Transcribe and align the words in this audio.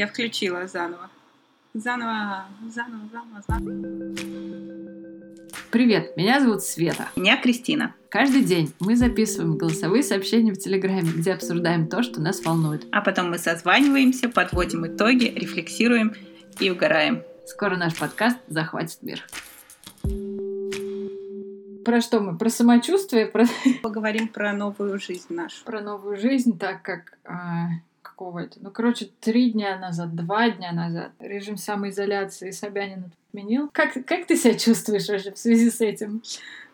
Я 0.00 0.06
включила 0.06 0.66
заново. 0.66 1.10
Заново, 1.74 2.46
заново, 2.70 3.02
заново, 3.12 3.42
заново. 3.46 4.14
Привет, 5.70 6.16
меня 6.16 6.40
зовут 6.40 6.62
Света. 6.62 7.10
Меня 7.16 7.36
Кристина. 7.36 7.94
Каждый 8.08 8.42
день 8.42 8.72
мы 8.80 8.96
записываем 8.96 9.58
голосовые 9.58 10.02
сообщения 10.02 10.54
в 10.54 10.56
Телеграме, 10.58 11.10
где 11.14 11.34
обсуждаем 11.34 11.86
то, 11.86 12.02
что 12.02 12.22
нас 12.22 12.42
волнует. 12.42 12.86
А 12.92 13.02
потом 13.02 13.28
мы 13.28 13.36
созваниваемся, 13.36 14.30
подводим 14.30 14.86
итоги, 14.86 15.26
рефлексируем 15.26 16.14
и 16.58 16.70
угораем. 16.70 17.22
Скоро 17.44 17.76
наш 17.76 17.94
подкаст 17.94 18.38
захватит 18.48 19.02
мир. 19.02 19.22
Про 21.84 22.00
что 22.00 22.20
мы? 22.20 22.38
Про 22.38 22.48
самочувствие? 22.48 23.26
Про... 23.26 23.44
Поговорим 23.82 24.28
про 24.28 24.54
новую 24.54 24.98
жизнь 24.98 25.26
нашу. 25.28 25.62
Про 25.66 25.82
новую 25.82 26.16
жизнь, 26.16 26.58
так 26.58 26.80
как... 26.80 27.18
А, 27.26 27.68
какого 28.02 28.40
это? 28.40 28.58
Ну, 28.60 28.70
короче, 28.70 29.08
три 29.20 29.50
дня 29.50 29.78
назад, 29.78 30.14
два 30.14 30.50
дня 30.50 30.72
назад 30.72 31.12
режим 31.20 31.56
самоизоляции 31.56 32.50
Собянин 32.50 33.12
отменил. 33.28 33.68
Как, 33.72 33.92
как 34.06 34.26
ты 34.26 34.36
себя 34.36 34.54
чувствуешь 34.58 35.08
вообще 35.08 35.32
в 35.32 35.38
связи 35.38 35.70
с 35.70 35.80
этим? 35.80 36.22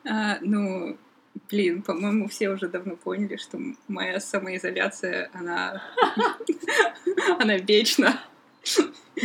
А, 0.09 0.38
ну, 0.41 0.96
блин, 1.51 1.82
по-моему, 1.82 2.28
все 2.28 2.51
уже 2.51 2.68
давно 2.68 2.96
поняли, 2.96 3.37
что 3.37 3.59
моя 3.88 4.20
самоизоляция, 4.20 5.30
она... 5.32 5.82
она 7.38 7.56
вечна. 7.59 8.20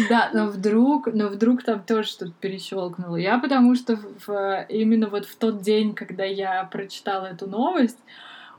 Да, 0.10 0.30
но 0.34 0.48
вдруг, 0.48 1.08
но 1.08 1.28
вдруг 1.28 1.64
там 1.64 1.84
тоже 1.84 2.08
что-то 2.08 2.32
перещелкнуло. 2.40 3.18
Я 3.18 3.40
потому 3.40 3.76
что 3.76 4.00
в, 4.26 4.66
именно 4.70 5.08
вот 5.08 5.26
в 5.26 5.36
тот 5.36 5.62
день, 5.62 5.94
когда 5.94 6.24
я 6.24 6.64
прочитала 6.64 7.26
эту 7.26 7.48
новость, 7.48 7.98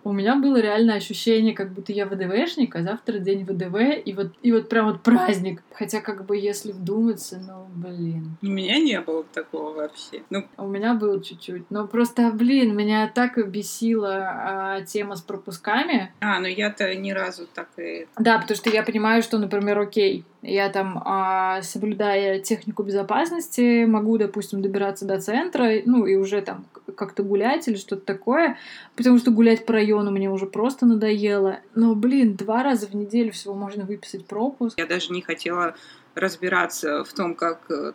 у 0.04 0.12
меня 0.12 0.36
было 0.36 0.60
реально 0.60 0.94
ощущение, 0.94 1.54
как 1.54 1.72
будто 1.72 1.92
я 1.92 2.06
ВДВшник, 2.06 2.74
а 2.76 2.82
завтра 2.82 3.18
день 3.18 3.44
ВДВ, 3.44 4.04
и 4.04 4.12
вот, 4.12 4.32
и 4.42 4.52
вот 4.52 4.68
прям 4.68 4.86
вот 4.86 5.02
праздник. 5.02 5.62
Хотя, 5.72 6.00
как 6.00 6.26
бы, 6.26 6.36
если 6.36 6.72
вдуматься, 6.72 7.38
ну, 7.38 7.66
блин. 7.74 8.36
У 8.42 8.46
меня 8.46 8.78
не 8.78 9.00
было 9.00 9.24
такого 9.24 9.72
вообще. 9.72 10.22
Ну... 10.30 10.46
У 10.56 10.66
меня 10.66 10.94
было 10.94 11.22
чуть-чуть. 11.22 11.70
Но 11.70 11.86
просто, 11.86 12.30
блин, 12.32 12.76
меня 12.76 13.10
так 13.14 13.38
бесила 13.50 14.16
а, 14.16 14.80
тема 14.82 15.16
с 15.16 15.22
пропусками. 15.22 16.12
А, 16.20 16.40
ну 16.40 16.46
я-то 16.46 16.94
ни 16.94 17.10
разу 17.10 17.46
так 17.52 17.68
и... 17.76 18.06
Да, 18.18 18.38
потому 18.38 18.56
что 18.56 18.70
я 18.70 18.82
понимаю, 18.82 19.22
что, 19.22 19.38
например, 19.38 19.78
окей, 19.78 20.24
я 20.42 20.68
там, 20.70 21.00
а, 21.04 21.62
соблюдая 21.62 22.40
технику 22.40 22.82
безопасности, 22.82 23.84
могу, 23.84 24.18
допустим, 24.18 24.60
добираться 24.60 25.06
до 25.06 25.20
центра, 25.20 25.70
ну, 25.86 26.04
и 26.04 26.16
уже 26.16 26.42
там 26.42 26.66
как-то 26.96 27.22
гулять 27.22 27.68
или 27.68 27.76
что-то 27.76 28.04
такое, 28.04 28.58
потому 28.96 29.18
что 29.18 29.30
гулять 29.30 29.64
по 29.64 29.72
району 29.72 30.10
мне 30.10 30.28
уже 30.28 30.46
просто 30.46 30.84
надоело. 30.84 31.60
Но, 31.76 31.94
блин, 31.94 32.34
два 32.34 32.64
раза 32.64 32.88
в 32.88 32.94
неделю 32.94 33.30
всего 33.30 33.54
можно 33.54 33.84
выписать 33.84 34.26
пропуск. 34.26 34.76
Я 34.78 34.86
даже 34.86 35.12
не 35.12 35.22
хотела 35.22 35.76
разбираться 36.16 37.04
в 37.04 37.12
том, 37.12 37.36
как 37.36 37.70
э, 37.70 37.92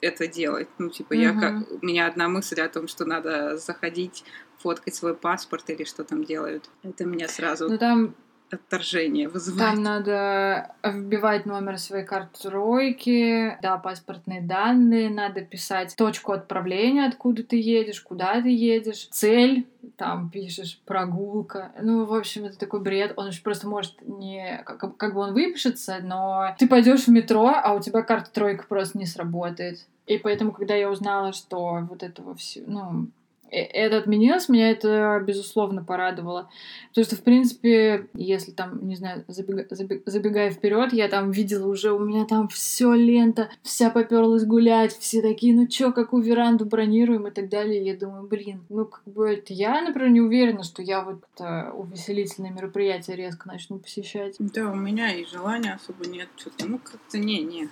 это 0.00 0.26
делать. 0.26 0.68
Ну, 0.78 0.88
типа, 0.88 1.12
mm-hmm. 1.12 1.18
я 1.18 1.32
как... 1.38 1.82
У 1.82 1.86
меня 1.86 2.06
одна 2.06 2.28
мысль 2.28 2.60
о 2.62 2.68
том, 2.68 2.88
что 2.88 3.04
надо 3.04 3.58
заходить, 3.58 4.24
фоткать 4.58 4.94
свой 4.94 5.14
паспорт 5.14 5.68
или 5.68 5.84
что 5.84 6.04
там 6.04 6.24
делают. 6.24 6.70
Это 6.82 7.04
меня 7.04 7.28
сразу... 7.28 7.68
Ну, 7.68 7.78
там 7.78 8.14
отторжение 8.52 9.28
вызывает. 9.28 9.74
Там 9.74 9.82
надо 9.82 10.74
вбивать 10.82 11.46
номер 11.46 11.78
своей 11.78 12.04
карты 12.04 12.42
тройки, 12.42 13.58
да, 13.62 13.78
паспортные 13.78 14.40
данные, 14.40 15.10
надо 15.10 15.40
писать 15.40 15.94
точку 15.96 16.32
отправления, 16.32 17.06
откуда 17.06 17.42
ты 17.42 17.60
едешь, 17.60 18.00
куда 18.00 18.40
ты 18.40 18.48
едешь, 18.48 19.08
цель, 19.10 19.66
там 19.96 20.30
пишешь 20.30 20.80
прогулка. 20.84 21.72
Ну, 21.80 22.04
в 22.04 22.14
общем, 22.14 22.44
это 22.44 22.58
такой 22.58 22.80
бред. 22.80 23.14
Он 23.16 23.32
же 23.32 23.42
просто 23.42 23.68
может 23.68 23.96
не... 24.02 24.62
Как, 24.64 24.96
как 24.96 25.14
бы 25.14 25.20
он 25.20 25.32
выпишется, 25.32 25.98
но 26.02 26.54
ты 26.58 26.68
пойдешь 26.68 27.04
в 27.04 27.08
метро, 27.08 27.52
а 27.54 27.74
у 27.74 27.80
тебя 27.80 28.02
карта 28.02 28.30
тройка 28.30 28.66
просто 28.68 28.98
не 28.98 29.06
сработает. 29.06 29.86
И 30.06 30.18
поэтому, 30.18 30.52
когда 30.52 30.74
я 30.74 30.90
узнала, 30.90 31.32
что 31.32 31.86
вот 31.88 32.02
этого 32.02 32.34
все, 32.34 32.62
ну, 32.66 33.08
это 33.50 33.98
отменилось, 33.98 34.48
меня 34.48 34.70
это, 34.70 35.22
безусловно, 35.24 35.84
порадовало. 35.84 36.48
Потому 36.90 37.04
что, 37.04 37.16
в 37.16 37.22
принципе, 37.22 38.08
если 38.14 38.52
там, 38.52 38.86
не 38.86 38.96
знаю, 38.96 39.24
забега, 39.28 39.66
забег, 39.70 40.02
забегая 40.06 40.50
вперед, 40.50 40.92
я 40.92 41.08
там 41.08 41.30
видела 41.30 41.68
уже, 41.68 41.92
у 41.92 41.98
меня 41.98 42.24
там 42.24 42.48
все 42.48 42.94
лента, 42.94 43.50
вся 43.62 43.90
поперлась 43.90 44.44
гулять, 44.44 44.96
все 44.96 45.22
такие, 45.22 45.54
ну 45.54 45.66
чё, 45.66 45.92
какую 45.92 46.22
веранду 46.22 46.64
бронируем 46.64 47.26
и 47.26 47.30
так 47.30 47.48
далее. 47.48 47.84
Я 47.84 47.96
думаю, 47.96 48.26
блин, 48.26 48.64
ну 48.68 48.84
как 48.84 49.04
бы 49.04 49.28
это 49.30 49.52
я, 49.52 49.80
например, 49.82 50.10
не 50.10 50.20
уверена, 50.20 50.62
что 50.62 50.82
я 50.82 51.02
вот 51.02 51.24
это 51.34 51.72
увеселительные 51.72 52.52
мероприятия 52.52 53.16
резко 53.16 53.48
начну 53.48 53.78
посещать. 53.78 54.36
Да, 54.38 54.70
у 54.70 54.76
меня 54.76 55.14
и 55.14 55.24
желания 55.24 55.74
особо 55.74 56.08
нет. 56.08 56.28
Что-то, 56.36 56.66
ну 56.66 56.78
как-то 56.78 57.18
не-не, 57.18 57.68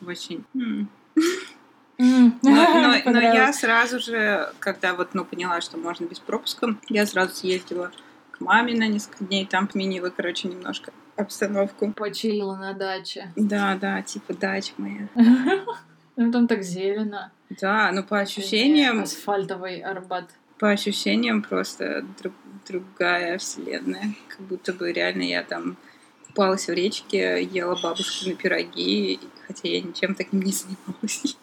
вообще. 0.00 0.40
Но, 0.54 0.86
но, 3.04 3.12
но 3.12 3.20
я 3.20 3.52
сразу 3.52 3.98
же, 3.98 4.52
когда 4.58 4.94
вот, 4.94 5.14
ну, 5.14 5.24
поняла, 5.24 5.60
что 5.60 5.76
можно 5.76 6.04
без 6.04 6.18
пропуска, 6.18 6.76
я 6.88 7.06
сразу 7.06 7.34
съездила 7.34 7.90
к 8.30 8.40
маме 8.40 8.74
на 8.74 8.86
несколько 8.86 9.24
дней, 9.24 9.46
там 9.46 9.70
сменила, 9.70 10.10
короче, 10.10 10.48
немножко 10.48 10.92
обстановку. 11.16 11.92
Почилила 11.92 12.56
на 12.56 12.72
даче. 12.72 13.32
Да, 13.36 13.76
да, 13.80 14.02
типа 14.02 14.34
дача 14.34 14.72
моя. 14.76 15.08
Ну, 16.14 16.30
там 16.30 16.46
так 16.46 16.62
зелено. 16.62 17.32
Да, 17.48 17.90
ну, 17.90 18.04
по 18.04 18.18
ощущениям... 18.18 19.00
Асфальтовый 19.00 19.80
Арбат. 19.80 20.28
По 20.58 20.68
ощущениям 20.68 21.42
просто 21.42 22.04
друг, 22.20 22.34
другая 22.68 23.38
вселенная. 23.38 24.14
Как 24.28 24.40
будто 24.40 24.74
бы 24.74 24.92
реально 24.92 25.22
я 25.22 25.42
там 25.42 25.78
купалась 26.32 26.66
в 26.66 26.72
речке, 26.72 27.42
ела 27.44 27.78
бабушкины 27.82 28.34
пироги, 28.34 29.20
хотя 29.46 29.68
я 29.68 29.82
ничем 29.82 30.14
таким 30.14 30.40
не 30.40 30.52
занималась. 30.52 31.36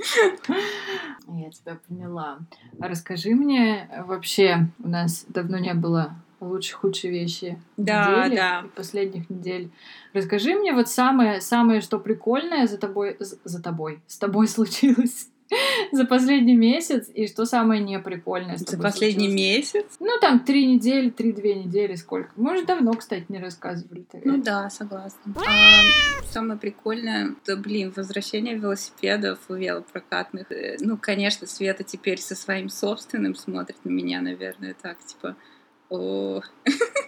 Я 1.28 1.52
тебя 1.52 1.78
поняла. 1.88 2.40
Расскажи 2.80 3.36
мне 3.36 3.88
вообще, 4.08 4.68
у 4.80 4.88
нас 4.88 5.26
давно 5.28 5.60
не 5.60 5.76
было 5.76 6.16
лучшие 6.40 6.76
худшие 6.78 7.12
вещи 7.12 7.62
да, 7.78 8.26
недели, 8.26 8.36
да. 8.36 8.66
последних 8.76 9.30
недель. 9.30 9.70
Расскажи 10.14 10.56
мне 10.56 10.74
вот 10.74 10.90
самое, 10.90 11.40
самое, 11.40 11.82
что 11.82 12.00
прикольное 12.00 12.66
за 12.66 12.80
тобой, 12.80 13.18
за 13.20 13.62
тобой, 13.62 14.02
с 14.08 14.18
тобой 14.18 14.48
случилось. 14.48 15.30
за 15.92 16.06
последний 16.06 16.56
месяц 16.56 17.10
и 17.14 17.28
что 17.28 17.46
самое 17.46 17.82
неприкольное 17.82 18.58
За 18.58 18.78
последний 18.78 19.28
случилось? 19.28 19.74
месяц? 19.74 19.86
Ну, 20.00 20.12
там 20.22 20.40
три 20.42 20.66
недели, 20.66 21.10
три-две 21.10 21.56
недели, 21.56 21.96
сколько. 21.96 22.32
Мы 22.36 22.54
уже 22.54 22.66
давно, 22.66 22.94
кстати, 22.94 23.26
не 23.30 23.40
рассказывали. 23.40 24.06
Ну 24.24 24.42
да, 24.42 24.70
согласна. 24.70 25.20
А, 25.36 26.24
самое 26.32 26.60
прикольное, 26.60 27.36
да, 27.46 27.56
блин, 27.56 27.92
возвращение 27.96 28.56
велосипедов 28.56 29.40
велопрокатных. 29.50 30.52
Э, 30.52 30.78
ну, 30.80 30.98
конечно, 30.98 31.48
Света 31.48 31.84
теперь 31.84 32.20
со 32.20 32.36
своим 32.36 32.70
собственным 32.70 33.36
смотрит 33.36 33.78
на 33.84 33.90
меня, 33.90 34.22
наверное, 34.22 34.76
так, 34.80 34.98
типа, 35.04 35.36
о. 35.90 36.42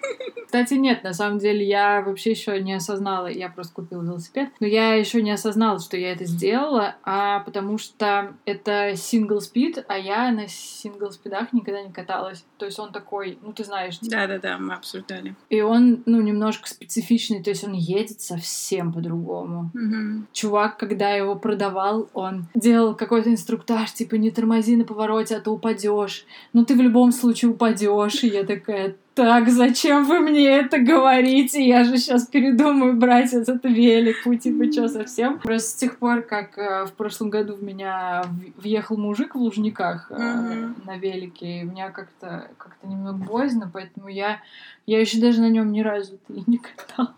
Кстати, 0.52 0.74
нет, 0.74 1.06
на 1.06 1.14
самом 1.14 1.40
деле 1.40 1.66
я 1.66 2.02
вообще 2.02 2.32
еще 2.32 2.62
не 2.62 2.74
осознала, 2.74 3.28
я 3.28 3.48
просто 3.48 3.74
купила 3.74 4.02
велосипед, 4.04 4.50
но 4.60 4.68
я 4.68 4.96
еще 4.96 5.22
не 5.22 5.32
осознала, 5.32 5.80
что 5.80 5.96
я 5.96 6.12
это 6.12 6.26
сделала, 6.26 6.98
а 7.04 7.40
потому 7.40 7.78
что 7.78 8.36
это 8.44 8.98
сингл 8.98 9.40
спид, 9.40 9.86
а 9.88 9.98
я 9.98 10.30
на 10.34 10.50
сингл 10.50 11.10
спидах 11.10 11.54
никогда 11.54 11.82
не 11.82 11.94
каталась. 11.94 12.44
То 12.58 12.66
есть 12.66 12.78
он 12.80 12.92
такой, 12.92 13.40
ну 13.42 13.54
ты 13.54 13.64
знаешь. 13.64 13.98
Типа. 13.98 14.12
Да-да-да, 14.12 14.58
мы 14.58 14.74
обсуждали. 14.74 15.38
И 15.50 15.62
он, 15.62 16.04
ну, 16.06 16.20
немножко 16.20 16.68
специфичный, 16.68 17.42
то 17.42 17.50
есть 17.50 17.64
он 17.64 17.72
едет 17.72 18.20
совсем 18.20 18.92
по-другому. 18.92 19.72
Угу. 19.74 20.26
Чувак, 20.34 20.76
когда 20.76 21.12
его 21.12 21.38
продавал, 21.38 22.10
он 22.14 22.48
делал 22.56 22.94
какой-то 22.94 23.32
инструктаж, 23.32 23.94
типа 23.94 24.16
не 24.16 24.32
тормози 24.32 24.76
на 24.76 24.84
повороте, 24.84 25.38
а 25.38 25.40
то 25.40 25.52
упадешь. 25.52 26.26
Ну 26.52 26.66
ты 26.66 26.76
в 26.76 26.82
любом 26.82 27.14
случае 27.14 27.52
упадешь. 27.52 28.22
И 28.26 28.28
я 28.28 28.44
такая, 28.44 28.98
так, 29.22 29.50
зачем 29.50 30.06
вы 30.06 30.20
мне 30.20 30.48
это 30.48 30.80
говорите? 30.80 31.64
Я 31.64 31.84
же 31.84 31.98
сейчас 31.98 32.26
передумаю 32.26 32.96
брать 32.96 33.34
этот 33.34 33.64
велик. 33.66 34.26
Вы 34.26 34.38
типа 34.38 34.72
что, 34.72 34.88
совсем? 34.88 35.38
Просто 35.38 35.70
с 35.70 35.76
тех 35.76 36.00
пор, 36.00 36.24
как 36.24 36.58
э, 36.58 36.86
в 36.88 36.94
прошлом 36.94 37.30
году 37.30 37.54
в 37.54 37.62
меня 37.62 38.24
въехал 38.58 38.98
мужик 38.98 39.36
в 39.36 39.38
Лужниках 39.38 40.08
э, 40.10 40.16
mm-hmm. 40.16 40.86
на 40.88 40.98
велике, 40.98 41.60
и 41.60 41.64
у 41.64 41.68
меня 41.68 41.92
как-то 41.92 42.48
как 42.58 42.76
немного 42.82 43.24
боязно, 43.24 43.70
поэтому 43.72 44.08
я, 44.08 44.40
я 44.88 45.00
еще 45.00 45.22
даже 45.22 45.42
на 45.42 45.50
нем 45.50 45.72
ни 45.72 45.82
разу 45.82 46.18
не 46.28 46.58
каталась. 46.58 47.14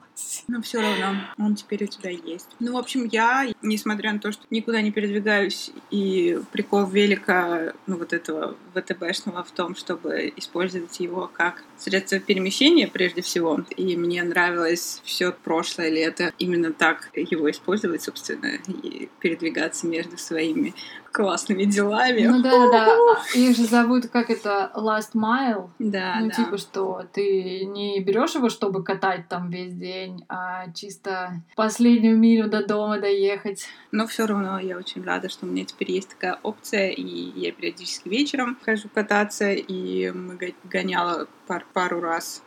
Но 0.47 0.61
все 0.61 0.81
равно 0.81 1.21
он 1.37 1.55
теперь 1.55 1.83
у 1.83 1.87
тебя 1.87 2.09
есть. 2.09 2.49
Ну, 2.59 2.73
в 2.73 2.77
общем, 2.77 3.05
я, 3.11 3.47
несмотря 3.61 4.13
на 4.13 4.19
то, 4.19 4.31
что 4.31 4.43
никуда 4.49 4.81
не 4.81 4.91
передвигаюсь, 4.91 5.71
и 5.91 6.39
прикол 6.51 6.85
велика, 6.85 7.73
ну, 7.87 7.97
вот 7.97 8.13
этого 8.13 8.55
ВТБшного 8.73 9.43
в 9.43 9.51
том, 9.51 9.75
чтобы 9.75 10.31
использовать 10.35 10.99
его 10.99 11.29
как 11.31 11.63
средство 11.77 12.19
перемещения 12.19 12.87
прежде 12.87 13.21
всего. 13.21 13.59
И 13.75 13.95
мне 13.95 14.23
нравилось 14.23 15.01
все 15.03 15.31
прошлое 15.31 15.89
лето 15.89 16.33
именно 16.39 16.71
так 16.71 17.09
его 17.15 17.49
использовать, 17.49 18.03
собственно, 18.03 18.57
и 18.67 19.09
передвигаться 19.19 19.87
между 19.87 20.17
своими 20.17 20.73
классными 21.13 21.63
делами. 21.63 22.25
Ну 22.25 22.41
да, 22.41 22.69
да. 22.71 22.97
Их 23.35 23.55
же 23.55 23.65
зовут 23.65 24.07
как 24.07 24.29
это 24.29 24.71
last 24.75 25.13
mile. 25.13 25.69
Да, 25.79 26.17
ну, 26.19 26.27
да. 26.27 26.33
типа, 26.33 26.57
что 26.57 27.03
ты 27.13 27.63
не 27.65 28.01
берешь 28.01 28.35
его, 28.35 28.49
чтобы 28.49 28.83
катать 28.83 29.29
там 29.29 29.49
весь 29.49 29.73
день, 29.73 30.25
а 30.27 30.71
чисто 30.73 31.41
последнюю 31.55 32.17
милю 32.17 32.49
до 32.49 32.65
дома 32.65 32.99
доехать. 32.99 33.67
Но 33.91 34.07
все 34.07 34.25
равно 34.25 34.59
я 34.59 34.77
очень 34.77 35.03
рада, 35.03 35.29
что 35.29 35.45
у 35.45 35.49
меня 35.49 35.65
теперь 35.65 35.91
есть 35.91 36.09
такая 36.09 36.39
опция, 36.41 36.89
и 36.89 37.03
я 37.39 37.51
периодически 37.51 38.09
вечером 38.09 38.57
хожу 38.63 38.89
кататься, 38.89 39.51
и 39.51 40.11
мы 40.11 40.55
гоняла 40.63 41.27
пар 41.47 41.65
пару 41.73 42.01
раз 42.01 42.41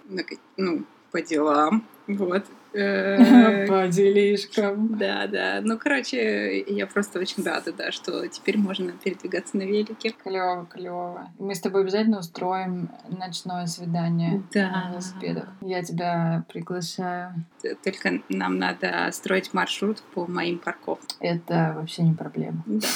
ну, 0.56 0.84
по 1.12 1.22
делам. 1.22 1.84
Вот. 2.08 2.44
Э, 2.76 3.66
По 3.68 3.88
делишкам. 3.88 4.98
Да, 4.98 5.26
да. 5.26 5.60
Ну, 5.62 5.78
короче, 5.78 6.60
я 6.60 6.86
просто 6.86 7.18
очень 7.18 7.42
рада, 7.42 7.72
да, 7.72 7.90
что 7.90 8.26
теперь 8.28 8.58
можно 8.58 8.92
передвигаться 8.92 9.56
на 9.56 9.62
велике. 9.62 10.10
Клево, 10.10 10.66
клево. 10.66 11.30
Мы 11.38 11.54
с 11.54 11.60
тобой 11.60 11.82
обязательно 11.82 12.18
устроим 12.18 12.90
ночное 13.08 13.66
свидание 13.66 14.42
да. 14.52 14.70
на 14.70 14.90
велосипедах. 14.90 15.48
Я 15.62 15.82
тебя 15.82 16.44
приглашаю. 16.52 17.34
Только 17.82 18.20
нам 18.28 18.58
надо 18.58 19.08
строить 19.12 19.54
маршрут 19.54 20.02
по 20.14 20.26
моим 20.26 20.58
парковкам. 20.58 21.16
Это 21.20 21.74
вообще 21.76 22.02
не 22.02 22.14
проблема. 22.14 22.62
Да. 22.66 22.88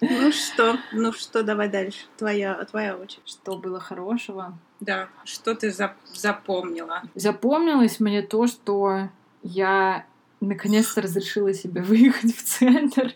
Ну 0.00 0.32
что, 0.32 0.76
ну 0.92 1.12
что, 1.12 1.42
давай 1.42 1.68
дальше. 1.68 2.00
Твоя, 2.18 2.62
твоя 2.64 2.96
очередь. 2.96 3.22
Что 3.26 3.56
было 3.56 3.80
хорошего? 3.80 4.58
Да, 4.84 5.08
что 5.24 5.54
ты 5.54 5.70
за 5.70 5.94
запомнила? 6.12 7.02
Запомнилось 7.14 8.00
мне 8.00 8.22
то, 8.22 8.46
что 8.46 9.08
я 9.42 10.04
наконец-то 10.40 11.00
разрешила 11.02 11.52
себе 11.54 11.82
выехать 11.82 12.34
в 12.34 12.44
центр. 12.44 13.14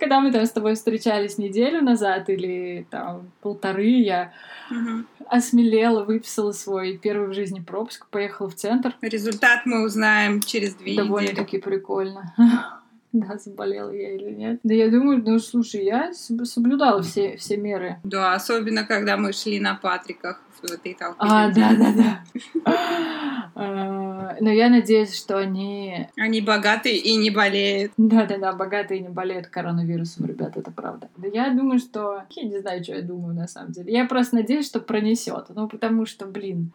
Когда 0.00 0.20
мы 0.20 0.32
там 0.32 0.46
с 0.46 0.50
тобой 0.50 0.74
встречались 0.74 1.38
неделю 1.38 1.82
назад 1.82 2.28
или 2.28 2.86
там 2.90 3.30
полторы, 3.40 3.86
я 3.86 4.32
угу. 4.70 5.04
осмелела, 5.26 6.04
выписала 6.04 6.52
свой 6.52 6.98
первый 6.98 7.28
в 7.28 7.34
жизни 7.34 7.60
пропуск, 7.60 8.06
поехала 8.08 8.48
в 8.48 8.54
центр. 8.54 8.96
Результат 9.02 9.66
мы 9.66 9.84
узнаем 9.84 10.40
через 10.40 10.74
две 10.74 10.96
Довольно 10.96 11.24
недели. 11.24 11.36
Довольно-таки 11.36 11.58
прикольно. 11.58 12.34
Да, 13.22 13.36
заболела 13.36 13.90
я 13.90 14.14
или 14.14 14.30
нет. 14.30 14.60
Да 14.62 14.74
я 14.74 14.90
думаю, 14.90 15.22
ну 15.24 15.38
слушай, 15.38 15.84
я 15.84 16.12
соблюдала 16.14 17.02
все, 17.02 17.36
все 17.36 17.56
меры. 17.58 17.98
Да, 18.04 18.34
особенно 18.34 18.84
когда 18.84 19.16
мы 19.16 19.32
шли 19.32 19.60
на 19.60 19.74
Патриках 19.74 20.40
этой 20.70 20.94
толпе. 20.94 21.16
А, 21.18 21.50
да, 21.50 21.74
да, 21.74 21.92
да. 21.92 22.20
А, 23.54 24.36
но 24.40 24.50
я 24.50 24.68
надеюсь, 24.68 25.16
что 25.16 25.38
они... 25.38 26.08
Они 26.16 26.40
богатые 26.40 26.96
и 26.96 27.16
не 27.16 27.30
болеют. 27.30 27.92
Да-да-да, 27.96 28.52
богатые 28.52 29.00
и 29.00 29.02
не 29.02 29.08
болеют 29.08 29.48
коронавирусом, 29.48 30.26
ребят, 30.26 30.56
это 30.56 30.70
правда. 30.70 31.08
Да 31.16 31.28
я 31.28 31.50
думаю, 31.50 31.78
что... 31.78 32.22
Я 32.30 32.44
не 32.44 32.60
знаю, 32.60 32.82
что 32.82 32.94
я 32.94 33.02
думаю 33.02 33.34
на 33.34 33.46
самом 33.46 33.72
деле. 33.72 33.92
Я 33.92 34.06
просто 34.06 34.36
надеюсь, 34.36 34.66
что 34.66 34.80
пронесет. 34.80 35.46
Ну, 35.50 35.68
потому 35.68 36.06
что, 36.06 36.26
блин, 36.26 36.72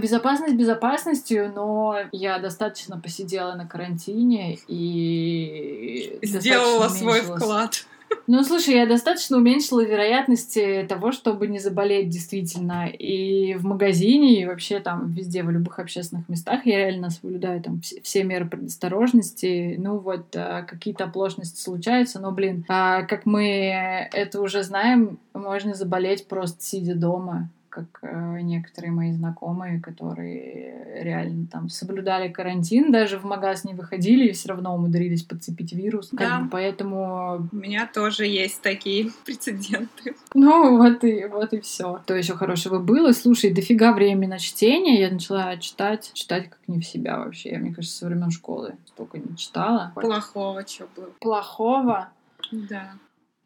безопасность 0.00 0.54
безопасностью, 0.54 1.52
но 1.54 1.96
я 2.12 2.38
достаточно 2.38 3.00
посидела 3.00 3.54
на 3.54 3.66
карантине 3.66 4.58
и... 4.68 6.18
Сделала 6.22 6.88
свой 6.88 7.20
вклад. 7.22 7.86
Ну, 8.26 8.42
слушай, 8.44 8.74
я 8.74 8.86
достаточно 8.86 9.36
уменьшила 9.36 9.84
вероятности 9.84 10.86
того, 10.88 11.12
чтобы 11.12 11.46
не 11.46 11.58
заболеть 11.58 12.08
действительно. 12.08 12.88
И 12.88 13.54
в 13.54 13.64
магазине, 13.64 14.40
и 14.40 14.46
вообще 14.46 14.80
там 14.80 15.12
везде, 15.12 15.42
в 15.42 15.50
любых 15.50 15.78
общественных 15.78 16.28
местах 16.28 16.66
я 16.66 16.78
реально 16.78 17.10
соблюдаю 17.10 17.62
там 17.62 17.80
все, 18.02 18.24
меры 18.24 18.46
предосторожности. 18.46 19.76
Ну, 19.78 19.98
вот 19.98 20.34
а, 20.36 20.62
какие-то 20.62 21.04
оплошности 21.04 21.60
случаются, 21.60 22.20
но, 22.20 22.30
блин, 22.30 22.64
а, 22.68 23.02
как 23.02 23.26
мы 23.26 24.08
это 24.12 24.40
уже 24.40 24.62
знаем, 24.62 25.18
можно 25.34 25.74
заболеть 25.74 26.26
просто 26.26 26.62
сидя 26.62 26.94
дома 26.94 27.48
как 27.70 27.86
э, 28.02 28.40
некоторые 28.42 28.90
мои 28.90 29.12
знакомые, 29.12 29.80
которые 29.80 31.02
реально 31.02 31.46
там 31.46 31.68
соблюдали 31.68 32.28
карантин, 32.28 32.92
даже 32.92 33.18
в 33.18 33.24
магаз 33.24 33.64
не 33.64 33.74
выходили 33.74 34.28
и 34.28 34.32
все 34.32 34.50
равно 34.50 34.74
умудрились 34.74 35.22
подцепить 35.22 35.72
вирус. 35.72 36.08
Да. 36.12 36.28
Как 36.28 36.42
бы, 36.44 36.48
поэтому... 36.50 37.48
У 37.52 37.56
меня 37.56 37.86
тоже 37.86 38.26
есть 38.26 38.60
такие 38.60 39.10
прецеденты. 39.24 40.14
Ну, 40.34 40.76
вот 40.76 41.04
и, 41.04 41.24
вот 41.26 41.52
и 41.52 41.60
все. 41.60 42.02
То 42.06 42.14
еще 42.14 42.34
хорошего 42.34 42.78
было. 42.78 43.12
Слушай, 43.12 43.52
дофига 43.54 43.92
времени 43.92 44.26
на 44.26 44.38
чтение. 44.38 45.00
Я 45.00 45.10
начала 45.10 45.56
читать, 45.56 46.10
читать 46.12 46.50
как 46.50 46.58
не 46.66 46.80
в 46.80 46.84
себя 46.84 47.18
вообще. 47.18 47.50
Я, 47.50 47.58
мне 47.58 47.72
кажется, 47.72 47.98
со 47.98 48.06
времен 48.06 48.30
школы 48.30 48.74
столько 48.86 49.18
не 49.18 49.36
читала. 49.36 49.92
Плохого 49.94 50.66
что 50.66 50.88
было? 50.96 51.10
Плохого? 51.20 52.08
Да. 52.50 52.92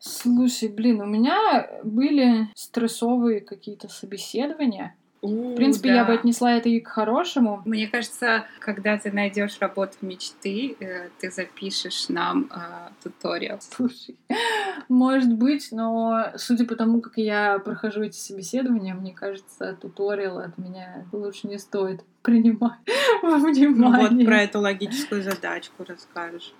Слушай, 0.06 0.68
блин, 0.68 1.00
у 1.00 1.06
меня 1.06 1.66
были 1.82 2.48
стрессовые 2.54 3.40
какие-то 3.40 3.88
собеседования. 3.88 4.94
В 5.22 5.54
принципе, 5.54 5.88
да. 5.88 5.94
я 5.94 6.04
бы 6.04 6.12
отнесла 6.12 6.52
это 6.52 6.68
и 6.68 6.78
к 6.80 6.88
хорошему. 6.88 7.62
Мне 7.64 7.86
кажется, 7.88 8.44
когда 8.58 8.98
ты 8.98 9.10
найдешь 9.10 9.56
работу 9.60 9.94
мечты, 10.02 10.76
э, 10.78 11.08
ты 11.18 11.30
запишешь 11.30 12.10
нам 12.10 12.50
э, 12.54 12.90
туториал. 13.02 13.58
Слушай, 13.62 14.16
может 14.90 15.32
быть, 15.32 15.68
но 15.72 16.26
судя 16.36 16.66
по 16.66 16.76
тому, 16.76 17.00
как 17.00 17.16
я 17.16 17.58
прохожу 17.58 18.02
эти 18.02 18.18
собеседования, 18.18 18.92
мне 18.92 19.14
кажется, 19.14 19.74
туториал 19.80 20.40
от 20.40 20.58
меня 20.58 21.06
лучше 21.12 21.46
не 21.48 21.56
стоит 21.56 22.02
принимать 22.20 22.80
во 23.22 23.38
внимание. 23.38 24.10
Ну 24.10 24.18
вот 24.18 24.26
про 24.26 24.42
эту 24.42 24.60
логическую 24.60 25.22
задачку 25.22 25.84
расскажешь. 25.88 26.52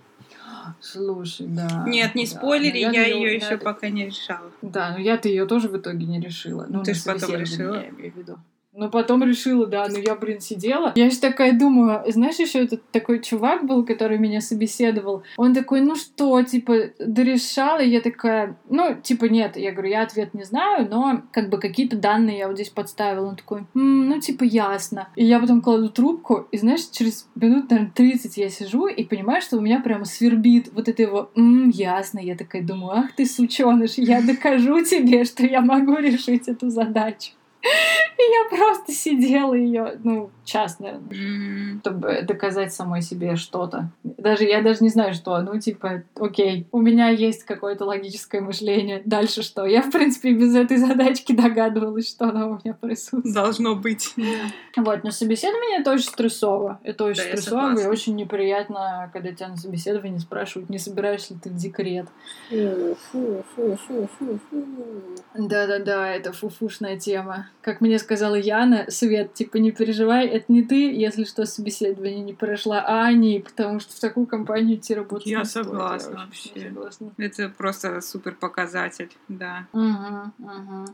Слушай, 0.81 1.46
да. 1.49 1.84
Нет, 1.87 2.14
не 2.14 2.26
да. 2.26 2.31
спойлери, 2.31 2.81
я, 2.81 2.90
я 2.90 3.06
ее 3.06 3.34
еще 3.34 3.55
это... 3.55 3.64
пока 3.64 3.88
не 3.88 4.06
решала. 4.06 4.50
Да, 4.62 4.93
но 4.93 4.99
я-то 4.99 5.28
ее 5.28 5.46
тоже 5.46 5.69
в 5.69 5.76
итоге 5.76 6.06
не 6.06 6.20
решила. 6.20 6.66
Ну, 6.69 6.82
ты 6.82 6.94
же 6.94 7.02
потом 7.05 7.34
решила. 7.37 7.75
Я 7.76 7.88
имею 7.90 8.12
в 8.12 8.16
виду. 8.16 8.38
Ну, 8.76 8.90
потом 8.90 9.22
решила, 9.22 9.66
да, 9.66 9.86
но 9.88 9.98
я, 9.98 10.16
блин, 10.16 10.40
сидела. 10.40 10.92
Я 10.96 11.08
же 11.08 11.18
такая 11.20 11.52
думаю, 11.56 12.02
знаешь, 12.10 12.36
еще 12.36 12.64
этот 12.64 12.82
такой 12.90 13.20
чувак 13.20 13.64
был, 13.66 13.84
который 13.84 14.18
меня 14.18 14.40
собеседовал. 14.40 15.22
Он 15.36 15.54
такой, 15.54 15.80
ну 15.80 15.94
что, 15.94 16.42
типа, 16.42 16.90
дорешала? 16.98 17.78
И 17.78 17.88
я 17.88 18.00
такая, 18.00 18.56
ну, 18.68 18.96
типа, 19.00 19.26
нет. 19.26 19.56
Я 19.56 19.70
говорю, 19.70 19.90
я 19.90 20.02
ответ 20.02 20.34
не 20.34 20.42
знаю, 20.42 20.88
но 20.90 21.22
как 21.30 21.50
бы 21.50 21.58
какие-то 21.58 21.96
данные 21.96 22.38
я 22.38 22.48
вот 22.48 22.56
здесь 22.56 22.70
подставила. 22.70 23.28
Он 23.28 23.36
такой, 23.36 23.60
М, 23.74 24.08
ну, 24.08 24.20
типа, 24.20 24.42
ясно. 24.42 25.08
И 25.14 25.24
я 25.24 25.38
потом 25.38 25.62
кладу 25.62 25.88
трубку, 25.88 26.48
и, 26.50 26.58
знаешь, 26.58 26.86
через 26.90 27.28
минут, 27.36 27.70
наверное, 27.70 27.92
30 27.94 28.36
я 28.36 28.48
сижу 28.50 28.86
и 28.88 29.04
понимаю, 29.04 29.40
что 29.40 29.56
у 29.56 29.60
меня 29.60 29.80
прямо 29.80 30.04
свербит 30.04 30.70
вот 30.72 30.88
это 30.88 31.00
его, 31.02 31.30
М, 31.36 31.70
ясно. 31.70 32.18
Я 32.18 32.36
такая 32.36 32.62
думаю, 32.62 32.98
ах 32.98 33.12
ты, 33.12 33.24
сученыш, 33.24 33.94
я 33.98 34.20
докажу 34.20 34.82
тебе, 34.84 35.24
что 35.24 35.44
я 35.46 35.60
могу 35.60 35.96
решить 35.96 36.48
эту 36.48 36.70
задачу. 36.70 37.30
И 38.19 38.22
я 38.22 38.58
просто 38.58 38.93
сидела 38.93 39.55
ее, 39.55 39.99
ну, 40.02 40.31
час, 40.44 40.78
наверное, 40.78 41.08
mm-hmm. 41.08 41.81
чтобы 41.81 42.22
доказать 42.22 42.72
самой 42.72 43.02
себе 43.02 43.37
что-то. 43.37 43.90
Даже 44.02 44.44
я 44.44 44.62
даже 44.62 44.82
не 44.82 44.90
знаю, 44.90 45.14
что. 45.14 45.40
Ну, 45.40 45.58
типа, 45.58 46.02
окей, 46.16 46.66
у 46.72 46.81
меня 46.81 47.08
есть 47.08 47.44
какое-то 47.44 47.86
логическое 47.86 48.41
мышление. 48.41 49.03
Дальше 49.05 49.43
что? 49.43 49.65
Я, 49.65 49.82
в 49.82 49.91
принципе, 49.91 50.32
без 50.32 50.55
этой 50.55 50.77
задачки 50.77 51.32
догадывалась, 51.32 52.08
что 52.08 52.27
она 52.27 52.46
у 52.46 52.60
меня 52.62 52.74
присутствует. 52.74 53.34
Должно 53.34 53.74
быть. 53.74 54.15
Вот, 54.77 55.05
но 55.05 55.10
собеседование 55.10 55.81
это 55.81 55.93
очень 55.93 56.08
стрессово. 56.08 56.81
Это 56.82 57.05
очень 57.05 57.22
да, 57.22 57.36
стрессово 57.36 57.81
и 57.81 57.86
очень 57.86 58.15
неприятно, 58.15 59.10
когда 59.12 59.32
тебя 59.32 59.48
на 59.48 59.56
собеседовании 59.56 60.19
спрашивают, 60.19 60.69
не 60.69 60.79
собираешься 60.79 61.34
ли 61.34 61.41
ты 61.41 61.50
в 61.50 61.56
декрет. 61.56 62.06
Да-да-да, 65.34 66.12
это 66.12 66.32
фуфушная 66.32 66.98
тема. 66.98 67.48
Как 67.63 67.81
мне 67.81 67.99
сказала 67.99 68.34
Яна, 68.34 68.87
Свет, 68.91 69.34
типа, 69.34 69.56
не 69.56 69.73
переживай, 69.73 70.27
это 70.27 70.44
не 70.49 70.63
ты, 70.63 70.93
если 70.93 71.25
что, 71.25 71.46
собеседование 71.46 72.20
не 72.20 72.34
прошла, 72.34 72.84
а 72.87 73.06
они, 73.06 73.39
потому 73.41 73.81
что 73.81 73.94
в 73.94 74.01
такую 74.01 74.27
компанию 74.27 74.77
идти 74.77 74.94
работать 74.94 75.27
Я 75.27 75.44
согласна 75.44 75.99
стоит. 75.99 76.15
Я 76.15 76.25
вообще. 76.25 76.69
Согласна. 76.69 77.13
Это 77.17 77.49
просто 77.49 78.01
супер 78.01 78.34
показатель, 78.34 79.11
да. 79.29 79.67
Угу, 79.73 80.32
угу. 80.39 80.87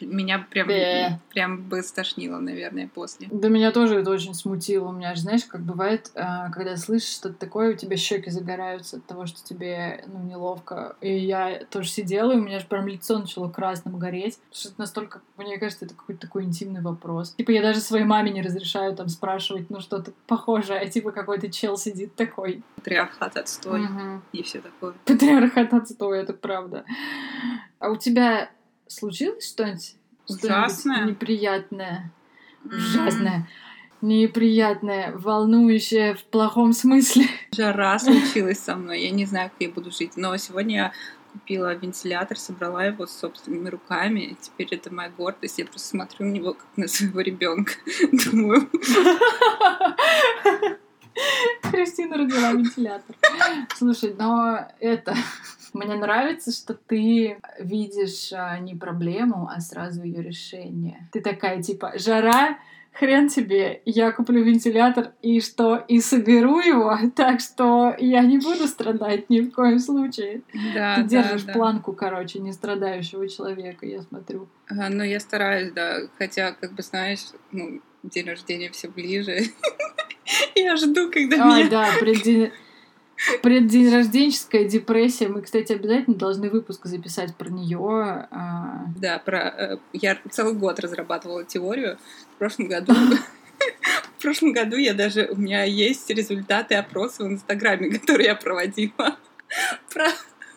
Меня 0.00 0.46
прям, 0.50 0.68
Бе. 0.68 1.20
прям 1.30 1.62
бы 1.62 1.82
стошнило, 1.82 2.38
наверное, 2.38 2.88
после. 2.92 3.28
Да 3.30 3.48
меня 3.48 3.70
тоже 3.70 4.00
это 4.00 4.10
очень 4.10 4.34
смутило. 4.34 4.88
У 4.88 4.92
меня 4.92 5.14
же, 5.14 5.22
знаешь, 5.22 5.44
как 5.44 5.62
бывает, 5.62 6.10
а, 6.14 6.50
когда 6.50 6.76
слышишь 6.76 7.14
что-то 7.14 7.34
такое, 7.34 7.72
у 7.74 7.76
тебя 7.76 7.96
щеки 7.96 8.30
загораются 8.30 8.96
от 8.96 9.06
того, 9.06 9.26
что 9.26 9.42
тебе, 9.44 10.04
ну, 10.06 10.22
неловко. 10.22 10.96
И 11.00 11.16
я 11.16 11.64
тоже 11.70 11.88
сидела, 11.88 12.32
и 12.32 12.36
у 12.36 12.42
меня 12.42 12.60
же 12.60 12.66
прям 12.66 12.86
лицо 12.88 13.18
начало 13.18 13.48
красным 13.48 13.98
гореть. 13.98 14.38
Потому 14.38 14.54
что 14.54 14.68
это 14.68 14.80
настолько, 14.80 15.20
мне 15.36 15.58
кажется, 15.58 15.84
это 15.84 15.94
какой-то 15.94 16.20
такой 16.20 16.44
интимный 16.44 16.80
вопрос. 16.80 17.34
Типа 17.34 17.50
я 17.50 17.62
даже 17.62 17.80
своей 17.80 18.04
маме 18.04 18.30
не 18.30 18.42
разрешаю 18.42 18.94
там 18.94 19.08
спрашивать, 19.08 19.68
ну, 19.68 19.80
что-то 19.80 20.12
похожее. 20.26 20.88
Типа 20.88 21.10
какой-то 21.10 21.50
чел 21.50 21.76
сидит 21.76 22.14
такой. 22.14 22.62
Патриархат 22.76 23.36
отстой. 23.36 23.84
Угу. 23.84 24.22
И 24.32 24.42
все 24.42 24.60
такое. 24.60 24.94
Патриархат 25.04 25.74
отстой, 25.74 26.20
это 26.20 26.34
правда. 26.34 26.84
А 27.80 27.90
у 27.90 27.96
тебя 27.96 28.50
случилось 28.86 29.48
что-нибудь? 29.48 29.96
Ужасное? 30.28 30.98
Что 30.98 31.10
неприятное? 31.10 32.12
Ужасное. 32.64 33.48
неприятное, 34.00 35.12
волнующее 35.16 36.14
в 36.14 36.24
плохом 36.24 36.72
смысле. 36.72 37.26
Жара 37.52 37.98
случилась 37.98 38.58
со 38.58 38.76
мной, 38.76 39.02
я 39.02 39.10
не 39.10 39.24
знаю, 39.24 39.50
как 39.50 39.60
я 39.60 39.70
буду 39.70 39.90
жить. 39.90 40.12
Но 40.16 40.36
сегодня 40.36 40.76
я 40.76 40.92
купила 41.34 41.74
вентилятор, 41.74 42.38
собрала 42.38 42.84
его 42.84 43.06
собственными 43.06 43.68
руками. 43.68 44.20
И 44.20 44.36
теперь 44.40 44.68
это 44.70 44.94
моя 44.94 45.10
гордость. 45.10 45.58
Я 45.58 45.66
просто 45.66 45.88
смотрю 45.88 46.26
на 46.26 46.30
него 46.30 46.54
как 46.54 46.66
на 46.76 46.88
своего 46.88 47.20
ребенка. 47.20 47.72
Думаю. 48.30 48.70
Кристина 51.70 52.16
родила 52.16 52.52
вентилятор. 52.52 53.16
Слушай, 53.74 54.14
но 54.18 54.60
это... 54.80 55.14
Мне 55.72 55.96
нравится, 55.96 56.52
что 56.52 56.74
ты 56.74 57.36
видишь 57.58 58.32
а, 58.32 58.60
не 58.60 58.76
проблему, 58.76 59.50
а 59.52 59.60
сразу 59.60 60.04
ее 60.04 60.22
решение. 60.22 61.08
Ты 61.10 61.20
такая, 61.20 61.60
типа, 61.60 61.94
жара, 61.96 62.58
хрен 62.94 63.28
тебе, 63.28 63.82
я 63.84 64.12
куплю 64.12 64.42
вентилятор 64.42 65.12
и 65.20 65.40
что, 65.40 65.84
и 65.88 66.00
соберу 66.00 66.60
его, 66.60 66.96
так 67.16 67.40
что 67.40 67.94
я 67.98 68.20
не 68.22 68.38
буду 68.38 68.66
страдать 68.68 69.28
ни 69.28 69.40
в 69.40 69.50
коем 69.50 69.78
случае. 69.78 70.42
Да, 70.74 70.96
Ты 70.96 71.02
да, 71.02 71.08
держишь 71.08 71.42
да. 71.42 71.52
планку, 71.52 71.92
короче, 71.92 72.38
не 72.38 72.52
страдающего 72.52 73.28
человека, 73.28 73.84
я 73.84 74.02
смотрю. 74.02 74.48
Ага, 74.68 74.88
ну, 74.90 75.02
я 75.02 75.20
стараюсь, 75.20 75.72
да, 75.72 76.02
хотя, 76.18 76.52
как 76.52 76.72
бы, 76.72 76.82
знаешь, 76.82 77.20
ну, 77.52 77.80
день 78.02 78.28
рождения 78.28 78.70
все 78.70 78.88
ближе. 78.88 79.38
Я 80.54 80.76
жду, 80.76 81.10
когда 81.10 81.36
а, 81.36 81.58
меня... 81.58 81.68
да, 81.68 81.88
преддень... 82.00 82.50
Преддень 83.42 83.92
рожденческая 83.92 84.64
депрессия. 84.64 85.28
Мы, 85.28 85.42
кстати, 85.42 85.72
обязательно 85.72 86.16
должны 86.16 86.50
выпуск 86.50 86.86
записать 86.86 87.34
про 87.36 87.48
нее. 87.48 88.26
А. 88.30 88.86
Да, 88.96 89.18
про. 89.18 89.38
Э, 89.38 89.76
я 89.92 90.18
целый 90.30 90.54
год 90.54 90.80
разрабатывала 90.80 91.44
теорию. 91.44 91.98
В 92.34 92.38
прошлом 92.38 92.68
году. 92.68 92.94
В 94.18 94.22
прошлом 94.22 94.52
году 94.52 94.76
я 94.76 94.94
даже 94.94 95.28
у 95.30 95.36
меня 95.36 95.64
есть 95.64 96.08
результаты 96.10 96.74
опроса 96.74 97.24
в 97.24 97.28
Инстаграме, 97.28 97.90
которые 97.98 98.28
я 98.28 98.34
проводила. 98.34 99.16
Про... 99.92 100.06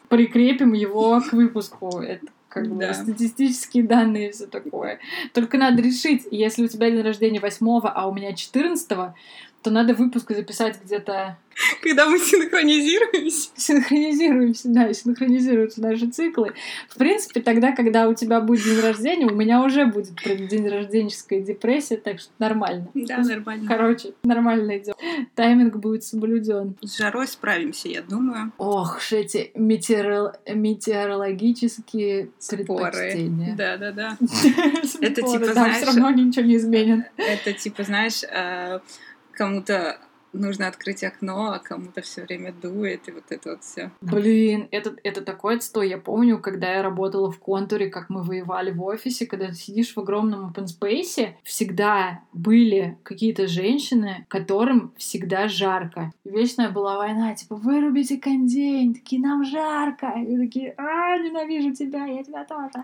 Прикрепим 0.07 0.73
его 0.73 1.21
к 1.21 1.33
выпуску. 1.33 1.99
Это 1.99 2.25
как 2.47 2.67
бы 2.69 2.91
статистические 2.93 3.83
данные 3.83 4.29
и 4.29 4.31
все 4.31 4.47
такое. 4.47 4.99
Только 5.33 5.57
надо 5.57 5.81
решить, 5.81 6.25
если 6.31 6.63
у 6.63 6.67
тебя 6.67 6.89
день 6.89 7.01
рождения 7.01 7.39
8 7.39 7.81
а 7.83 8.07
у 8.07 8.13
меня 8.13 8.33
14 8.33 8.89
то 9.63 9.71
надо 9.71 9.93
выпуск 9.93 10.31
записать 10.31 10.79
где-то 10.83 11.37
когда 11.81 12.07
мы 12.07 12.19
синхронизируемся. 12.19 13.49
Синхронизируемся, 13.55 14.69
да, 14.69 14.93
синхронизируются 14.93 15.81
наши 15.81 16.07
циклы. 16.07 16.53
В 16.89 16.97
принципе, 16.97 17.41
тогда, 17.41 17.71
когда 17.71 18.07
у 18.07 18.13
тебя 18.13 18.41
будет 18.41 18.63
день 18.63 18.79
рождения, 18.79 19.25
у 19.25 19.33
меня 19.33 19.63
уже 19.63 19.85
будет 19.85 20.13
день 20.49 20.67
рожденческая 20.67 21.41
депрессия, 21.41 21.97
так 21.97 22.19
что 22.19 22.31
нормально. 22.39 22.87
Да, 22.93 23.17
нормально. 23.19 23.67
Короче, 23.67 24.13
нормально 24.23 24.77
идет. 24.77 24.95
Тайминг 25.35 25.75
будет 25.77 26.03
соблюден. 26.03 26.75
С 26.81 26.97
жарой 26.97 27.27
справимся, 27.27 27.89
я 27.89 28.01
думаю. 28.01 28.51
Ох 28.57 28.99
эти 29.11 29.51
метеоро... 29.55 30.37
метеорологические 30.47 32.29
предпочтения. 32.49 33.55
Да, 33.55 33.77
да, 33.77 33.91
да. 33.91 34.17
Это 35.01 35.21
типа, 35.21 35.45
знаешь... 35.45 35.77
все 35.77 35.85
равно 35.85 36.11
ничего 36.11 36.45
не 36.45 36.57
изменит. 36.57 37.05
Это 37.17 37.53
типа, 37.53 37.83
знаешь, 37.83 38.23
э, 38.23 38.79
кому-то 39.37 39.99
нужно 40.33 40.67
открыть 40.67 41.03
окно, 41.03 41.53
а 41.53 41.59
кому-то 41.59 42.01
все 42.01 42.23
время 42.23 42.51
дует, 42.51 43.07
и 43.07 43.11
вот 43.11 43.23
это 43.29 43.51
вот 43.51 43.63
все. 43.63 43.91
Блин, 44.01 44.67
это, 44.71 44.95
это 45.03 45.21
такой 45.21 45.55
отстой. 45.55 45.89
Я 45.89 45.97
помню, 45.97 46.39
когда 46.39 46.73
я 46.73 46.83
работала 46.83 47.31
в 47.31 47.39
контуре, 47.39 47.89
как 47.89 48.09
мы 48.09 48.23
воевали 48.23 48.71
в 48.71 48.83
офисе, 48.83 49.25
когда 49.25 49.47
ты 49.47 49.53
сидишь 49.53 49.93
в 49.93 49.99
огромном 49.99 50.51
open 50.51 50.65
space, 50.65 51.33
всегда 51.43 52.21
были 52.33 52.97
какие-то 53.03 53.47
женщины, 53.47 54.25
которым 54.27 54.93
всегда 54.97 55.47
жарко. 55.47 56.11
Вечная 56.23 56.69
была 56.69 56.97
война, 56.97 57.33
типа, 57.35 57.55
вырубите 57.55 58.17
кондей, 58.17 58.93
такие, 58.93 59.21
нам 59.21 59.43
жарко. 59.45 60.13
И 60.17 60.37
такие, 60.37 60.73
а, 60.77 61.17
ненавижу 61.17 61.73
тебя, 61.73 62.05
я 62.05 62.23
тебя 62.23 62.43
тоже. 62.45 62.83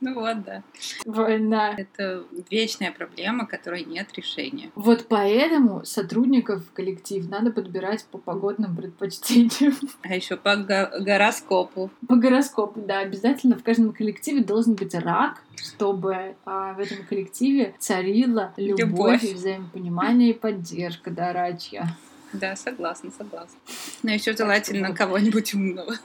Ну 0.00 0.14
вот, 0.14 0.44
да. 0.44 0.62
Война. 1.04 1.74
Это 1.76 2.24
вечная 2.50 2.92
проблема, 2.92 3.46
которой 3.46 3.84
нет 3.84 4.06
решения. 4.14 4.70
Вот 4.76 5.06
поэтому 5.08 5.84
сотрудников 5.84 6.64
в 6.64 6.72
коллектив 6.72 7.28
надо 7.28 7.50
подбирать 7.50 8.04
по 8.10 8.18
погодным 8.18 8.76
предпочтениям. 8.76 9.74
А 10.02 10.14
еще 10.14 10.36
по 10.36 10.56
го- 10.56 10.90
гороскопу. 11.00 11.90
По 12.06 12.14
гороскопу, 12.16 12.80
да. 12.80 13.00
Обязательно 13.00 13.56
в 13.56 13.62
каждом 13.64 13.92
коллективе 13.92 14.44
должен 14.44 14.74
быть 14.74 14.94
рак, 14.94 15.42
чтобы 15.56 16.36
а, 16.44 16.74
в 16.74 16.78
этом 16.78 16.98
коллективе 17.08 17.74
царила 17.78 18.52
любовь, 18.56 18.78
любовь. 18.78 19.24
и 19.24 19.34
взаимопонимание 19.34 20.30
и 20.30 20.34
поддержка, 20.34 21.10
да, 21.10 21.32
рачья. 21.32 21.96
Да, 22.32 22.56
согласна, 22.56 23.10
согласна. 23.16 23.58
Но 24.02 24.12
еще 24.12 24.36
желательно 24.36 24.94
кого-нибудь 24.94 25.54
умного. 25.54 25.94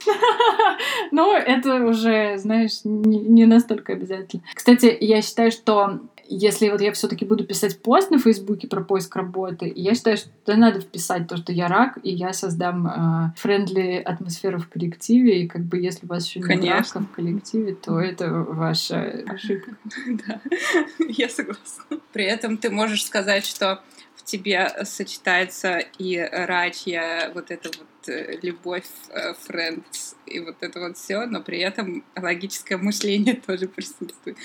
Ну, 1.10 1.36
это 1.36 1.84
уже, 1.84 2.36
знаешь, 2.38 2.80
не 2.84 3.46
настолько 3.46 3.92
обязательно. 3.92 4.42
Кстати, 4.54 4.96
я 5.00 5.22
считаю, 5.22 5.50
что 5.50 6.00
если 6.28 6.70
вот 6.70 6.80
я 6.80 6.92
все-таки 6.92 7.24
буду 7.24 7.44
писать 7.44 7.80
пост 7.82 8.10
на 8.10 8.18
Фейсбуке 8.18 8.66
про 8.66 8.82
поиск 8.82 9.14
работы, 9.16 9.70
я 9.74 9.94
считаю, 9.94 10.16
что 10.16 10.56
надо 10.56 10.80
вписать 10.80 11.28
то, 11.28 11.36
что 11.36 11.52
я 11.52 11.68
рак, 11.68 11.98
и 12.02 12.10
я 12.10 12.32
создам 12.32 13.32
френдли 13.36 13.98
э, 13.98 14.02
атмосферу 14.02 14.58
в 14.58 14.68
коллективе, 14.68 15.42
и 15.42 15.48
как 15.48 15.62
бы 15.62 15.78
если 15.78 16.06
у 16.06 16.08
вас 16.08 16.26
еще 16.26 16.40
нет 16.40 16.64
рака 16.64 17.00
в 17.00 17.10
коллективе, 17.14 17.74
то 17.74 18.00
это 18.00 18.30
ваша 18.30 19.24
ошибка. 19.26 19.72
Да, 20.26 20.40
я 21.08 21.28
согласна. 21.28 21.98
При 22.12 22.24
этом 22.24 22.56
ты 22.56 22.70
можешь 22.70 23.04
сказать, 23.04 23.44
что 23.44 23.82
тебе 24.24 24.70
сочетается 24.84 25.78
и 25.98 26.18
рачья, 26.18 27.30
вот 27.34 27.50
эта 27.50 27.70
вот 27.78 28.08
э, 28.08 28.38
любовь, 28.42 28.86
френдс 29.40 30.14
э, 30.26 30.30
и 30.30 30.40
вот 30.40 30.56
это 30.60 30.80
вот 30.80 30.96
все, 30.96 31.26
но 31.26 31.40
при 31.40 31.58
этом 31.58 32.04
логическое 32.16 32.76
мышление 32.76 33.34
тоже 33.46 33.68
присутствует. 33.68 34.36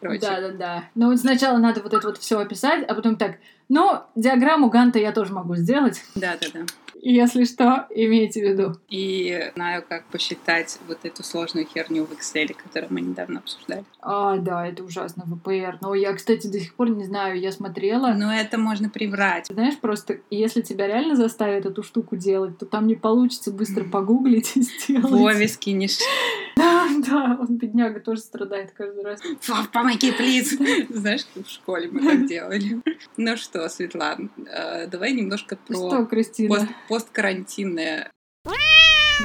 Короче. 0.00 0.20
Да, 0.20 0.40
да, 0.40 0.50
да. 0.50 0.84
Ну 0.94 1.10
вот 1.10 1.18
сначала 1.18 1.58
надо 1.58 1.82
вот 1.82 1.92
это 1.92 2.06
вот 2.06 2.18
все 2.18 2.38
описать, 2.38 2.84
а 2.88 2.94
потом 2.94 3.16
так, 3.16 3.38
ну, 3.68 4.02
диаграмму 4.14 4.70
Ганта 4.70 4.98
я 4.98 5.12
тоже 5.12 5.32
могу 5.32 5.56
сделать. 5.56 6.02
Да, 6.14 6.36
да, 6.40 6.46
да. 6.52 6.66
Если 7.00 7.44
что, 7.44 7.86
имейте 7.94 8.40
в 8.40 8.50
виду. 8.50 8.76
И 8.88 9.50
знаю, 9.54 9.84
как 9.88 10.04
посчитать 10.06 10.78
вот 10.88 10.98
эту 11.02 11.22
сложную 11.22 11.66
херню 11.66 12.06
в 12.06 12.12
Excel, 12.12 12.54
которую 12.54 12.92
мы 12.92 13.00
недавно 13.00 13.40
обсуждали. 13.40 13.84
А, 14.00 14.36
да, 14.36 14.66
это 14.66 14.84
ужасно, 14.84 15.24
ВПР. 15.24 15.78
Но 15.80 15.94
я, 15.94 16.12
кстати, 16.14 16.46
до 16.46 16.58
сих 16.58 16.74
пор 16.74 16.90
не 16.90 17.04
знаю, 17.04 17.38
я 17.38 17.52
смотрела. 17.52 18.14
Но 18.14 18.32
это 18.32 18.58
можно 18.58 18.88
приврать. 18.88 19.46
Знаешь, 19.46 19.78
просто 19.78 20.18
если 20.30 20.62
тебя 20.62 20.86
реально 20.86 21.16
заставят 21.16 21.66
эту 21.66 21.82
штуку 21.82 22.16
делать, 22.16 22.58
то 22.58 22.66
там 22.66 22.86
не 22.86 22.94
получится 22.94 23.50
быстро 23.50 23.84
погуглить 23.84 24.52
и 24.56 24.62
сделать. 24.62 25.10
Вове 25.10 25.48
скинешь. 25.48 25.98
Да, 26.56 26.86
да, 27.10 27.38
он, 27.40 27.56
бедняга, 27.56 28.00
тоже 28.00 28.20
страдает 28.20 28.72
каждый 28.72 29.04
раз. 29.04 29.20
Помоги, 29.72 30.12
плиз! 30.12 30.56
Знаешь, 30.88 31.26
как 31.34 31.46
в 31.46 31.50
школе 31.50 31.88
мы 31.90 32.02
так 32.02 32.26
делали. 32.26 32.80
Ну 33.16 33.36
что, 33.36 33.68
Светлана, 33.68 34.28
э, 34.46 34.86
давай 34.86 35.12
немножко 35.12 35.56
про... 35.56 36.06
Посткарантинное. 36.88 38.10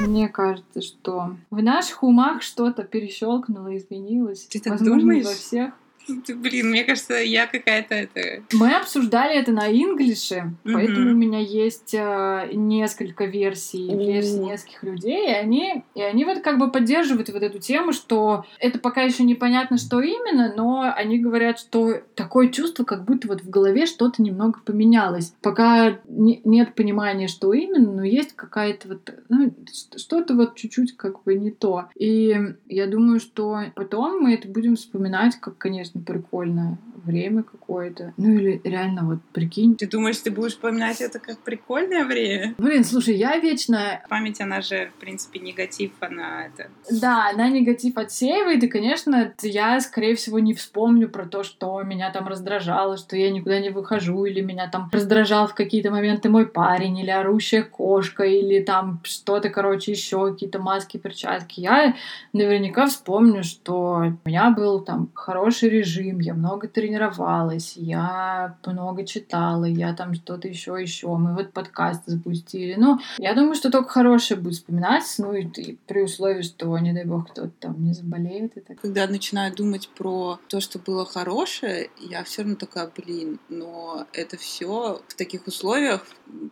Мне 0.00 0.28
кажется, 0.28 0.80
что 0.82 1.36
в 1.50 1.62
наших 1.62 2.02
умах 2.02 2.42
что-то 2.42 2.84
перещелкнуло, 2.84 3.76
изменилось. 3.76 4.46
Ты 4.46 4.60
так 4.60 4.74
Возможно, 4.74 5.00
думаешь? 5.00 5.26
во 5.26 5.32
всех. 5.32 5.74
Блин, 6.36 6.70
мне 6.70 6.84
кажется, 6.84 7.14
я 7.14 7.46
какая-то 7.46 7.94
это... 7.94 8.42
Мы 8.52 8.74
обсуждали 8.74 9.36
это 9.36 9.52
на 9.52 9.68
инглише, 9.70 10.52
mm-hmm. 10.64 10.72
поэтому 10.72 11.10
у 11.10 11.14
меня 11.14 11.38
есть 11.38 11.94
э, 11.94 12.50
несколько 12.52 13.24
версий, 13.24 13.88
mm-hmm. 13.88 14.06
версий 14.06 14.38
нескольких 14.38 14.82
людей, 14.82 15.28
и 15.28 15.32
они, 15.32 15.84
и 15.94 16.02
они 16.02 16.24
вот 16.24 16.40
как 16.40 16.58
бы 16.58 16.70
поддерживают 16.70 17.28
вот 17.28 17.42
эту 17.42 17.58
тему, 17.58 17.92
что 17.92 18.44
это 18.58 18.78
пока 18.78 19.02
еще 19.02 19.24
непонятно, 19.24 19.78
что 19.78 20.00
именно, 20.00 20.52
но 20.56 20.92
они 20.94 21.18
говорят, 21.18 21.58
что 21.58 22.00
такое 22.14 22.48
чувство, 22.48 22.84
как 22.84 23.04
будто 23.04 23.28
вот 23.28 23.42
в 23.42 23.50
голове 23.50 23.86
что-то 23.86 24.22
немного 24.22 24.60
поменялось. 24.64 25.34
Пока 25.42 25.98
не, 26.08 26.40
нет 26.44 26.74
понимания, 26.74 27.28
что 27.28 27.52
именно, 27.52 27.92
но 27.92 28.04
есть 28.04 28.34
какая-то 28.34 28.88
вот, 28.88 29.14
ну, 29.28 29.54
что-то 29.96 30.34
вот 30.34 30.56
чуть-чуть 30.56 30.96
как 30.96 31.22
бы 31.22 31.34
не 31.34 31.50
то. 31.50 31.86
И 31.94 32.36
я 32.68 32.86
думаю, 32.86 33.20
что 33.20 33.60
потом 33.74 34.20
мы 34.20 34.34
это 34.34 34.48
будем 34.48 34.76
вспоминать, 34.76 35.36
как, 35.36 35.58
конечно, 35.58 35.99
прикольное 36.00 36.78
время 37.04 37.42
какое-то. 37.42 38.12
Ну 38.16 38.34
или 38.34 38.60
реально 38.64 39.04
вот 39.04 39.18
прикинь. 39.32 39.76
Ты 39.76 39.86
думаешь, 39.86 40.18
ты 40.18 40.30
будешь 40.30 40.52
вспоминать 40.52 41.00
это 41.00 41.18
как 41.18 41.38
прикольное 41.38 42.04
время? 42.04 42.54
Блин, 42.58 42.84
слушай, 42.84 43.14
я 43.16 43.38
вечно... 43.38 44.02
Память, 44.08 44.40
она 44.40 44.60
же, 44.60 44.90
в 44.96 45.00
принципе, 45.00 45.40
негатив, 45.40 45.92
она 46.00 46.46
это... 46.46 46.68
Да, 46.90 47.30
она 47.30 47.48
негатив 47.48 47.96
отсеивает, 47.96 48.62
и, 48.62 48.68
конечно, 48.68 49.34
я, 49.42 49.80
скорее 49.80 50.14
всего, 50.14 50.38
не 50.38 50.54
вспомню 50.54 51.08
про 51.08 51.26
то, 51.26 51.42
что 51.42 51.82
меня 51.82 52.10
там 52.10 52.26
раздражало, 52.28 52.96
что 52.96 53.16
я 53.16 53.30
никуда 53.30 53.60
не 53.60 53.70
выхожу, 53.70 54.24
или 54.24 54.40
меня 54.40 54.68
там 54.68 54.88
раздражал 54.92 55.46
в 55.46 55.54
какие-то 55.54 55.90
моменты 55.90 56.28
мой 56.28 56.46
парень, 56.46 56.98
или 56.98 57.10
орущая 57.10 57.62
кошка, 57.62 58.24
или 58.24 58.60
там 58.60 59.00
что-то, 59.04 59.48
короче, 59.50 59.92
еще 59.92 60.32
какие-то 60.32 60.58
маски, 60.58 60.96
перчатки. 60.96 61.60
Я 61.60 61.94
наверняка 62.32 62.86
вспомню, 62.86 63.42
что 63.44 64.14
у 64.24 64.28
меня 64.28 64.50
был 64.50 64.80
там 64.80 65.10
хороший 65.14 65.68
режим, 65.68 66.20
я 66.20 66.34
много 66.34 66.68
тренировался, 66.68 66.89
тренировалась, 66.90 67.74
я 67.76 68.56
много 68.66 69.06
читала, 69.06 69.64
я 69.64 69.94
там 69.94 70.14
что-то 70.14 70.48
еще, 70.48 70.76
еще. 70.80 71.16
Мы 71.16 71.34
вот 71.34 71.52
подкаст 71.52 72.02
запустили. 72.06 72.74
Ну, 72.76 72.98
я 73.18 73.34
думаю, 73.34 73.54
что 73.54 73.70
только 73.70 73.88
хорошее 73.88 74.40
будет 74.40 74.54
вспоминаться, 74.54 75.22
ну 75.22 75.34
и, 75.34 75.44
и 75.44 75.78
при 75.86 76.02
условии, 76.02 76.42
что, 76.42 76.76
не 76.78 76.92
дай 76.92 77.04
бог, 77.04 77.30
кто-то 77.30 77.52
там 77.60 77.84
не 77.84 77.92
заболеет. 77.92 78.56
И 78.56 78.60
так. 78.60 78.80
Когда 78.80 79.06
начинаю 79.06 79.54
думать 79.54 79.88
про 79.96 80.38
то, 80.48 80.60
что 80.60 80.78
было 80.78 81.06
хорошее, 81.06 81.90
я 82.00 82.24
все 82.24 82.42
равно 82.42 82.56
такая, 82.56 82.90
блин, 82.96 83.38
но 83.48 84.06
это 84.12 84.36
все 84.36 85.00
в 85.06 85.14
таких 85.14 85.46
условиях, 85.46 86.04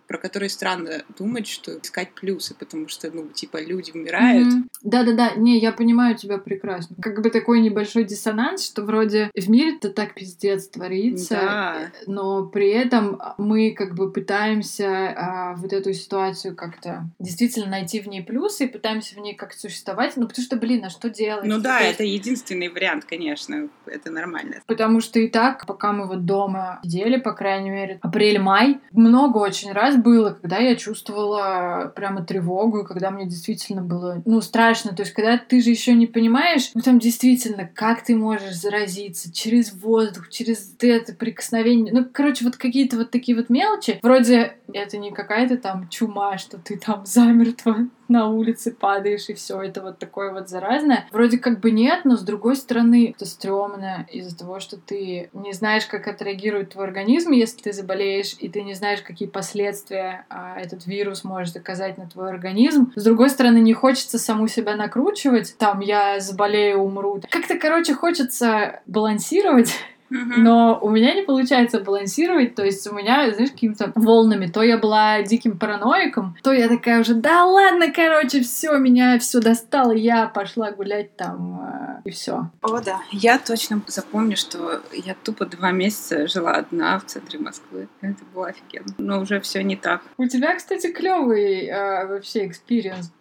про 0.07 0.19
которые 0.19 0.51
странно 0.51 1.03
думать, 1.19 1.47
что 1.47 1.79
искать 1.79 2.15
плюсы, 2.15 2.55
потому 2.55 2.89
что, 2.89 3.11
ну, 3.11 3.29
типа, 3.29 3.63
люди 3.63 3.91
умирают. 3.93 4.49
Да-да-да, 4.83 5.35
не, 5.35 5.59
я 5.59 5.73
понимаю 5.73 6.17
тебя 6.17 6.39
прекрасно. 6.39 6.97
Как 7.01 7.21
бы 7.23 7.31
такой 7.31 7.61
небольшой 7.61 8.05
диссонанс, 8.05 8.65
что 8.65 8.83
вроде 8.83 9.31
в 9.35 9.51
мире-то 9.51 9.91
так 9.91 10.15
пиздец 10.15 10.69
творится, 10.69 11.35
да. 11.35 11.93
но 12.07 12.47
при 12.47 12.71
этом 12.71 13.21
мы 13.39 13.73
как 13.73 13.95
бы 13.95 14.13
пытаемся 14.13 15.15
а, 15.17 15.55
вот 15.57 15.73
эту 15.73 15.93
ситуацию 15.93 16.55
как-то 16.57 17.09
действительно 17.19 17.67
найти 17.67 18.01
в 18.01 18.09
ней 18.09 18.23
плюсы 18.23 18.65
и 18.65 18.69
пытаемся 18.69 19.15
в 19.15 19.19
ней 19.19 19.35
как-то 19.35 19.59
существовать, 19.59 20.17
ну 20.17 20.27
потому 20.27 20.45
что, 20.45 20.57
блин, 20.57 20.85
а 20.85 20.91
что 20.91 21.11
делать? 21.11 21.45
Ну 21.45 21.59
да, 21.61 21.81
это 21.81 22.05
единственный 22.05 22.69
вариант, 22.69 23.05
конечно, 23.05 23.69
это 23.87 24.11
нормально. 24.11 24.57
Потому 24.67 25.01
что 25.01 25.19
и 25.19 25.29
так, 25.29 25.67
пока 25.67 25.93
мы 25.93 26.07
вот 26.07 26.25
дома 26.25 26.81
сидели, 26.83 27.17
по 27.19 27.33
крайней 27.33 27.71
мере, 27.71 27.99
апрель-май, 28.03 28.81
много 28.93 29.39
очень 29.39 29.68
раз 29.73 29.97
было, 29.97 30.31
когда 30.31 30.59
я 30.59 30.77
чувствовала 30.77 31.93
прямо 31.95 32.25
тревогу, 32.25 32.85
когда 32.85 33.11
мне 33.11 33.27
действительно 33.27 33.83
было, 33.83 34.23
ну, 34.25 34.41
страшно, 34.41 34.95
то 34.95 35.03
есть 35.03 35.13
когда 35.13 35.39
ты 35.39 35.61
же 35.61 35.71
еще 35.71 35.95
не 35.95 36.07
понимаешь, 36.07 36.71
ну 36.75 36.81
там 36.81 36.99
действительно, 36.99 37.69
как 37.73 38.05
ты 38.05 38.17
можешь 38.17 38.55
заразиться 38.55 39.33
через 39.33 39.73
воздух, 39.73 40.29
через 40.29 40.75
это 40.81 41.15
прикосновение, 41.15 41.93
ну, 41.93 42.07
короче, 42.11 42.45
вот 42.45 42.57
какие-то 42.57 42.97
вот 42.97 43.11
такие 43.11 43.37
вот 43.37 43.51
мелочи, 43.51 43.99
вроде 44.03 44.57
это 44.73 44.99
не 44.99 45.11
какая-то 45.11 45.57
там 45.57 45.89
чума, 45.89 46.39
что 46.39 46.59
ты 46.59 46.79
там 46.79 47.05
замертво 47.07 47.89
на 48.09 48.29
улице 48.29 48.73
падаешь, 48.73 49.29
и 49.29 49.35
все 49.35 49.61
это 49.63 49.83
вот 49.83 49.99
такое 49.99 50.33
вот 50.33 50.49
заразное. 50.49 51.07
Вроде 51.13 51.39
как 51.39 51.61
бы 51.61 51.71
нет, 51.71 52.05
но 52.05 52.17
с 52.17 52.23
другой 52.23 52.57
стороны, 52.57 53.15
это 53.15 53.27
стрёмно 53.27 54.07
из-за 54.11 54.37
того, 54.37 54.61
что 54.61 54.77
ты 54.77 55.31
не 55.33 55.53
знаешь, 55.53 55.87
как 55.87 56.09
отреагирует 56.09 56.71
твой 56.71 56.87
организм, 56.87 57.33
если 57.33 57.63
ты 57.63 57.73
заболеешь, 57.73 58.35
и 58.39 58.49
ты 58.49 58.63
не 58.63 58.75
знаешь, 58.75 59.03
какие 59.03 59.29
последствия 59.29 60.27
а, 60.29 60.59
этот 60.59 60.87
вирус 60.87 61.25
может 61.25 61.57
оказать 61.57 61.99
на 61.99 62.09
твой 62.09 62.31
организм. 62.31 62.93
С 62.97 63.05
другой 63.05 63.31
стороны, 63.31 63.59
не 63.59 63.75
хочется 63.75 64.19
саму 64.19 64.49
себя 64.49 64.77
накручивать, 64.77 65.57
там, 65.59 65.81
я 65.81 66.21
заболею, 66.21 66.79
умру. 66.79 67.21
Как-то, 67.31 67.59
короче, 67.59 67.95
хочется 67.95 68.81
балансировать 68.87 69.75
но 70.11 70.79
у 70.81 70.91
меня 70.91 71.15
не 71.15 71.23
получается 71.23 71.81
балансировать, 71.81 72.55
то 72.55 72.65
есть 72.65 72.87
у 72.87 72.95
меня, 72.95 73.33
знаешь, 73.33 73.51
какими-то 73.51 73.93
волнами. 73.95 74.47
То 74.47 74.63
я 74.63 74.79
была 74.79 75.23
диким 75.23 75.59
параноиком, 75.59 76.37
то 76.43 76.53
я 76.53 76.69
такая 76.69 77.01
уже, 77.01 77.15
да 77.15 77.45
ладно, 77.45 77.93
короче, 77.93 78.43
все, 78.43 78.77
меня 78.79 79.19
все 79.19 79.41
достало, 79.41 79.93
я 79.93 80.27
пошла 80.27 80.71
гулять 80.71 81.17
там 81.17 82.01
э, 82.05 82.09
и 82.09 82.11
все. 82.11 82.51
О, 82.63 82.81
да. 82.81 83.01
Я 83.11 83.39
точно 83.39 83.81
запомню, 83.87 84.37
что 84.37 84.81
я 84.93 85.15
тупо 85.23 85.47
два 85.47 85.73
месяца 85.73 86.27
жила 86.27 86.53
одна 86.53 86.99
в 86.99 87.07
центре 87.07 87.39
Москвы. 87.39 87.89
Это 88.01 88.25
было 88.35 88.49
офигенно. 88.49 88.95
Но 88.99 89.21
уже 89.21 89.41
все 89.41 89.63
не 89.63 89.77
так. 89.77 90.03
У 90.17 90.27
тебя, 90.27 90.55
кстати, 90.57 90.93
клевый 90.93 91.67
э, 91.67 92.07
вообще 92.07 92.47
experience 92.47 93.13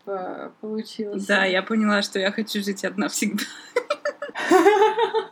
получился. 0.61 1.27
Да, 1.27 1.45
я 1.45 1.61
поняла, 1.61 2.01
что 2.01 2.19
я 2.19 2.31
хочу 2.31 2.63
жить 2.63 2.85
одна 2.85 3.09
всегда. 3.09 3.43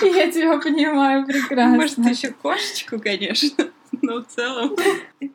Я 0.14 0.30
тебя 0.30 0.58
понимаю 0.58 1.26
прекрасно. 1.26 1.76
Может, 1.76 1.98
еще 1.98 2.30
кошечку, 2.30 2.98
конечно 3.00 3.70
но 4.02 4.22
в 4.22 4.26
целом... 4.26 4.76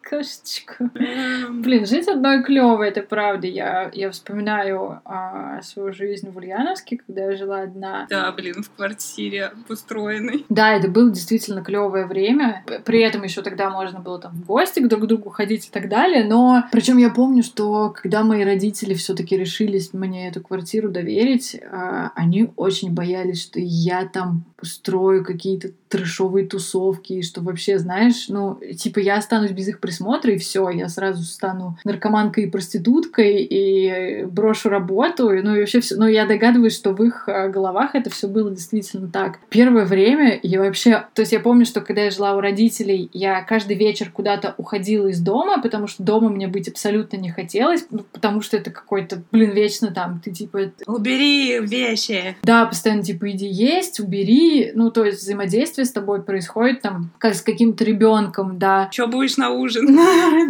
Кошечку. 0.01 0.89
Эм. 0.95 1.61
Блин, 1.61 1.85
жить 1.85 2.07
одной 2.07 2.43
клево, 2.43 2.83
это 2.83 3.01
правда. 3.01 3.47
Я, 3.47 3.91
я 3.93 4.11
вспоминаю 4.11 5.01
а, 5.05 5.61
свою 5.61 5.93
жизнь 5.93 6.29
в 6.29 6.37
Ульяновске, 6.37 6.97
когда 7.05 7.25
я 7.25 7.35
жила 7.35 7.61
одна. 7.61 8.07
Да, 8.09 8.31
блин, 8.31 8.63
в 8.63 8.71
квартире 8.71 9.51
устроенной. 9.69 10.45
Да, 10.49 10.73
это 10.73 10.87
было 10.89 11.09
действительно 11.11 11.63
клевое 11.63 12.05
время. 12.05 12.63
При 12.83 13.01
этом 13.01 13.23
еще 13.23 13.41
тогда 13.41 13.69
можно 13.69 13.99
было 13.99 14.19
там 14.19 14.33
в 14.33 14.45
гости 14.45 14.79
к 14.79 14.87
друг 14.87 15.07
другу 15.07 15.29
ходить 15.29 15.67
и 15.67 15.71
так 15.71 15.89
далее. 15.89 16.23
Но 16.23 16.65
причем 16.71 16.97
я 16.97 17.09
помню, 17.09 17.43
что 17.43 17.89
когда 17.89 18.23
мои 18.23 18.43
родители 18.43 18.93
все-таки 18.93 19.37
решились 19.37 19.93
мне 19.93 20.29
эту 20.29 20.41
квартиру 20.41 20.89
доверить, 20.89 21.59
а, 21.71 22.11
они 22.15 22.51
очень 22.55 22.93
боялись, 22.93 23.41
что 23.41 23.59
я 23.59 24.05
там 24.07 24.45
устрою 24.65 25.23
какие-то 25.23 25.69
трешовые 25.89 26.45
тусовки, 26.45 27.13
и 27.13 27.23
что 27.23 27.41
вообще, 27.41 27.79
знаешь, 27.79 28.25
ну, 28.27 28.59
типа 28.77 28.99
я 28.99 29.17
останусь 29.17 29.51
без 29.51 29.67
их 29.67 29.79
присмотра, 29.79 30.33
и 30.33 30.37
все, 30.37 30.69
я 30.69 30.89
сразу 30.89 31.23
стану 31.23 31.77
наркоманкой 31.85 32.45
и 32.45 32.49
проституткой, 32.49 33.43
и 33.43 34.25
брошу 34.25 34.69
работу, 34.69 35.31
и, 35.31 35.41
ну 35.41 35.55
и 35.55 35.59
вообще 35.59 35.79
все. 35.79 35.95
Но 35.95 36.07
я 36.07 36.25
догадываюсь, 36.25 36.75
что 36.75 36.91
в 36.91 37.03
их 37.03 37.29
а, 37.29 37.47
головах 37.47 37.95
это 37.95 38.09
все 38.09 38.27
было 38.27 38.49
действительно 38.51 39.07
так. 39.07 39.39
Первое 39.49 39.85
время 39.85 40.39
я 40.43 40.59
вообще... 40.59 41.05
То 41.13 41.21
есть 41.21 41.31
я 41.31 41.39
помню, 41.39 41.65
что 41.65 41.81
когда 41.81 42.03
я 42.03 42.11
жила 42.11 42.35
у 42.35 42.41
родителей, 42.41 43.09
я 43.13 43.41
каждый 43.43 43.77
вечер 43.77 44.09
куда-то 44.11 44.55
уходила 44.57 45.07
из 45.07 45.19
дома, 45.21 45.61
потому 45.61 45.87
что 45.87 46.03
дома 46.03 46.29
мне 46.29 46.47
быть 46.47 46.67
абсолютно 46.67 47.17
не 47.17 47.31
хотелось, 47.31 47.85
ну, 47.91 48.05
потому 48.11 48.41
что 48.41 48.57
это 48.57 48.71
какой-то, 48.71 49.21
блин, 49.31 49.51
вечно 49.51 49.91
там, 49.91 50.19
ты 50.23 50.31
типа... 50.31 50.71
Убери 50.87 51.59
вещи! 51.59 52.35
Да, 52.43 52.65
постоянно 52.65 53.03
типа 53.03 53.31
иди 53.31 53.47
есть, 53.47 53.99
убери, 53.99 54.54
ну 54.73 54.91
то 54.91 55.05
есть 55.05 55.21
взаимодействие 55.21 55.85
с 55.85 55.91
тобой 55.91 56.21
происходит 56.21 56.81
там 56.81 57.11
как 57.17 57.35
с 57.35 57.41
каким-то 57.41 57.83
ребенком, 57.83 58.57
да. 58.57 58.89
Что 58.91 59.07
будешь 59.07 59.37
на 59.37 59.49
ужин? 59.49 59.97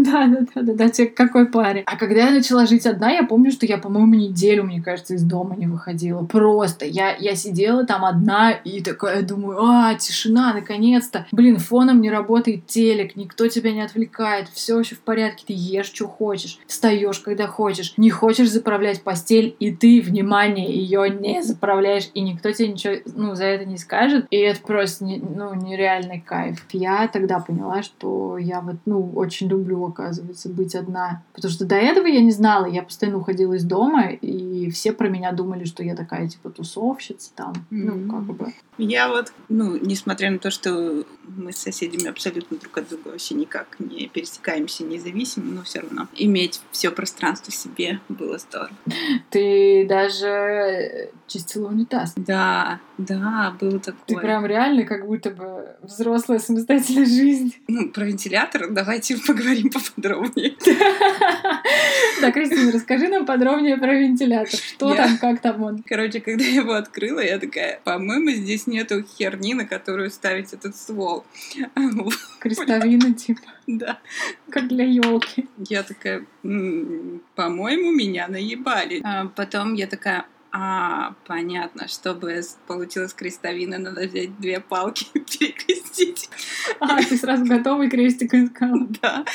Да, 0.05 0.27
да, 0.27 0.45
да, 0.53 0.61
да, 0.61 0.73
да, 0.73 0.89
тебе 0.89 1.07
какой 1.07 1.47
паре. 1.47 1.83
А 1.85 1.97
когда 1.97 2.25
я 2.27 2.31
начала 2.31 2.65
жить 2.65 2.85
одна, 2.85 3.11
я 3.11 3.23
помню, 3.23 3.51
что 3.51 3.65
я, 3.65 3.77
по-моему, 3.77 4.15
неделю, 4.15 4.63
мне 4.63 4.81
кажется, 4.81 5.15
из 5.15 5.23
дома 5.23 5.55
не 5.55 5.67
выходила. 5.67 6.23
Просто 6.25 6.85
я, 6.85 7.15
я 7.15 7.35
сидела 7.35 7.85
там 7.85 8.05
одна 8.05 8.51
и 8.51 8.81
такая 8.81 9.23
думаю, 9.23 9.59
а, 9.63 9.95
тишина, 9.95 10.53
наконец-то. 10.53 11.25
Блин, 11.31 11.57
фоном 11.57 12.01
не 12.01 12.09
работает 12.09 12.67
телек, 12.67 13.15
никто 13.15 13.47
тебя 13.47 13.71
не 13.71 13.81
отвлекает, 13.81 14.49
все 14.49 14.79
еще 14.79 14.95
в 14.95 14.99
порядке, 14.99 15.45
ты 15.47 15.53
ешь, 15.55 15.87
что 15.87 16.07
хочешь, 16.07 16.59
встаешь, 16.67 17.19
когда 17.19 17.47
хочешь, 17.47 17.93
не 17.97 18.09
хочешь 18.09 18.49
заправлять 18.49 19.01
постель, 19.01 19.55
и 19.59 19.71
ты, 19.71 20.01
внимание, 20.01 20.71
ее 20.73 21.09
не 21.09 21.41
заправляешь, 21.43 22.09
и 22.13 22.21
никто 22.21 22.51
тебе 22.51 22.69
ничего, 22.69 22.95
ну, 23.15 23.35
за 23.35 23.45
это 23.45 23.65
не 23.65 23.77
скажет. 23.85 24.27
И 24.29 24.37
это 24.37 24.61
просто, 24.61 25.05
ну, 25.05 25.53
нереальный 25.53 26.19
кайф. 26.19 26.65
Я 26.71 27.07
тогда 27.07 27.39
поняла, 27.39 27.83
что 27.83 28.37
я 28.37 28.61
вот, 28.61 28.77
ну, 28.85 29.11
очень 29.15 29.47
люблю, 29.47 29.85
оказывается, 29.85 30.49
быть 30.49 30.75
одна. 30.75 31.23
Потому 31.33 31.51
что 31.51 31.65
до 31.65 31.75
этого 31.75 32.07
я 32.07 32.21
не 32.21 32.31
знала, 32.31 32.65
я 32.65 32.83
постоянно 32.83 33.19
уходила 33.19 33.53
из 33.53 33.63
дома, 33.63 34.09
и 34.09 34.69
все 34.71 34.91
про 34.91 35.07
меня 35.07 35.31
думали, 35.31 35.65
что 35.65 35.83
я 35.83 35.95
такая, 35.95 36.27
типа, 36.27 36.49
тусовщица 36.49 37.31
там, 37.35 37.53
mm-hmm. 37.53 37.65
ну, 37.69 38.11
как 38.11 38.23
бы. 38.23 38.53
Я 38.77 39.07
вот, 39.07 39.31
ну, 39.47 39.77
несмотря 39.77 40.31
на 40.31 40.39
то, 40.39 40.51
что 40.51 41.05
мы 41.37 41.51
с 41.51 41.57
соседями 41.57 42.07
абсолютно 42.07 42.57
друг 42.57 42.77
от 42.77 42.89
друга 42.89 43.09
вообще 43.09 43.35
никак 43.35 43.75
не 43.79 44.07
пересекаемся, 44.07 44.83
независимо, 44.83 45.51
но 45.51 45.63
все 45.63 45.79
равно 45.81 46.07
иметь 46.15 46.61
все 46.71 46.91
пространство 46.91 47.51
себе 47.51 47.99
было 48.09 48.37
здорово. 48.37 48.71
Ты 49.29 49.85
даже 49.87 51.09
чистила 51.27 51.69
унитаз. 51.69 52.13
Да, 52.15 52.79
да, 52.97 53.55
было 53.59 53.79
такое. 53.79 54.03
Ты 54.05 54.15
прям 54.15 54.45
реально 54.45 54.83
как 54.83 55.05
будто 55.05 55.31
бы 55.31 55.75
взрослая 55.81 56.39
самостоятельная 56.39 57.05
жизнь. 57.05 57.55
Ну, 57.67 57.89
про 57.89 58.05
вентилятор 58.05 58.69
давайте 58.69 59.17
поговорим 59.27 59.69
поподробнее. 59.69 60.55
Да, 62.21 62.31
Кристина, 62.31 62.71
расскажи 62.71 63.07
нам 63.07 63.25
подробнее 63.25 63.77
про 63.77 63.93
вентилятор. 63.93 64.59
Что 64.59 64.95
там, 64.95 65.17
как 65.17 65.41
там 65.41 65.61
он? 65.63 65.83
Короче, 65.85 66.21
когда 66.21 66.43
я 66.45 66.61
его 66.61 66.73
открыла, 66.73 67.19
я 67.19 67.39
такая, 67.39 67.81
по-моему, 67.83 68.31
здесь 68.31 68.67
нету 68.67 69.03
херни, 69.03 69.53
на 69.53 69.65
которую 69.65 70.09
ставить 70.09 70.53
этот 70.53 70.75
ствол. 70.75 71.14
Крестовина, 72.39 73.13
типа. 73.13 73.41
Да. 73.67 73.99
Как 74.49 74.67
для 74.67 74.85
елки. 74.85 75.47
Я 75.57 75.83
такая, 75.83 76.25
по-моему, 76.41 77.91
меня 77.91 78.27
наебали. 78.27 79.01
А 79.03 79.27
потом 79.27 79.73
я 79.73 79.87
такая, 79.87 80.25
а, 80.51 81.15
понятно. 81.27 81.87
Чтобы 81.87 82.41
получилась 82.67 83.13
крестовина, 83.13 83.77
надо 83.77 84.07
взять 84.07 84.39
две 84.39 84.59
палки 84.59 85.05
и 85.13 85.19
перекрестить. 85.19 86.29
А, 86.79 87.01
ты 87.01 87.17
сразу 87.17 87.45
готовый 87.45 87.89
крестик 87.89 88.33
искала? 88.33 88.87
Да. 89.01 89.25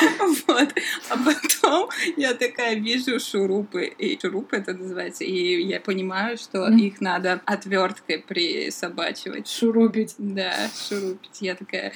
Вот. 0.46 0.68
А 1.10 1.16
потом 1.16 1.90
я 2.16 2.34
такая 2.34 2.74
вижу 2.76 3.18
шурупы. 3.20 3.86
И 3.86 4.18
шурупы 4.20 4.56
это 4.56 4.74
называется. 4.74 5.24
И 5.24 5.62
я 5.62 5.80
понимаю, 5.80 6.36
что 6.36 6.68
mm. 6.68 6.78
их 6.80 7.00
надо 7.00 7.40
отверткой 7.44 8.18
присобачивать. 8.18 9.48
Шурупить. 9.48 10.14
Да, 10.18 10.54
шурупить. 10.88 11.40
Я 11.40 11.54
такая 11.54 11.92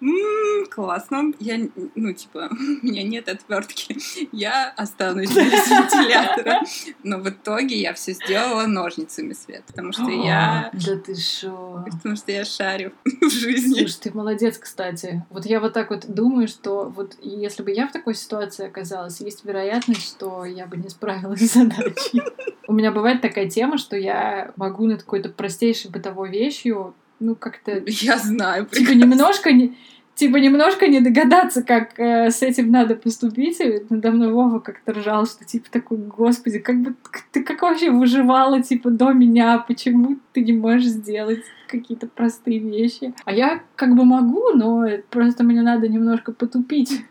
м-м, 0.00 0.66
классно, 0.66 1.32
я, 1.40 1.58
ну, 1.94 2.12
типа, 2.12 2.48
у 2.50 2.86
меня 2.86 3.02
нет 3.02 3.28
отвертки, 3.28 3.96
я 4.32 4.70
останусь 4.70 5.30
без 5.30 5.36
вентилятора. 5.68 6.60
Но 7.02 7.18
в 7.18 7.28
итоге 7.28 7.76
я 7.76 7.94
все 7.94 8.12
сделала 8.12 8.66
ножницами, 8.66 9.32
Свет, 9.32 9.64
потому 9.66 9.92
что 9.92 10.08
я... 10.08 10.70
Да 10.72 10.96
ты 10.96 11.14
шо? 11.14 11.84
Потому 11.90 12.16
что 12.16 12.32
я 12.32 12.44
шарю 12.44 12.92
в 13.04 13.30
жизни. 13.30 13.80
Слушай, 13.80 13.98
ты 14.02 14.12
молодец, 14.12 14.58
кстати. 14.58 15.24
Вот 15.30 15.46
я 15.46 15.60
вот 15.60 15.72
так 15.72 15.90
вот 15.90 16.06
думаю, 16.06 16.48
что 16.48 16.84
вот 16.88 17.16
если 17.20 17.62
бы 17.62 17.70
я 17.70 17.86
в 17.88 17.92
такой 17.92 18.14
ситуации 18.14 18.66
оказалась, 18.66 19.20
есть 19.20 19.44
вероятность, 19.44 20.06
что 20.06 20.44
я 20.44 20.66
бы 20.66 20.76
не 20.76 20.88
справилась 20.88 21.40
с 21.40 21.54
задачей. 21.54 22.22
У 22.66 22.72
меня 22.72 22.92
бывает 22.92 23.20
такая 23.20 23.48
тема, 23.48 23.78
что 23.78 23.96
я 23.96 24.52
могу 24.56 24.86
над 24.86 25.02
какой-то 25.02 25.28
простейшей 25.28 25.90
бытовой 25.90 26.30
вещью 26.30 26.94
ну, 27.20 27.34
как-то... 27.34 27.82
Я 27.86 28.18
знаю. 28.18 28.66
Типа 28.66 28.92
немножко 28.92 29.52
не 29.52 29.76
типа 30.14 30.36
немножко 30.36 30.86
не 30.86 31.00
догадаться, 31.00 31.62
как 31.62 31.98
э, 31.98 32.30
с 32.30 32.42
этим 32.42 32.70
надо 32.70 32.94
поступить. 32.94 33.60
И 33.60 33.82
надо 33.90 34.12
мной 34.12 34.32
Вова 34.32 34.60
как-то 34.60 34.92
ржал, 34.92 35.26
что 35.26 35.44
типа 35.44 35.70
такой, 35.70 35.98
господи, 35.98 36.58
как 36.58 36.80
бы 36.80 36.94
ты 37.32 37.42
как 37.42 37.62
вообще 37.62 37.90
выживала 37.90 38.62
типа 38.62 38.90
до 38.90 39.12
меня, 39.12 39.58
почему 39.58 40.18
ты 40.32 40.42
не 40.42 40.52
можешь 40.52 40.86
сделать 40.86 41.40
какие-то 41.66 42.06
простые 42.06 42.58
вещи. 42.58 43.14
А 43.24 43.32
я 43.32 43.62
как 43.76 43.94
бы 43.94 44.04
могу, 44.04 44.50
но 44.54 44.86
просто 45.10 45.44
мне 45.44 45.62
надо 45.62 45.88
немножко 45.88 46.32
потупить. 46.32 47.04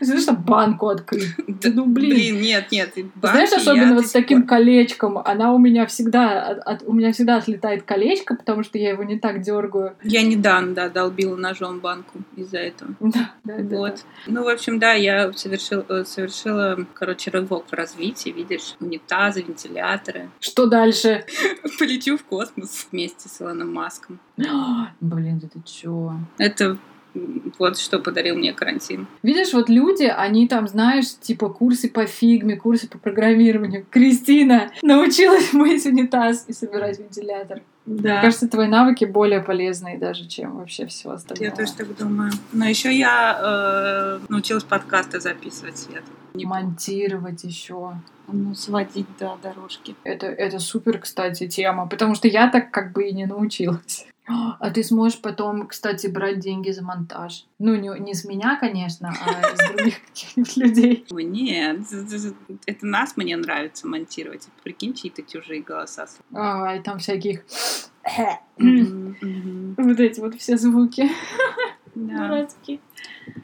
Знаешь, 0.00 0.22
что 0.22 0.32
банку 0.34 0.88
открыть? 0.88 1.34
Да, 1.46 1.70
ну, 1.72 1.86
блин. 1.86 2.10
Блин, 2.10 2.40
нет, 2.40 2.70
нет. 2.70 2.92
Знаешь, 3.20 3.52
особенно 3.52 3.94
вот 3.94 4.06
с 4.06 4.10
таким 4.10 4.46
колечком, 4.46 5.16
она 5.16 5.54
у 5.54 5.58
меня 5.58 5.86
всегда, 5.86 6.78
у 6.84 6.92
меня 6.92 7.12
всегда 7.12 7.36
отлетает 7.36 7.84
колечко, 7.84 8.34
потому 8.34 8.62
что 8.62 8.76
я 8.76 8.90
его 8.90 9.04
не 9.04 9.18
так 9.18 9.40
дергаю. 9.40 9.96
Я 10.02 10.22
недавно, 10.22 10.74
да, 10.74 10.88
долбила 10.90 11.36
ножом 11.36 11.80
банку 11.80 12.18
из-за 12.36 12.58
этого. 12.58 12.90
Да, 13.44 13.58
да, 13.58 13.76
Вот. 13.76 14.04
Ну, 14.26 14.42
в 14.44 14.48
общем, 14.48 14.78
да, 14.78 14.92
я 14.92 15.32
совершила, 15.32 15.84
э, 15.88 16.04
совершила, 16.04 16.76
короче, 16.94 17.30
рывок 17.30 17.64
в 17.70 17.72
развитии, 17.72 18.30
видишь, 18.30 18.74
унитазы, 18.80 19.42
вентиляторы. 19.42 20.28
Что 20.40 20.66
дальше? 20.66 21.24
Полечу 21.78 22.18
в 22.18 22.24
космос 22.24 22.88
вместе 22.90 23.28
с 23.28 23.40
Илоном 23.40 23.72
Маском. 23.76 24.18
Блин, 25.00 25.38
да 25.38 25.48
ты 25.48 25.60
чё? 25.64 26.14
Это 26.38 26.78
вот 27.58 27.78
что 27.78 27.98
подарил 27.98 28.36
мне 28.36 28.52
карантин. 28.52 29.06
Видишь, 29.22 29.52
вот 29.52 29.68
люди, 29.68 30.04
они 30.04 30.48
там, 30.48 30.68
знаешь, 30.68 31.06
типа 31.20 31.48
курсы 31.48 31.88
по 31.88 32.06
фигме, 32.06 32.56
курсы 32.56 32.88
по 32.88 32.98
программированию. 32.98 33.86
Кристина 33.90 34.70
научилась 34.82 35.52
мыть 35.52 35.86
унитаз 35.86 36.44
и 36.48 36.52
собирать 36.52 36.98
вентилятор. 36.98 37.62
Да. 37.86 38.14
Мне 38.14 38.20
кажется, 38.20 38.48
твои 38.48 38.66
навыки 38.66 39.04
более 39.04 39.40
полезные 39.40 39.96
даже, 39.96 40.26
чем 40.26 40.56
вообще 40.56 40.86
все 40.86 41.10
остальное. 41.10 41.50
Я 41.50 41.54
тоже 41.54 41.72
так 41.72 41.96
думаю. 41.96 42.32
Но 42.52 42.66
еще 42.66 42.92
я 42.92 43.38
э, 43.40 44.26
научилась 44.28 44.64
подкасты 44.64 45.20
записывать, 45.20 45.78
Свет. 45.78 46.02
Не 46.34 46.46
Монтировать 46.46 47.44
еще. 47.44 47.92
Ну, 48.26 48.54
сводить, 48.56 49.06
да, 49.20 49.36
дорожки. 49.40 49.94
Это, 50.02 50.26
это 50.26 50.58
супер, 50.58 50.98
кстати, 50.98 51.46
тема, 51.46 51.86
потому 51.86 52.16
что 52.16 52.26
я 52.26 52.50
так 52.50 52.72
как 52.72 52.92
бы 52.92 53.08
и 53.08 53.12
не 53.12 53.24
научилась. 53.24 54.06
А 54.28 54.70
ты 54.70 54.82
сможешь 54.82 55.20
потом, 55.20 55.68
кстати, 55.68 56.08
брать 56.08 56.40
деньги 56.40 56.70
за 56.70 56.82
монтаж. 56.82 57.46
Ну, 57.58 57.76
не, 57.76 57.88
не 58.00 58.14
с 58.14 58.24
меня, 58.24 58.56
конечно, 58.56 59.14
а 59.20 59.56
с 59.56 59.72
других 59.72 60.04
каких-нибудь 60.06 60.56
людей. 60.56 61.06
Нет, 61.10 61.80
это 62.66 62.86
нас 62.86 63.16
мне 63.16 63.36
нравится 63.36 63.86
монтировать. 63.86 64.48
Прикинь, 64.64 64.94
чьи-то 64.94 65.22
чужие 65.22 65.62
голоса. 65.62 66.06
А, 66.34 66.74
и 66.76 66.82
там 66.82 66.98
всяких... 66.98 67.44
Вот 68.58 70.00
эти 70.00 70.20
вот 70.20 70.34
все 70.36 70.56
звуки. 70.56 71.10
Дурацкие. 71.94 72.80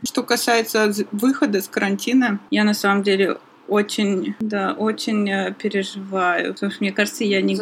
Что 0.05 0.23
касается 0.23 0.93
выхода 1.13 1.61
с 1.61 1.69
карантина, 1.69 2.41
я 2.51 2.65
на 2.65 2.75
самом 2.75 3.03
деле 3.03 3.39
очень, 3.69 4.35
да, 4.41 4.73
очень 4.73 5.29
э, 5.31 5.55
переживаю. 5.57 6.55
Потому 6.55 6.73
что, 6.73 6.83
мне 6.83 6.93
кажется, 6.93 7.25
я 7.25 7.41
не, 7.41 7.59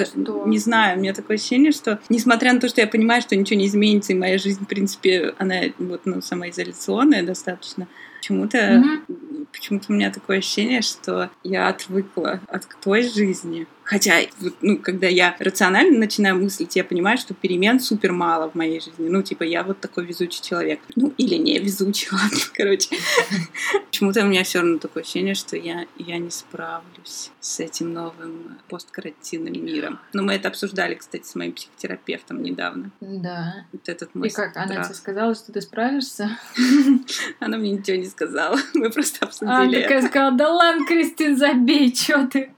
не 0.47 0.59
знаю, 0.59 0.99
у 0.99 1.01
меня 1.01 1.15
такое 1.15 1.37
ощущение, 1.37 1.73
что, 1.73 2.01
несмотря 2.09 2.53
на 2.53 2.61
то, 2.61 2.69
что 2.69 2.81
я 2.81 2.87
понимаю, 2.87 3.23
что 3.23 3.37
ничего 3.37 3.59
не 3.59 3.67
изменится, 3.67 4.13
и 4.13 4.17
моя 4.17 4.39
жизнь, 4.39 4.65
в 4.65 4.69
принципе, 4.69 5.35
она 5.39 5.61
вот, 5.79 6.03
ну, 6.05 6.21
самоизоляционная 6.21 7.23
достаточно, 7.23 7.87
почему-то 8.21 8.59
mm-hmm. 8.59 9.47
почему-то 9.53 9.87
у 9.89 9.93
меня 9.93 10.11
такое 10.11 10.39
ощущение, 10.39 10.83
что 10.83 11.31
я 11.43 11.69
отвыкла 11.69 12.41
от 12.49 12.67
той 12.83 13.03
жизни, 13.03 13.67
Хотя, 13.91 14.21
ну, 14.61 14.79
когда 14.79 15.09
я 15.09 15.35
рационально 15.41 15.99
начинаю 15.99 16.37
мыслить, 16.37 16.77
я 16.77 16.85
понимаю, 16.85 17.19
что 17.19 17.35
перемен 17.35 17.81
супер 17.81 18.13
мало 18.13 18.49
в 18.49 18.55
моей 18.55 18.81
жизни. 18.81 19.09
Ну, 19.09 19.21
типа, 19.21 19.43
я 19.43 19.65
вот 19.65 19.81
такой 19.81 20.07
везучий 20.07 20.41
человек. 20.45 20.79
Ну, 20.95 21.13
или 21.19 21.35
не 21.35 21.59
везучий, 21.59 22.07
ладно, 22.13 22.39
короче. 22.55 22.95
Почему-то 23.87 24.23
у 24.23 24.29
меня 24.29 24.45
все 24.45 24.61
равно 24.61 24.79
такое 24.79 25.03
ощущение, 25.03 25.35
что 25.35 25.57
я, 25.57 25.87
я 25.99 26.19
не 26.19 26.31
справлюсь 26.31 27.33
с 27.41 27.59
этим 27.59 27.93
новым 27.93 28.61
посткарантинным 28.69 29.55
миром. 29.55 29.99
Но 30.13 30.23
мы 30.23 30.35
это 30.35 30.47
обсуждали, 30.47 30.95
кстати, 30.95 31.27
с 31.27 31.35
моим 31.35 31.51
психотерапевтом 31.51 32.45
недавно. 32.45 32.93
Да. 33.01 33.67
Вот 33.73 33.89
этот 33.89 34.15
мой 34.15 34.29
И 34.29 34.31
как, 34.31 34.53
страх. 34.53 34.67
она 34.67 34.85
тебе 34.85 34.95
сказала, 34.95 35.35
что 35.35 35.51
ты 35.51 35.61
справишься? 35.61 36.39
Она 37.41 37.59
мне 37.59 37.73
ничего 37.73 37.97
не 37.97 38.07
сказала. 38.07 38.57
Мы 38.75 38.89
просто 38.91 39.27
обсудили 39.27 39.53
Она 39.53 39.73
такая 39.73 40.07
сказала, 40.07 40.37
да 40.37 40.49
ладно, 40.49 40.87
Кристин, 40.87 41.37
забей, 41.37 41.93
что 41.93 42.29
ты? 42.29 42.53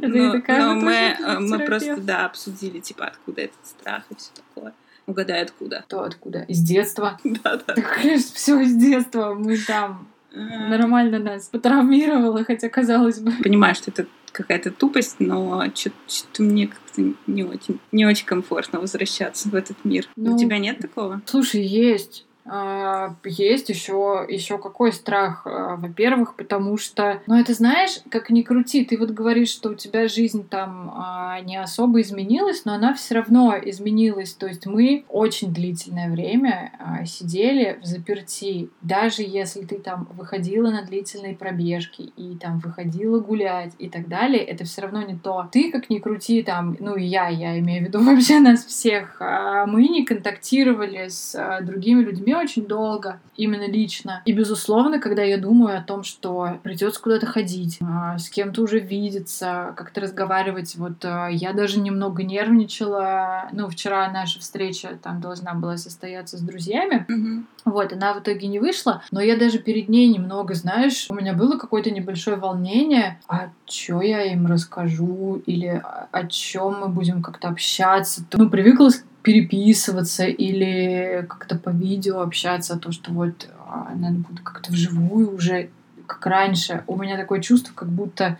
Но, 0.00 0.42
но 0.48 0.74
мы, 0.74 0.92
э, 0.92 1.38
мы 1.38 1.58
просто, 1.60 1.96
да, 2.00 2.26
обсудили, 2.26 2.80
типа, 2.80 3.06
откуда 3.06 3.42
этот 3.42 3.66
страх 3.66 4.04
и 4.10 4.14
все 4.14 4.30
такое. 4.34 4.74
Угадай, 5.06 5.42
откуда. 5.42 5.84
То 5.88 6.02
откуда? 6.02 6.42
Из 6.42 6.60
детства? 6.60 7.18
Да, 7.24 7.56
да. 7.56 7.74
Так, 7.74 7.94
конечно, 7.94 8.34
все 8.34 8.60
из 8.60 8.74
детства. 8.74 9.34
Мы 9.34 9.56
там 9.58 10.08
нормально 10.32 11.18
нас 11.18 11.48
потравмировало, 11.48 12.44
хотя 12.44 12.68
казалось 12.68 13.18
бы. 13.18 13.32
Понимаю, 13.42 13.74
что 13.74 13.90
это 13.90 14.06
какая-то 14.32 14.70
тупость, 14.70 15.16
но 15.18 15.64
что-то 15.74 16.42
мне 16.42 16.68
как-то 16.68 17.02
не 17.26 17.42
очень, 17.42 17.80
не 17.90 18.06
очень 18.06 18.26
комфортно 18.26 18.80
возвращаться 18.80 19.48
в 19.48 19.54
этот 19.54 19.84
мир. 19.84 20.06
Ну, 20.16 20.34
У 20.34 20.38
тебя 20.38 20.58
нет 20.58 20.78
такого? 20.78 21.20
Слушай, 21.26 21.62
есть. 21.62 22.26
А, 22.52 23.14
есть 23.24 23.68
еще 23.68 24.26
еще 24.28 24.58
какой 24.58 24.92
страх, 24.92 25.42
а, 25.44 25.76
во-первых, 25.76 26.34
потому 26.34 26.78
что, 26.78 27.22
ну 27.28 27.38
это 27.38 27.54
знаешь, 27.54 28.00
как 28.10 28.28
ни 28.30 28.42
крути, 28.42 28.84
ты 28.84 28.98
вот 28.98 29.10
говоришь, 29.10 29.50
что 29.50 29.70
у 29.70 29.74
тебя 29.74 30.08
жизнь 30.08 30.48
там 30.48 30.92
а, 30.92 31.40
не 31.42 31.56
особо 31.56 32.00
изменилась, 32.00 32.64
но 32.64 32.72
она 32.72 32.92
все 32.94 33.14
равно 33.14 33.54
изменилась. 33.62 34.32
То 34.32 34.48
есть 34.48 34.66
мы 34.66 35.04
очень 35.08 35.54
длительное 35.54 36.10
время 36.10 36.72
сидели 37.06 37.78
в 37.80 37.86
заперти, 37.86 38.68
даже 38.82 39.22
если 39.22 39.64
ты 39.64 39.78
там 39.78 40.08
выходила 40.12 40.70
на 40.70 40.82
длительные 40.82 41.36
пробежки 41.36 42.02
и 42.16 42.36
там 42.36 42.58
выходила 42.58 43.20
гулять 43.20 43.74
и 43.78 43.88
так 43.88 44.08
далее, 44.08 44.42
это 44.42 44.64
все 44.64 44.82
равно 44.82 45.02
не 45.02 45.16
то. 45.16 45.48
Ты 45.52 45.70
как 45.70 45.88
ни 45.88 45.98
крути 45.98 46.42
там, 46.42 46.76
ну 46.80 46.96
и 46.96 47.04
я, 47.04 47.28
я 47.28 47.56
имею 47.60 47.84
в 47.84 47.86
виду 47.86 48.02
вообще 48.04 48.40
нас 48.40 48.64
всех, 48.64 49.20
мы 49.20 49.86
не 49.86 50.04
контактировали 50.04 51.06
с 51.06 51.60
другими 51.62 52.02
людьми 52.02 52.34
очень 52.40 52.66
долго, 52.66 53.20
именно 53.36 53.68
лично. 53.68 54.22
И, 54.24 54.32
безусловно, 54.32 54.98
когда 54.98 55.22
я 55.22 55.38
думаю 55.38 55.78
о 55.78 55.82
том, 55.82 56.02
что 56.02 56.58
придется 56.62 57.00
куда-то 57.00 57.26
ходить, 57.26 57.78
а, 57.82 58.18
с 58.18 58.28
кем-то 58.28 58.62
уже 58.62 58.78
видеться, 58.78 59.72
как-то 59.76 60.00
разговаривать, 60.00 60.76
вот 60.76 61.04
а, 61.04 61.28
я 61.28 61.52
даже 61.52 61.80
немного 61.80 62.22
нервничала. 62.22 63.48
Ну, 63.52 63.68
вчера 63.68 64.10
наша 64.10 64.40
встреча 64.40 64.98
там 65.02 65.20
должна 65.20 65.54
была 65.54 65.76
состояться 65.76 66.36
с 66.38 66.40
друзьями. 66.40 67.06
Mm-hmm. 67.08 67.44
Вот, 67.66 67.92
она 67.92 68.14
в 68.14 68.20
итоге 68.20 68.48
не 68.48 68.58
вышла, 68.58 69.02
но 69.10 69.20
я 69.20 69.36
даже 69.36 69.58
перед 69.58 69.88
ней 69.88 70.08
немного, 70.08 70.54
знаешь, 70.54 71.06
у 71.10 71.14
меня 71.14 71.34
было 71.34 71.58
какое-то 71.58 71.90
небольшое 71.90 72.36
волнение, 72.36 73.20
а 73.28 73.50
что 73.66 74.00
я 74.00 74.22
им 74.24 74.46
расскажу, 74.46 75.42
или 75.46 75.82
о 76.10 76.26
чем 76.26 76.80
мы 76.80 76.88
будем 76.88 77.22
как-то 77.22 77.48
общаться. 77.48 78.24
Ну, 78.32 78.48
привыкла 78.48 78.90
переписываться 79.22 80.24
или 80.24 81.26
как-то 81.28 81.56
по 81.56 81.70
видео 81.70 82.20
общаться, 82.20 82.78
то, 82.78 82.92
что 82.92 83.12
вот 83.12 83.48
а, 83.66 83.92
надо 83.94 84.16
будет 84.16 84.40
как-то 84.40 84.72
вживую 84.72 85.34
уже, 85.34 85.70
как 86.06 86.26
раньше. 86.26 86.84
У 86.86 86.96
меня 86.96 87.16
такое 87.16 87.40
чувство, 87.40 87.72
как 87.74 87.88
будто 87.88 88.38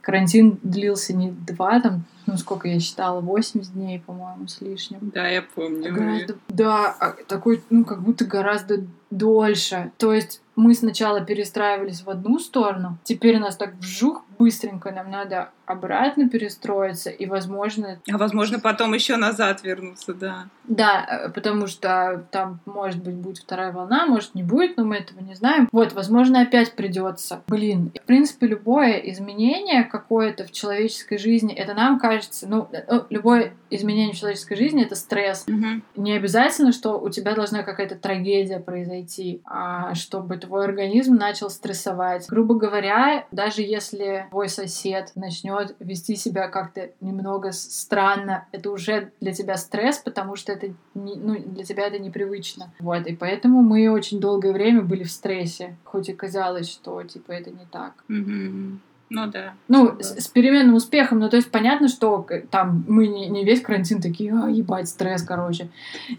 карантин 0.00 0.58
длился 0.62 1.14
не 1.14 1.30
два, 1.30 1.80
там, 1.80 2.04
ну, 2.26 2.36
сколько 2.38 2.66
я 2.66 2.80
считала, 2.80 3.20
80 3.20 3.72
дней, 3.74 4.00
по-моему, 4.00 4.48
с 4.48 4.60
лишним. 4.60 4.98
Да, 5.14 5.28
я 5.28 5.42
помню. 5.42 5.92
Гораздо, 5.92 6.36
да, 6.48 6.96
а, 6.98 7.14
такой, 7.26 7.62
ну, 7.70 7.84
как 7.84 8.02
будто 8.02 8.24
гораздо 8.24 8.84
дольше. 9.10 9.92
То 9.98 10.12
есть 10.12 10.40
мы 10.56 10.74
сначала 10.74 11.20
перестраивались 11.20 12.02
в 12.02 12.10
одну 12.10 12.38
сторону, 12.38 12.98
теперь 13.04 13.38
нас 13.38 13.56
так 13.56 13.74
вжух 13.76 14.24
быстренько 14.38 14.90
нам 14.90 15.10
надо 15.10 15.50
обратно 15.66 16.28
перестроиться, 16.28 17.10
и, 17.10 17.26
возможно... 17.26 18.00
А 18.10 18.16
возможно, 18.16 18.58
потом 18.58 18.94
еще 18.94 19.16
назад 19.16 19.62
вернуться, 19.62 20.14
да. 20.14 20.46
Да, 20.64 21.06
э, 21.06 21.28
потому 21.30 21.66
что 21.66 22.24
там, 22.30 22.60
может 22.64 23.02
быть, 23.02 23.14
будет 23.14 23.38
вторая 23.38 23.72
волна, 23.72 24.06
может, 24.06 24.34
не 24.34 24.42
будет, 24.42 24.76
но 24.76 24.84
мы 24.84 24.96
этого 24.96 25.20
не 25.20 25.34
знаем. 25.34 25.68
Вот, 25.72 25.92
возможно, 25.92 26.42
опять 26.42 26.72
придется. 26.72 27.42
Блин, 27.48 27.92
в 28.02 28.06
принципе, 28.06 28.46
любое 28.46 28.92
изменение 28.92 29.84
какое-то 29.84 30.44
в 30.44 30.52
человеческой 30.52 31.18
жизни, 31.18 31.54
это 31.54 31.74
нам 31.74 31.98
кажется, 31.98 32.48
ну, 32.48 32.68
э, 32.72 32.84
ну 32.90 33.04
любое 33.10 33.52
изменение 33.70 34.14
в 34.14 34.18
человеческой 34.18 34.56
жизни— 34.56 34.84
это 34.86 34.94
стресс. 34.94 35.44
Угу. 35.48 36.02
Не 36.02 36.12
обязательно, 36.12 36.72
что 36.72 36.98
у 36.98 37.10
тебя 37.10 37.34
должна 37.34 37.62
какая-то 37.62 37.96
трагедия 37.96 38.58
произойти, 38.58 39.42
а 39.44 39.94
чтобы 39.94 40.38
твой 40.38 40.64
организм 40.64 41.14
начал 41.14 41.50
стрессовать. 41.50 42.26
Грубо 42.28 42.54
говоря, 42.54 43.26
даже 43.32 43.62
если 43.62 44.27
твой 44.30 44.48
сосед 44.48 45.12
начнет 45.14 45.74
вести 45.78 46.16
себя 46.16 46.48
как-то 46.48 46.90
немного 47.00 47.52
странно, 47.52 48.46
это 48.52 48.70
уже 48.70 49.12
для 49.20 49.32
тебя 49.32 49.56
стресс, 49.56 49.98
потому 49.98 50.36
что 50.36 50.52
это 50.52 50.68
не, 50.94 51.16
ну, 51.16 51.38
для 51.38 51.64
тебя 51.64 51.86
это 51.86 51.98
непривычно. 51.98 52.72
Вот, 52.80 53.06
и 53.06 53.16
поэтому 53.16 53.62
мы 53.62 53.90
очень 53.90 54.20
долгое 54.20 54.52
время 54.52 54.82
были 54.82 55.04
в 55.04 55.10
стрессе, 55.10 55.76
хоть 55.84 56.08
и 56.08 56.14
казалось, 56.14 56.68
что 56.70 57.02
типа 57.02 57.32
это 57.32 57.50
не 57.50 57.66
так. 57.70 58.04
Угу. 58.08 58.78
Ну 59.10 59.26
да. 59.26 59.54
Ну, 59.68 59.92
да. 59.92 60.02
С, 60.02 60.24
с 60.24 60.28
переменным 60.28 60.74
успехом. 60.74 61.18
Ну, 61.18 61.28
то 61.28 61.36
есть 61.36 61.50
понятно, 61.50 61.88
что 61.88 62.26
там 62.50 62.84
мы 62.88 63.06
не, 63.06 63.28
не 63.28 63.44
весь 63.44 63.60
карантин 63.60 64.00
такие, 64.00 64.32
а, 64.32 64.48
ебать, 64.48 64.88
стресс, 64.88 65.22
короче, 65.22 65.70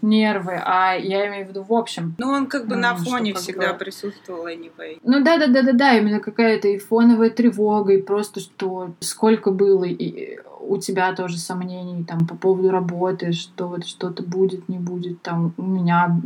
нервы. 0.02 0.60
А 0.64 0.94
я 0.94 1.28
имею 1.28 1.46
в 1.46 1.48
виду 1.50 1.62
в 1.62 1.72
общем. 1.72 2.14
Ну, 2.18 2.28
он 2.28 2.46
как 2.46 2.66
бы 2.66 2.76
на 2.76 2.94
фоне 2.96 3.32
что, 3.32 3.40
всегда 3.40 3.72
бы... 3.72 3.78
присутствовал 3.78 4.46
anyway. 4.46 4.98
Ну 5.02 5.22
да, 5.22 5.38
да, 5.38 5.46
да, 5.46 5.62
да, 5.62 5.72
да, 5.72 5.98
именно 5.98 6.20
какая-то 6.20 6.68
и 6.68 6.78
фоновая 6.78 7.30
тревога, 7.30 7.92
и 7.94 8.02
просто 8.02 8.40
что 8.40 8.94
сколько 9.00 9.50
было, 9.50 9.84
и 9.84 10.38
у 10.60 10.78
тебя 10.78 11.14
тоже 11.14 11.38
сомнений 11.38 12.04
там 12.04 12.26
по 12.26 12.34
поводу 12.34 12.70
работы, 12.70 13.32
что 13.32 13.68
вот 13.68 13.86
что-то 13.86 14.22
будет, 14.22 14.68
не 14.68 14.78
будет, 14.78 15.22
там 15.22 15.54
у 15.56 15.62
меня 15.62 16.20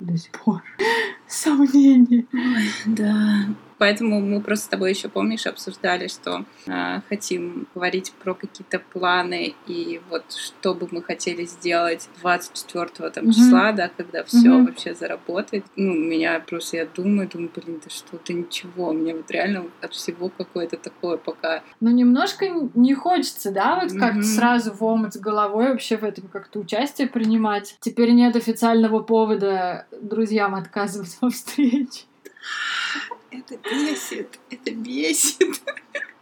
до 0.00 0.16
сих 0.16 0.32
пор 0.32 0.62
сомнения. 1.26 2.26
Ой, 2.32 2.64
да. 2.86 3.46
Поэтому 3.80 4.20
мы 4.20 4.42
просто 4.42 4.66
с 4.66 4.68
тобой 4.68 4.90
еще, 4.90 5.08
помнишь, 5.08 5.46
обсуждали, 5.46 6.06
что 6.06 6.44
э, 6.66 7.00
хотим 7.08 7.66
говорить 7.74 8.12
про 8.22 8.34
какие-то 8.34 8.78
планы 8.78 9.54
и 9.66 10.02
вот 10.10 10.30
что 10.32 10.74
бы 10.74 10.86
мы 10.90 11.02
хотели 11.02 11.46
сделать 11.46 12.10
24 12.20 13.08
там, 13.08 13.24
mm-hmm. 13.24 13.32
числа, 13.32 13.72
да, 13.72 13.88
когда 13.88 14.22
все 14.24 14.48
mm-hmm. 14.48 14.66
вообще 14.66 14.94
заработает. 14.94 15.64
Ну, 15.76 15.94
меня 15.94 16.40
просто, 16.40 16.76
я 16.76 16.84
думаю, 16.84 17.26
думаю, 17.26 17.50
блин, 17.56 17.80
да 17.82 17.88
что-то 17.88 18.34
ничего. 18.34 18.92
Мне 18.92 19.14
вот 19.14 19.30
реально 19.30 19.64
от 19.80 19.94
всего 19.94 20.28
какое-то 20.28 20.76
такое 20.76 21.16
пока... 21.16 21.62
Ну, 21.80 21.88
немножко 21.88 22.50
не 22.74 22.92
хочется, 22.92 23.50
да, 23.50 23.80
вот 23.82 23.98
как-то 23.98 24.18
mm-hmm. 24.18 24.22
сразу 24.24 24.72
в 24.74 24.84
омут 24.84 25.14
с 25.14 25.16
головой 25.16 25.70
вообще 25.70 25.96
в 25.96 26.04
этом 26.04 26.28
как-то 26.28 26.58
участие 26.58 27.08
принимать. 27.08 27.78
Теперь 27.80 28.10
нет 28.10 28.36
официального 28.36 29.00
повода 29.00 29.86
друзьям 30.02 30.54
отказывать 30.54 31.16
во 31.22 31.30
встрече. 31.30 32.02
Это 33.30 33.56
бесит, 33.56 34.38
это 34.50 34.72
бесит. 34.72 35.60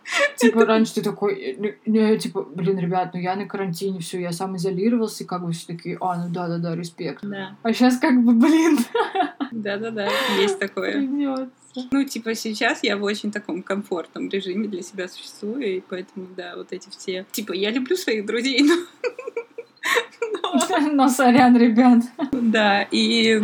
Типа 0.37 0.65
раньше 0.65 0.95
ты 0.95 1.03
такой, 1.03 1.35
э, 1.35 1.75
не, 1.87 2.19
типа, 2.19 2.43
блин, 2.43 2.79
ребят, 2.79 3.11
ну 3.13 3.21
я 3.21 3.37
на 3.37 3.47
карантине, 3.47 4.01
все, 4.01 4.21
я 4.21 4.33
сам 4.33 4.57
изолировался, 4.57 5.25
и 5.25 5.27
как 5.27 5.45
бы 5.45 5.53
все 5.53 5.67
такие, 5.67 5.99
а, 6.01 6.17
ну 6.17 6.33
да-да-да, 6.33 6.75
респект. 6.75 7.23
Да. 7.23 7.57
А 7.63 7.73
сейчас 7.73 7.99
как 7.99 8.23
бы, 8.23 8.33
блин. 8.33 8.79
Да-да-да, 9.51 10.09
есть 10.39 10.59
такое. 10.59 10.93
Придется. 10.93 11.51
Ну, 11.91 12.05
типа, 12.05 12.35
сейчас 12.35 12.83
я 12.83 12.97
в 12.97 13.03
очень 13.03 13.31
таком 13.31 13.63
комфортном 13.63 14.29
режиме 14.29 14.69
для 14.69 14.83
себя 14.83 15.09
существую, 15.09 15.77
и 15.77 15.81
поэтому, 15.81 16.27
да, 16.37 16.57
вот 16.57 16.73
эти 16.73 16.89
все... 16.91 17.27
Типа, 17.31 17.53
я 17.53 17.71
люблю 17.71 17.97
своих 17.97 18.27
друзей, 18.27 18.63
но 18.63 18.75
Но 20.93 21.09
сорян, 21.09 21.57
ребят. 21.57 22.03
Да, 22.33 22.83
и 22.83 23.41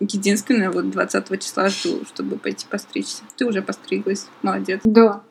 единственное, 0.00 0.70
вот 0.70 0.90
20 0.90 1.42
числа 1.42 1.68
жду, 1.68 2.02
чтобы 2.06 2.36
пойти 2.36 2.66
постричься. 2.68 3.22
Ты 3.36 3.46
уже 3.46 3.62
постриглась, 3.62 4.26
молодец. 4.42 4.80
Да, 4.84 5.22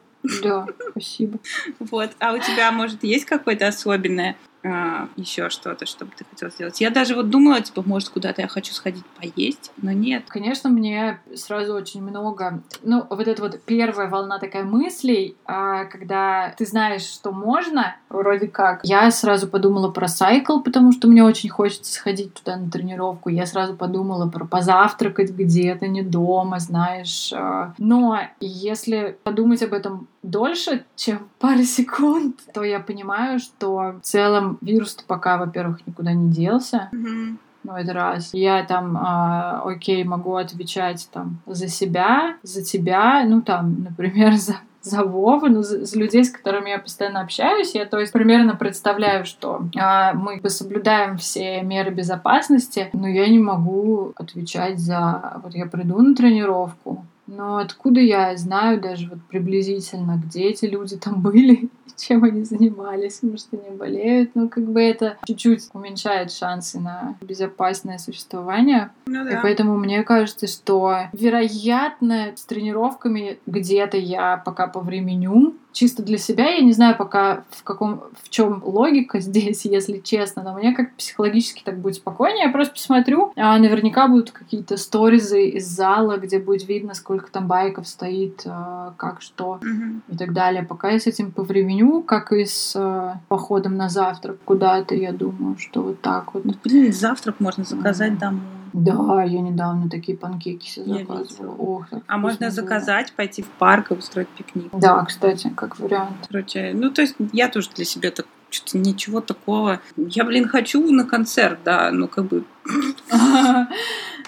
да, 0.41 0.67
спасибо. 0.91 1.39
Вот, 1.79 2.11
а 2.19 2.33
у 2.33 2.37
тебя, 2.39 2.71
может, 2.71 3.03
есть 3.03 3.25
какое-то 3.25 3.67
особенное 3.67 4.35
а, 4.65 5.09
еще 5.15 5.49
что-то, 5.49 5.85
что 5.85 6.05
бы 6.05 6.11
ты 6.17 6.25
хотела 6.25 6.49
сделать. 6.49 6.81
Я 6.81 6.89
даже 6.89 7.15
вот 7.15 7.29
думала, 7.29 7.61
типа, 7.61 7.83
может, 7.85 8.09
куда-то 8.09 8.41
я 8.41 8.47
хочу 8.47 8.73
сходить 8.73 9.05
поесть, 9.21 9.71
но 9.77 9.91
нет. 9.91 10.23
Конечно, 10.27 10.69
мне 10.69 11.19
сразу 11.35 11.73
очень 11.73 12.01
много... 12.01 12.63
Ну, 12.81 13.05
вот 13.09 13.27
эта 13.27 13.41
вот 13.41 13.61
первая 13.65 14.09
волна 14.09 14.39
такая 14.39 14.63
мыслей, 14.63 15.35
а, 15.45 15.85
когда 15.85 16.53
ты 16.57 16.65
знаешь, 16.65 17.03
что 17.03 17.31
можно, 17.31 17.95
вроде 18.09 18.47
как. 18.47 18.81
Я 18.83 19.11
сразу 19.11 19.47
подумала 19.47 19.91
про 19.91 20.07
сайкл, 20.07 20.59
потому 20.61 20.91
что 20.91 21.07
мне 21.07 21.23
очень 21.23 21.49
хочется 21.49 21.93
сходить 21.93 22.33
туда 22.33 22.57
на 22.57 22.71
тренировку. 22.71 23.29
Я 23.29 23.45
сразу 23.45 23.75
подумала 23.75 24.27
про 24.29 24.45
позавтракать 24.45 25.31
где-то, 25.31 25.87
не 25.87 26.01
дома, 26.01 26.59
знаешь. 26.59 27.31
А. 27.33 27.73
Но 27.77 28.19
если 28.39 29.17
подумать 29.23 29.61
об 29.61 29.73
этом 29.73 30.07
дольше, 30.29 30.85
чем 30.95 31.29
пару 31.39 31.63
секунд, 31.63 32.39
то 32.53 32.63
я 32.63 32.79
понимаю, 32.79 33.39
что 33.39 33.95
в 33.99 34.01
целом 34.01 34.57
вирус 34.61 34.93
пока, 35.07 35.37
во-первых, 35.37 35.85
никуда 35.87 36.13
не 36.13 36.29
делся. 36.31 36.89
Mm-hmm. 36.93 37.37
Ну, 37.63 37.73
это 37.73 37.93
раз. 37.93 38.29
Я 38.33 38.63
там, 38.63 38.95
э, 38.95 39.71
окей, 39.73 40.03
могу 40.03 40.35
отвечать 40.35 41.09
там 41.11 41.39
за 41.47 41.67
себя, 41.67 42.35
за 42.43 42.63
тебя, 42.63 43.23
ну, 43.25 43.41
там, 43.41 43.83
например, 43.83 44.33
за 44.33 44.55
за 44.85 45.03
Вову, 45.03 45.47
ну, 45.47 45.63
за, 45.63 45.83
за 45.83 45.99
людей, 45.99 46.23
с 46.23 46.29
которыми 46.29 46.69
я 46.69 46.77
постоянно 46.77 47.21
общаюсь. 47.21 47.73
Я, 47.73 47.85
то 47.85 47.99
есть, 47.99 48.13
примерно 48.13 48.55
представляю, 48.55 49.25
что 49.25 49.63
а, 49.75 50.13
мы 50.13 50.39
соблюдаем 50.47 51.17
все 51.17 51.63
меры 51.63 51.89
безопасности, 51.89 52.89
но 52.93 53.07
я 53.07 53.27
не 53.27 53.39
могу 53.39 54.13
отвечать 54.15 54.77
за... 54.79 55.41
Вот 55.43 55.55
я 55.55 55.65
приду 55.65 55.97
на 55.97 56.13
тренировку, 56.13 57.03
но 57.27 57.57
откуда 57.57 57.99
я 57.99 58.35
знаю 58.37 58.79
даже 58.79 59.09
вот 59.09 59.19
приблизительно, 59.29 60.21
где 60.23 60.43
эти 60.49 60.65
люди 60.65 60.97
там 60.97 61.21
были, 61.21 61.69
чем 61.97 62.23
они 62.23 62.43
занимались, 62.43 63.23
может, 63.23 63.47
они 63.51 63.75
болеют. 63.75 64.31
Ну, 64.35 64.49
как 64.49 64.65
бы 64.65 64.81
это 64.81 65.17
чуть-чуть 65.25 65.69
уменьшает 65.73 66.31
шансы 66.31 66.79
на 66.79 67.15
безопасное 67.21 67.97
существование. 67.97 68.91
Ну, 69.05 69.23
да. 69.23 69.31
И 69.31 69.41
поэтому 69.41 69.77
мне 69.77 70.03
кажется, 70.03 70.47
что, 70.47 71.07
вероятно, 71.13 72.33
с 72.35 72.43
тренировками 72.45 73.39
где-то 73.45 73.97
я 73.97 74.37
пока 74.37 74.67
повременю, 74.67 75.55
чисто 75.75 76.01
для 76.01 76.17
себя. 76.17 76.49
Я 76.49 76.61
не 76.61 76.71
знаю 76.71 76.95
пока 76.97 77.43
в 77.51 77.63
каком, 77.63 78.03
в 78.23 78.29
чем 78.29 78.63
логика 78.63 79.19
здесь, 79.19 79.65
если 79.65 79.99
честно, 79.99 80.41
но 80.41 80.53
мне 80.53 80.73
как 80.73 80.95
психологически 80.95 81.61
так 81.63 81.77
будет 81.77 81.95
спокойнее. 81.95 82.45
Я 82.45 82.51
просто 82.51 82.73
посмотрю, 82.73 83.31
а 83.35 83.57
наверняка 83.59 84.07
будут 84.07 84.31
какие-то 84.31 84.77
сторизы 84.77 85.49
из 85.49 85.67
зала, 85.67 86.17
где 86.17 86.39
будет 86.39 86.67
видно, 86.67 86.93
сколько 86.93 87.29
там 87.29 87.47
байков 87.47 87.87
стоит, 87.87 88.41
а, 88.45 88.93
как 88.97 89.21
что 89.21 89.59
mm 89.61 90.01
и 90.07 90.17
так 90.17 90.33
далее. 90.33 90.63
Пока 90.63 90.89
я 90.89 90.99
с 90.99 91.07
этим 91.07 91.31
повременю, 91.31 92.01
как 92.01 92.31
и 92.31 92.45
с 92.45 92.73
а, 92.75 93.19
походом 93.27 93.75
на 93.75 93.89
завтрак 93.89 94.37
куда-то, 94.45 94.95
я 94.95 95.11
думаю, 95.11 95.57
что 95.57 95.81
вот 95.81 96.01
так 96.01 96.33
вот. 96.33 96.43
Блин, 96.63 96.93
завтрак 96.93 97.39
можно 97.39 97.63
заказать 97.63 98.17
домой. 98.17 98.64
Да, 98.75 99.23
я 99.23 99.39
недавно 99.39 99.89
такие 99.89 100.17
панкейки 100.17 100.67
себе 100.67 100.99
заказывала. 100.99 101.55
Ох, 101.55 101.85
а 102.07 102.17
можно 102.17 102.51
заказать, 102.51 103.07
было. 103.07 103.15
пойти 103.15 103.41
в 103.41 103.47
парк 103.47 103.91
и 103.91 103.93
устроить 103.93 104.27
пикник. 104.27 104.69
Да, 104.73 105.05
кстати, 105.05 105.49
как 105.55 105.79
вариант. 105.79 106.27
Короче, 106.27 106.73
ну 106.73 106.89
то 106.89 107.01
есть 107.01 107.15
я 107.31 107.47
тоже 107.47 107.69
для 107.73 107.85
себя 107.85 108.11
так 108.11 108.25
что-то 108.49 108.77
ничего 108.77 109.21
такого. 109.21 109.79
Я, 109.95 110.25
блин, 110.25 110.49
хочу 110.49 110.91
на 110.91 111.05
концерт, 111.05 111.59
да, 111.63 111.89
ну 111.91 112.09
как 112.09 112.25
бы 112.25 112.43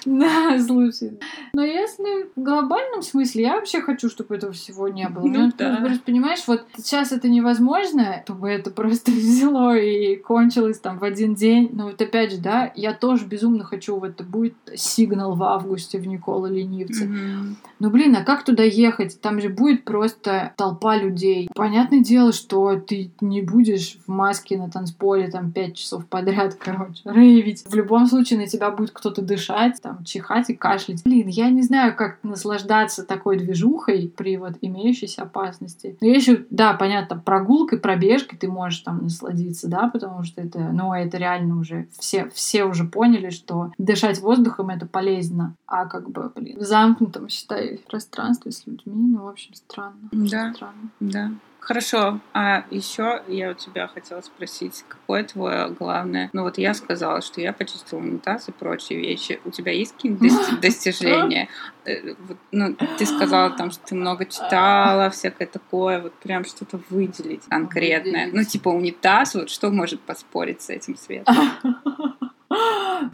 Да, 0.08 0.58
слушай. 0.66 1.20
Но 1.54 1.64
если 1.64 2.30
в 2.36 2.42
глобальном 2.42 3.02
смысле, 3.02 3.44
я 3.44 3.56
вообще 3.56 3.82
хочу, 3.82 4.10
чтобы 4.10 4.36
этого 4.36 4.54
всего 4.54 4.88
не 4.88 5.08
было. 5.10 5.26
Ну, 5.26 5.52
да. 5.58 5.78
Просто 5.82 6.04
понимаешь, 6.06 6.44
вот 6.48 6.66
сейчас 6.78 7.12
это 7.12 7.28
невозможно, 7.28 8.22
чтобы 8.24 8.50
это 8.50 8.72
просто 8.72 9.12
взяло 9.18 9.78
и 9.78 10.16
кончилось 10.16 10.80
там 10.80 10.98
в 10.98 11.04
один 11.04 11.36
день. 11.36 11.70
Но 11.74 11.88
вот 11.88 12.02
опять 12.02 12.32
же, 12.32 12.38
да, 12.38 12.72
я 12.76 12.94
тоже 12.94 13.26
безумно 13.26 13.66
хочу, 13.66 13.98
вот 14.00 14.12
это 14.12 14.24
будет 14.24 14.56
сигнал 14.76 15.36
в 15.36 15.44
августе 15.44 16.00
в 16.00 16.08
Никола 16.08 16.48
Ленивце. 16.48 17.06
Mm-hmm. 17.06 17.56
Но, 17.80 17.90
блин, 17.90 18.16
а 18.16 18.24
как 18.24 18.44
туда 18.44 18.64
ехать? 18.64 19.20
Там 19.22 19.42
же 19.42 19.50
будет 19.50 19.84
просто 19.84 20.54
толпа 20.56 20.96
людей. 20.96 21.50
Понятное 21.54 22.00
дело, 22.00 22.32
что 22.32 22.80
ты 22.80 23.12
не 23.20 23.42
будешь 23.42 23.98
в 24.06 24.12
маске 24.12 24.58
на 24.58 24.70
танцполе 24.70 25.30
там 25.30 25.52
пять 25.52 25.76
часов 25.76 26.06
подряд, 26.08 26.56
короче, 26.60 27.02
рейвить. 27.04 27.66
В 27.66 27.76
любом 27.76 28.08
случае 28.08 28.40
на 28.40 28.48
тебя 28.48 28.72
будет 28.72 28.92
кто-то 28.92 29.22
дышать, 29.22 29.82
там, 29.82 29.97
чихать 30.04 30.50
и 30.50 30.56
кашлять. 30.56 31.04
Блин, 31.04 31.28
я 31.28 31.50
не 31.50 31.62
знаю, 31.62 31.96
как 31.96 32.20
наслаждаться 32.24 33.04
такой 33.04 33.38
движухой 33.38 34.14
при 34.16 34.38
вот 34.38 34.54
имеющейся 34.62 35.24
опасности. 35.24 35.98
Но 36.02 36.08
еще, 36.08 36.46
да, 36.50 36.74
понятно, 36.74 37.18
прогулкой, 37.18 37.80
пробежкой 37.80 38.38
ты 38.38 38.48
можешь 38.48 38.80
там 38.80 39.04
насладиться, 39.04 39.68
да, 39.68 39.90
потому 39.90 40.24
что 40.24 40.42
это, 40.42 40.60
ну, 40.60 40.94
это 40.94 41.18
реально 41.18 41.60
уже 41.60 41.88
все, 41.98 42.30
все 42.34 42.66
уже 42.66 42.86
поняли, 42.86 43.30
что 43.30 43.72
дышать 43.78 44.20
воздухом 44.20 44.70
это 44.70 44.86
полезно. 44.86 45.56
А 45.66 45.86
как 45.86 46.10
бы, 46.10 46.32
блин, 46.36 46.60
в 46.60 46.64
замкнутом, 46.64 47.30
считай, 47.30 47.80
пространстве 47.88 48.52
с 48.52 48.66
людьми, 48.66 48.94
ну, 48.96 49.24
в 49.24 49.28
общем, 49.28 49.54
странно. 49.54 50.10
Да, 50.12 50.54
странно. 50.54 50.90
да. 51.00 51.32
Хорошо. 51.60 52.22
А 52.34 52.64
еще 52.72 53.22
я 53.28 53.52
у 53.52 53.54
тебя 53.54 53.88
хотела 53.88 54.22
спросить, 54.22 54.86
какое 54.88 55.26
твое 55.26 55.68
главное... 55.68 56.30
Ну 56.32 56.44
вот 56.44 56.58
я 56.58 56.74
сказала, 56.74 57.22
что 57.22 57.42
я 57.42 57.52
почистила 57.52 58.00
унитаз 58.00 58.48
и 58.48 58.54
прочие 58.54 59.00
вещи. 59.00 59.42
У 59.44 59.52
тебя 59.52 59.74
есть 59.74 59.94
какие-нибудь 59.94 60.32
достижения? 60.62 61.50
Э, 61.84 62.16
ну, 62.52 62.74
ты 62.98 63.06
сказала 63.06 63.50
там, 63.50 63.72
что 63.72 63.86
ты 63.86 63.96
много 63.96 64.26
читала, 64.26 65.10
всякое 65.10 65.46
такое, 65.46 66.02
вот 66.02 66.14
прям 66.14 66.46
что-то 66.46 66.80
выделить 66.90 67.44
конкретное. 67.50 68.30
Ну, 68.32 68.44
типа 68.46 68.70
унитаз, 68.70 69.36
вот 69.36 69.50
что 69.50 69.70
может 69.70 70.00
поспорить 70.00 70.62
с 70.62 70.70
этим 70.70 70.96
светом? 70.96 71.36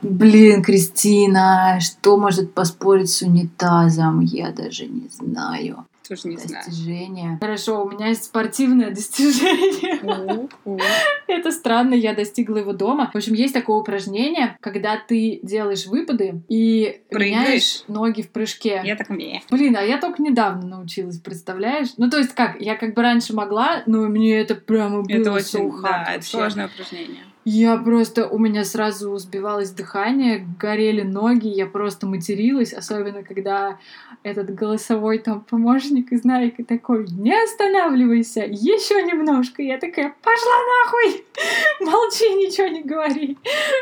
Блин, 0.04 0.62
Кристина, 0.62 1.80
что 1.82 2.18
может 2.18 2.54
поспорить 2.54 3.10
с 3.10 3.22
унитазом? 3.24 4.20
Я 4.20 4.52
даже 4.52 4.86
не 4.86 5.08
знаю. 5.08 5.88
Тоже 6.08 6.28
не 6.28 6.36
достижение. 6.36 7.24
знаю. 7.24 7.40
Хорошо, 7.40 7.84
у 7.84 7.90
меня 7.90 8.08
есть 8.08 8.26
спортивное 8.26 8.92
достижение. 8.92 10.50
Это 11.28 11.52
странно, 11.52 11.94
я 11.94 12.14
достигла 12.14 12.58
его 12.58 12.74
дома. 12.74 13.10
В 13.14 13.18
общем, 13.18 13.34
есть 13.34 13.54
такое 13.54 13.78
упражнение, 13.78 14.58
когда 14.60 14.98
ты 14.98 15.40
делаешь 15.44 15.86
выпады 15.86 16.42
и 16.50 17.02
меняешь 17.12 17.84
ноги 17.88 18.22
в 18.22 18.30
прыжке. 18.30 18.82
Я 18.84 18.96
так 18.96 19.10
умею. 19.10 19.42
Блин, 19.50 19.76
а 19.78 19.82
я 19.82 19.98
только 19.98 20.22
недавно 20.22 20.68
научилась, 20.68 21.20
представляешь? 21.20 21.90
Ну, 21.98 22.10
то 22.10 22.18
есть 22.18 22.34
как, 22.34 22.60
я 22.60 22.76
как 22.76 22.94
бы 22.94 23.02
раньше 23.02 23.34
могла, 23.34 23.84
но 23.86 24.00
мне 24.08 24.40
это 24.40 24.56
прямо 24.56 25.04
было 25.04 25.16
Это 25.16 25.32
очень, 25.32 25.82
да, 25.82 26.14
это 26.16 26.26
сложное 26.26 26.68
упражнение. 26.68 27.24
Я 27.46 27.78
просто, 27.78 28.28
у 28.28 28.38
меня 28.38 28.64
сразу 28.64 29.18
сбивалось 29.18 29.72
дыхание, 29.72 30.48
горели 30.60 31.02
ноги, 31.02 31.48
я 31.48 31.66
просто 31.66 32.08
материлась, 32.08 32.74
особенно 32.74 33.24
когда 33.24 33.80
этот 34.24 34.54
голосовой 34.54 35.20
там 35.20 35.42
помощник 35.42 36.14
из 36.14 36.24
Найка 36.24 36.64
такой, 36.64 37.06
не 37.10 37.34
останавливайся, 37.44 38.46
еще 38.46 39.04
немножко. 39.04 39.62
Я 39.62 39.78
такая, 39.78 40.16
пошла 40.22 40.54
нахуй, 40.84 41.26
молчи, 41.82 42.34
ничего 42.36 42.68
не 42.68 42.84
говори. 42.84 43.38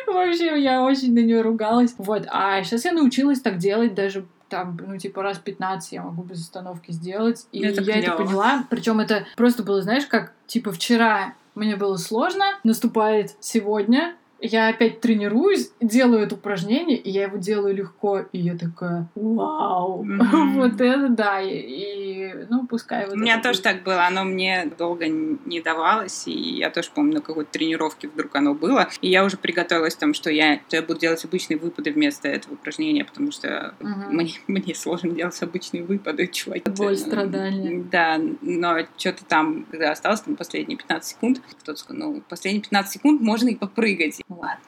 В 0.08 0.18
общем, 0.18 0.56
я 0.56 0.84
очень 0.84 1.14
на 1.14 1.20
нее 1.20 1.42
ругалась. 1.42 1.94
Вот, 1.98 2.26
а 2.32 2.64
сейчас 2.64 2.86
я 2.86 2.94
научилась 2.94 3.42
так 3.42 3.58
делать 3.58 3.94
даже 3.94 4.26
там, 4.50 4.78
ну, 4.86 4.98
типа, 4.98 5.24
раз 5.24 5.40
15 5.40 5.94
я 5.94 6.04
могу 6.04 6.24
без 6.24 6.42
остановки 6.42 6.92
сделать. 6.92 7.48
И 7.54 7.64
это 7.64 7.82
я 7.82 7.94
клево. 7.94 8.14
это 8.16 8.24
поняла. 8.24 8.68
Причем 8.70 9.00
это 9.00 9.26
просто 9.38 9.64
было, 9.64 9.82
знаешь, 9.82 10.06
как, 10.06 10.34
типа, 10.46 10.72
вчера 10.72 11.36
мне 11.56 11.76
было 11.76 11.98
сложно, 11.98 12.46
наступает 12.64 13.36
сегодня, 13.40 14.16
я 14.42 14.70
опять 14.70 15.02
тренируюсь, 15.02 15.72
делаю 15.80 16.24
это 16.24 16.36
упражнение, 16.36 16.98
и 16.98 17.10
я 17.10 17.24
его 17.24 17.38
делаю 17.38 17.76
легко, 17.76 18.20
и 18.32 18.40
я 18.40 18.58
такая, 18.58 19.08
вау, 19.16 20.04
mm-hmm. 20.04 20.54
вот 20.56 20.82
это 20.82 21.10
да, 21.10 21.42
и, 21.42 21.50
и 21.50 22.34
ну 22.50 22.66
пускай 22.66 23.06
вот. 23.06 23.16
У 23.16 23.18
меня 23.18 23.42
тоже 23.42 23.60
будет. 23.60 23.64
так 23.64 23.84
было, 23.84 24.08
оно 24.08 24.24
мне 24.24 24.72
долго 24.78 25.08
не 25.08 25.62
давалось, 25.62 26.28
и 26.28 26.58
я 26.58 26.72
тоже 26.72 26.90
помню 26.94 27.16
на 27.16 27.22
какой-то 27.22 27.52
тренировке 27.52 28.08
вдруг 28.08 28.36
оно 28.36 28.54
было, 28.56 28.90
и 29.02 29.10
я 29.10 29.24
уже 29.24 29.38
приготовилась 29.38 29.96
там, 29.96 30.14
что 30.14 30.32
я, 30.32 30.60
что 30.68 30.78
я 30.78 30.82
буду 30.82 31.00
делать 31.00 31.24
обычные 31.24 31.58
выпады 31.58 31.92
вместо 31.92 32.28
этого 32.28 32.54
упражнения, 32.54 33.06
потому 33.06 33.32
что 33.32 33.76
mm-hmm. 33.80 34.10
мне 34.10 34.32
мне 34.48 34.76
сложно 34.76 35.12
делать 35.12 35.42
обычные 35.42 35.84
выпады, 35.84 36.28
чувак. 36.28 36.64
Боль, 36.76 36.98
страдания. 36.98 37.84
Да, 37.92 38.20
но 38.42 38.78
что-то 38.98 39.26
там, 39.26 39.66
когда 39.70 39.92
осталось 39.92 40.22
там 40.22 40.36
последние 40.36 40.78
15 40.78 41.10
секунд, 41.10 41.42
кто-то 41.62 41.78
сказал, 41.78 42.14
ну 42.14 42.22
последние 42.28 42.62
15 42.62 42.92
секунд 42.92 43.22
можно 43.22 43.50
и 43.50 43.56
попрыгать 43.56 44.22
ладно. 44.36 44.62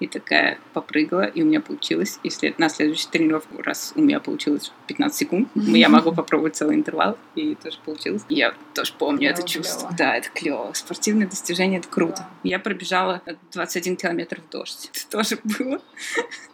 И 0.00 0.06
такая 0.06 0.58
попрыгала, 0.72 1.22
и 1.22 1.42
у 1.42 1.46
меня 1.46 1.60
получилось. 1.60 2.18
И 2.22 2.30
след... 2.30 2.58
на 2.58 2.68
следующую 2.68 3.10
тренировку, 3.10 3.62
раз 3.62 3.92
у 3.94 4.00
меня 4.00 4.18
получилось 4.20 4.72
15 4.86 5.16
секунд, 5.16 5.48
я 5.54 5.88
могу 5.88 6.12
попробовать 6.12 6.56
целый 6.56 6.76
интервал, 6.76 7.16
и 7.34 7.54
тоже 7.54 7.78
получилось. 7.84 8.22
Я 8.28 8.54
тоже 8.74 8.92
помню 8.98 9.30
это 9.30 9.42
чувство. 9.42 9.90
Да, 9.96 10.16
это 10.16 10.28
клево. 10.30 10.72
Спортивное 10.74 11.26
достижение— 11.26 11.78
это 11.80 11.88
круто. 11.88 12.26
Я 12.42 12.58
пробежала 12.58 13.22
21 13.52 13.96
километр 13.96 14.40
в 14.40 14.50
дождь. 14.50 14.90
Это 14.92 15.18
тоже 15.18 15.38
было. 15.58 15.80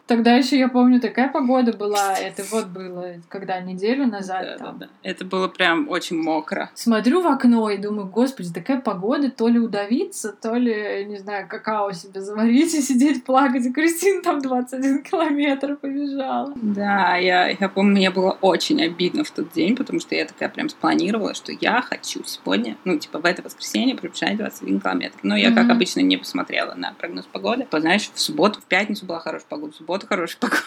Тогда 0.07 0.35
еще 0.35 0.57
я 0.57 0.69
помню, 0.69 1.01
такая 1.01 1.29
погода 1.29 1.73
была. 1.73 2.15
Это 2.19 2.45
вот 2.51 2.67
было, 2.67 3.15
когда 3.29 3.61
неделю 3.61 4.07
назад. 4.07 4.43
Да, 4.43 4.57
там. 4.57 4.79
да, 4.79 4.87
да. 4.87 4.93
Это 5.03 5.25
было 5.25 5.49
прям 5.49 5.89
очень 5.89 6.17
мокро. 6.17 6.71
Смотрю 6.75 7.23
в 7.23 7.27
окно 7.27 7.69
и 7.71 7.77
думаю, 7.77 8.07
господи, 8.07 8.53
такая 8.53 8.81
погода, 8.81 9.31
то 9.31 9.49
ли 9.49 9.59
удавиться, 9.59 10.33
то 10.33 10.55
ли, 10.55 11.05
не 11.07 11.19
знаю, 11.19 11.49
какао 11.49 11.91
себе 11.93 12.21
заварить 12.21 12.75
и 12.75 12.81
сидеть 12.81 13.25
плакать. 13.25 13.36
И 13.37 13.73
Кристина 13.73 14.23
там 14.23 14.41
21 14.41 15.03
километр 15.03 15.77
побежала. 15.77 16.53
Да, 16.57 17.17
я, 17.17 17.49
я 17.49 17.69
помню, 17.69 17.93
мне 17.93 18.11
было 18.11 18.39
очень 18.41 18.83
обидно 18.83 19.25
в 19.25 19.31
тот 19.31 19.53
день, 19.53 19.77
потому 19.77 20.01
что 20.01 20.15
я 20.15 20.25
такая 20.25 20.49
прям 20.49 20.69
спланировала, 20.69 21.35
что 21.35 21.53
я 21.53 21.83
хочу 21.83 22.23
сегодня, 22.25 22.77
ну, 22.85 22.99
типа, 22.99 23.19
в 23.19 23.25
это 23.25 23.43
воскресенье 23.43 23.95
пробежать 23.95 24.37
21 24.37 24.81
километр. 24.81 25.19
Но 25.23 25.37
я, 25.37 25.51
mm-hmm. 25.51 25.55
как 25.55 25.71
обычно, 25.71 26.01
не 26.01 26.17
посмотрела 26.17 26.75
на 26.75 26.93
прогноз 26.93 27.27
погоды. 27.27 27.67
Знаешь, 27.71 28.11
в 28.13 28.21
субботу, 28.21 28.61
в 28.61 28.65
пятницу 28.65 29.07
была 29.07 29.21
хорошая 29.21 29.49
погода, 29.49 29.73
в 29.73 29.77
субботу 29.77 30.07
хорошая 30.07 30.39
погода. 30.41 30.63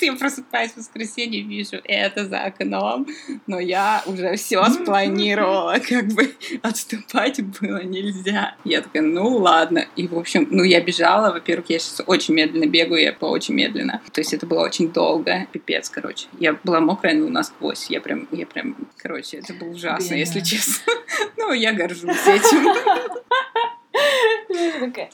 Я 0.00 0.12
просыпаюсь 0.14 0.72
в 0.72 0.76
воскресенье, 0.76 1.42
вижу 1.42 1.80
это 1.84 2.26
за 2.26 2.44
окном, 2.44 3.06
но 3.46 3.58
я 3.58 4.02
уже 4.06 4.36
все 4.36 4.64
спланировала, 4.66 5.78
как 5.88 6.06
бы 6.08 6.34
отступать 6.62 7.40
было 7.60 7.82
нельзя. 7.82 8.54
Я 8.64 8.82
такая, 8.82 9.02
ну 9.02 9.36
ладно. 9.36 9.86
И, 9.96 10.06
в 10.06 10.18
общем, 10.18 10.46
ну 10.50 10.62
я 10.62 10.80
бежала, 10.80 11.32
во-первых, 11.32 11.70
я 11.70 11.78
сейчас 11.78 12.02
очень 12.06 12.34
медленно 12.34 12.66
бегаю, 12.66 13.02
я 13.02 13.12
по 13.12 13.26
очень 13.26 13.54
медленно. 13.54 14.02
То 14.12 14.20
есть 14.20 14.32
это 14.32 14.46
было 14.46 14.64
очень 14.64 14.92
долго, 14.92 15.46
пипец, 15.52 15.88
короче. 15.88 16.26
Я 16.38 16.54
была 16.64 16.80
мокрая, 16.80 17.14
ну, 17.14 17.28
насквозь. 17.28 17.86
Я 17.88 18.00
прям, 18.00 18.28
я 18.32 18.46
прям, 18.46 18.76
короче, 18.96 19.38
это 19.38 19.54
было 19.54 19.68
ужасно, 19.68 20.02
Бедная. 20.04 20.18
если 20.18 20.40
честно. 20.40 20.92
Ну, 21.36 21.52
я 21.52 21.72
горжусь 21.72 22.26
этим. 22.26 22.74
такая, 24.80 25.10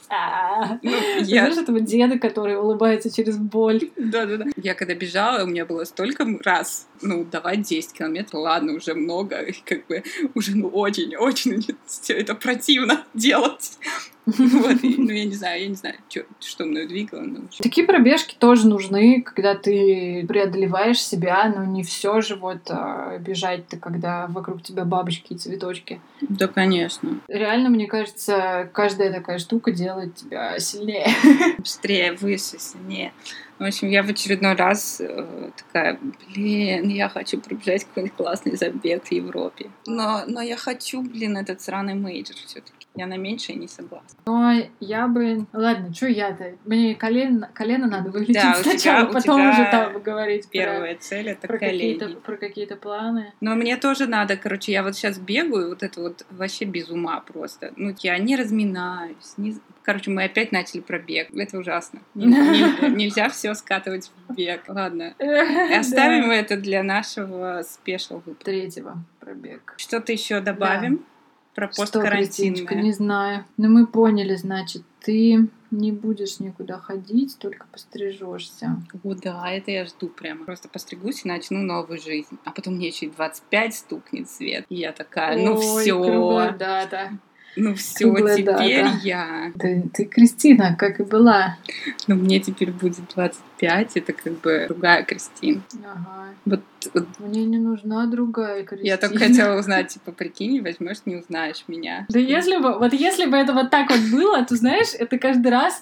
ну, 0.83 0.91
я... 1.21 1.25
Знаешь 1.25 1.59
этого 1.59 1.81
деда, 1.81 2.19
который 2.19 2.57
улыбается 2.57 3.11
через 3.15 3.37
боль? 3.37 3.91
Да-да-да. 3.97 4.47
Я 4.57 4.75
когда 4.75 4.95
бежала, 4.95 5.45
у 5.45 5.47
меня 5.47 5.65
было 5.65 5.85
столько 5.85 6.27
раз, 6.45 6.89
ну, 7.01 7.25
давать 7.25 7.63
10 7.63 7.93
километров, 7.93 8.35
ладно, 8.35 8.75
уже 8.75 8.95
много, 8.95 9.47
как 9.65 9.87
бы 9.87 10.03
уже, 10.35 10.57
ну, 10.57 10.69
очень-очень 10.69 11.67
все 11.87 12.15
это 12.15 12.35
противно 12.35 13.05
делать. 13.15 13.79
Вот, 14.25 14.77
ну, 14.83 15.11
я 15.11 15.25
не 15.25 15.35
знаю, 15.35 15.63
я 15.63 15.69
не 15.69 15.75
знаю, 15.75 15.97
что, 16.09 16.25
что 16.41 16.65
мною 16.65 16.87
двигало. 16.87 17.23
Но... 17.23 17.41
Такие 17.59 17.87
пробежки 17.87 18.37
тоже 18.39 18.69
нужны, 18.69 19.23
когда 19.23 19.55
ты 19.55 20.25
преодолеваешь 20.29 21.03
себя, 21.03 21.53
но 21.55 21.65
не 21.65 21.83
все 21.83 22.21
же 22.21 22.37
вот 22.37 22.71
а, 22.71 23.19
бежать-то, 23.19 23.79
когда 23.79 24.29
вокруг 24.29 24.63
тебя 24.63 24.85
бабочки 24.85 25.33
и 25.33 25.39
цветочки. 25.39 26.01
Да, 26.21 26.47
конечно. 26.47 27.19
Реально, 27.27 27.69
мне 27.71 27.87
кажется, 27.87 28.71
каждая 28.73 29.13
такая 29.13 29.39
штука 29.39 29.73
делает 29.73 30.15
тебя 30.15 30.59
сильнее. 30.61 31.09
Быстрее, 31.59 32.13
выше, 32.13 32.59
сильнее. 32.59 33.13
В 33.59 33.65
общем, 33.65 33.91
я 33.91 34.03
в 34.03 34.09
очередной 34.09 34.55
раз 34.55 35.01
э, 35.01 35.51
такая, 35.57 35.99
блин, 36.27 36.89
я 36.89 37.09
хочу 37.09 37.41
пробежать 37.41 37.85
какой-нибудь 37.85 38.17
классный 38.17 38.57
забег 38.57 39.05
в 39.05 39.13
Европе. 39.13 39.71
Но, 39.87 40.23
но 40.27 40.41
я 40.41 40.57
хочу, 40.57 41.03
блин, 41.03 41.37
этот 41.37 41.61
сраный 41.61 41.95
major 41.95 42.37
все-таки. 42.45 42.82
Я 42.95 43.07
на 43.07 43.17
меньшее 43.17 43.57
не 43.57 43.69
согласна. 43.69 44.19
Но 44.27 44.53
я 44.81 45.09
бы... 45.09 45.47
Ладно, 45.53 45.95
что 45.95 46.09
я-то? 46.09 46.57
Мне 46.67 46.95
колено, 46.95 47.51
колено 47.55 47.87
надо 47.87 48.11
вылечить 48.11 48.35
да, 48.35 48.55
сначала, 48.55 49.07
тебя, 49.07 49.13
потом 49.13 49.49
уже 49.49 49.69
там 49.71 50.03
говорить 50.03 50.49
Первая 50.51 50.95
про, 50.95 51.03
цель— 51.03 51.29
это 51.31 51.47
про 51.49 51.59
какие-то, 51.59 52.09
про 52.21 52.37
какие-то 52.37 52.77
планы. 52.77 53.33
Но 53.41 53.55
мне 53.55 53.79
тоже 53.79 54.07
надо, 54.07 54.37
короче, 54.37 54.73
я 54.73 54.83
вот 54.83 54.95
сейчас 54.95 55.19
бегаю, 55.19 55.71
вот 55.71 55.83
это 55.83 56.01
вот 56.01 56.27
вообще 56.31 56.67
без 56.67 56.91
ума 56.91 57.21
просто. 57.21 57.73
Ну, 57.77 57.95
я 58.01 58.19
не 58.19 58.37
разминаюсь, 58.37 59.35
не... 59.39 59.57
Короче, 59.83 60.11
мы 60.11 60.25
опять 60.25 60.53
начали 60.53 60.81
про 60.81 60.99
бег. 60.99 61.35
Это 61.35 61.59
ужасно. 61.59 62.01
Нельзя 62.15 63.29
все 63.31 63.53
скатывать 63.55 64.13
в 64.29 64.35
бег. 64.35 64.63
Ладно. 64.69 65.15
Оставим 65.77 66.31
это 66.31 66.57
для 66.57 66.85
нашего 66.85 67.63
спешл 67.65 68.17
выпуска. 68.17 68.45
Третьего 68.45 69.05
пробег. 69.19 69.75
Что-то 69.79 70.13
еще 70.13 70.41
добавим? 70.41 71.05
Про 71.55 71.69
посткарантинное. 71.69 72.83
не 72.83 72.93
знаю. 72.93 73.45
Но 73.57 73.69
мы 73.69 73.87
поняли, 73.87 74.37
значит, 74.37 74.83
ты 75.01 75.49
не 75.71 75.93
будешь 75.93 76.41
никуда 76.41 76.79
ходить, 76.79 77.37
только 77.39 77.67
пострижешься. 77.71 78.83
О, 79.03 79.15
да, 79.15 79.51
это 79.51 79.71
я 79.71 79.85
жду 79.85 80.09
прямо. 80.09 80.45
Просто 80.45 80.69
постригусь 80.69 81.25
и 81.25 81.29
начну 81.29 81.61
новую 81.61 82.01
жизнь. 82.01 82.39
А 82.45 82.53
потом 82.53 82.77
мне 82.77 82.89
еще 82.89 83.07
и 83.07 83.11
25 83.11 83.75
стукнет 83.75 84.31
свет. 84.31 84.65
И 84.69 84.77
я 84.77 84.93
такая, 84.93 85.39
ну 85.39 85.57
все. 85.57 86.55
Да, 86.59 86.87
да. 86.87 87.11
Ну 87.55 87.75
все, 87.75 88.15
теперь 88.15 88.45
дата. 88.45 89.01
я. 89.03 89.53
Ты, 89.59 89.91
ты 89.93 90.05
Кристина, 90.07 90.75
как 90.75 91.01
и 91.01 91.05
была. 91.05 91.59
Ну 92.07 92.15
мне 92.15 92.41
теперь 92.41 92.71
будет 92.71 93.09
25 93.15 93.37
5 93.63 93.97
это 93.97 94.13
как 94.13 94.33
бы 94.41 94.67
другая 94.69 95.05
Кристин. 95.05 95.63
Ага. 95.85 96.35
Вот, 96.45 96.61
вот. 96.93 97.07
Мне 97.21 97.45
не 97.45 97.59
нужна 97.59 98.07
другая 98.07 98.65
Кристина. 98.65 98.89
Я 98.89 98.97
только 98.97 99.19
хотела 99.19 99.57
узнать, 99.57 99.89
типа, 99.89 100.11
прикинь, 100.11 100.61
возьмешь, 100.61 100.99
не 101.07 101.15
узнаешь 101.15 101.63
меня. 101.69 102.05
Да 102.09 102.19
если 102.19 102.57
бы, 102.57 102.77
вот 102.77 102.93
если 102.93 103.27
бы 103.27 103.37
это 103.37 103.53
вот 103.53 103.71
так 103.71 103.91
вот 103.91 104.01
было, 104.11 104.45
то 104.45 104.57
знаешь, 104.57 104.89
это 104.99 105.17
каждый 105.17 105.53
раз 105.53 105.81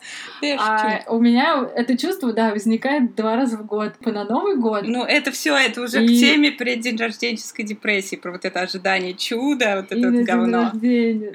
а, 0.59 1.01
у 1.09 1.21
меня 1.21 1.67
это 1.75 1.97
чувство, 1.97 2.35
да, 2.35 2.51
возникает 2.51 3.15
два 3.15 3.37
раза 3.37 3.57
в 3.57 3.65
год. 3.65 3.95
На 4.05 4.25
Новый 4.25 4.57
год. 4.57 4.83
Ну, 4.87 5.05
это 5.05 5.31
все, 5.31 5.57
это 5.57 5.81
уже 5.81 6.05
и... 6.05 6.07
к 6.07 6.11
теме 6.11 6.53
преддень 6.53 6.99
рожденческой 6.99 7.65
депрессии, 7.65 8.17
про 8.17 8.33
вот 8.33 8.45
это 8.45 8.61
ожидание 8.61 9.15
чуда, 9.15 9.77
вот 9.77 9.97
это 9.97 10.11
вот 10.11 10.25
говно. 10.25 10.73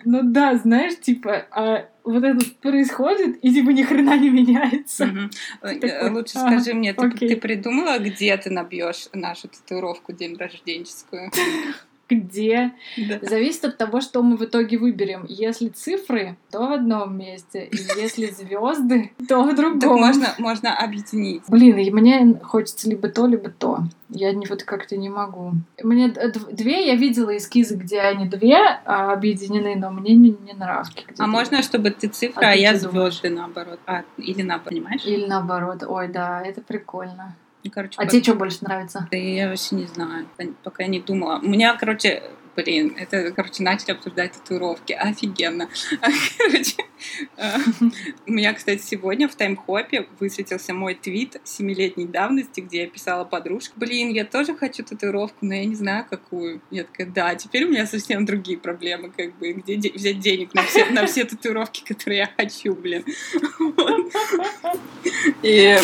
Ну 0.05 0.19
да, 0.21 0.55
знаешь, 0.57 0.99
типа, 0.99 1.47
а 1.49 1.85
вот 2.05 2.23
это 2.23 2.45
происходит, 2.61 3.37
и 3.43 3.53
типа 3.53 3.69
ни 3.69 3.83
хрена 3.83 4.17
не 4.17 4.29
меняется. 4.29 5.05
Угу. 5.05 6.09
Лучше 6.13 6.37
а, 6.37 6.47
скажи 6.47 6.73
мне, 6.73 6.93
ты, 6.93 7.09
ты 7.09 7.35
придумала, 7.35 7.97
где 7.99 8.35
ты 8.37 8.49
набьешь 8.49 9.07
нашу 9.13 9.47
татуировку 9.47 10.13
день 10.13 10.37
рожденческую? 10.37 11.31
где. 12.09 12.73
Да. 12.97 13.19
Зависит 13.21 13.65
от 13.65 13.77
того, 13.77 14.01
что 14.01 14.21
мы 14.21 14.37
в 14.37 14.43
итоге 14.43 14.77
выберем. 14.77 15.25
Если 15.27 15.69
цифры, 15.69 16.37
то 16.51 16.67
в 16.67 16.71
одном 16.71 17.17
месте. 17.17 17.65
И 17.65 17.77
если 17.97 18.27
звезды, 18.27 19.11
то 19.27 19.43
в 19.43 19.55
другом. 19.55 19.79
Так 19.79 19.91
можно, 19.91 20.35
можно 20.37 20.75
объединить. 20.77 21.43
Блин, 21.47 21.77
и 21.77 21.91
мне 21.91 22.39
хочется 22.43 22.89
либо 22.89 23.09
то, 23.09 23.25
либо 23.25 23.49
то. 23.49 23.79
Я 24.09 24.33
не, 24.33 24.45
вот 24.45 24.63
как-то 24.63 24.97
не 24.97 25.09
могу. 25.09 25.53
Мне 25.81 26.13
две, 26.51 26.87
я 26.87 26.95
видела 26.95 27.35
эскизы, 27.35 27.75
где 27.75 28.01
они 28.01 28.27
две 28.27 28.57
а, 28.85 29.11
объединены, 29.11 29.75
но 29.75 29.89
мне 29.89 30.15
не, 30.15 30.29
не 30.29 30.53
нравится. 30.53 30.93
А 31.17 31.27
можно, 31.27 31.63
чтобы 31.63 31.89
ты 31.89 32.07
цифра, 32.07 32.47
а, 32.47 32.51
а 32.51 32.55
я 32.55 32.75
звезды 32.75 33.29
наоборот. 33.29 33.79
А, 33.87 34.03
или 34.17 34.43
наоборот, 34.43 34.69
понимаешь? 34.69 35.05
Или 35.05 35.25
наоборот. 35.25 35.83
Ой, 35.87 36.07
да, 36.07 36.41
это 36.41 36.61
прикольно. 36.61 37.35
Короче, 37.69 37.95
а 37.97 38.05
по... 38.05 38.11
тебе 38.11 38.23
что 38.23 38.35
больше 38.35 38.57
нравится? 38.61 39.07
Да 39.11 39.17
я 39.17 39.49
вообще 39.49 39.75
не 39.75 39.85
знаю, 39.85 40.27
пока 40.63 40.85
не 40.85 40.99
думала. 40.99 41.39
У 41.41 41.47
меня, 41.47 41.75
короче, 41.77 42.23
блин, 42.55 42.95
это, 42.97 43.31
короче, 43.31 43.63
начали 43.63 43.91
обсуждать 43.91 44.33
татуировки. 44.33 44.93
Офигенно. 44.93 45.69
Короче, 46.37 46.75
э, 47.37 47.57
у 48.27 48.31
меня, 48.31 48.53
кстати, 48.53 48.81
сегодня 48.81 49.27
в 49.27 49.35
таймхопе 49.35 50.07
высветился 50.19 50.73
мой 50.73 50.95
твит 50.95 51.41
семилетней 51.43 52.07
давности, 52.07 52.61
где 52.61 52.83
я 52.83 52.87
писала 52.87 53.25
подружке, 53.25 53.73
блин, 53.75 54.09
я 54.09 54.25
тоже 54.25 54.55
хочу 54.55 54.83
татуировку, 54.83 55.45
но 55.45 55.55
я 55.55 55.65
не 55.65 55.75
знаю, 55.75 56.05
какую. 56.09 56.61
Я 56.71 56.83
такая, 56.83 57.07
да, 57.07 57.35
теперь 57.35 57.65
у 57.65 57.69
меня 57.69 57.85
совсем 57.85 58.25
другие 58.25 58.57
проблемы, 58.57 59.11
как 59.15 59.37
бы, 59.37 59.53
где 59.53 59.91
взять 59.91 60.19
денег 60.19 60.53
на 60.53 60.63
все, 60.63 60.85
на 60.85 61.05
все 61.05 61.25
татуировки, 61.25 61.83
которые 61.85 62.19
я 62.19 62.29
хочу, 62.35 62.75
блин. 62.75 63.03
И... 65.43 65.77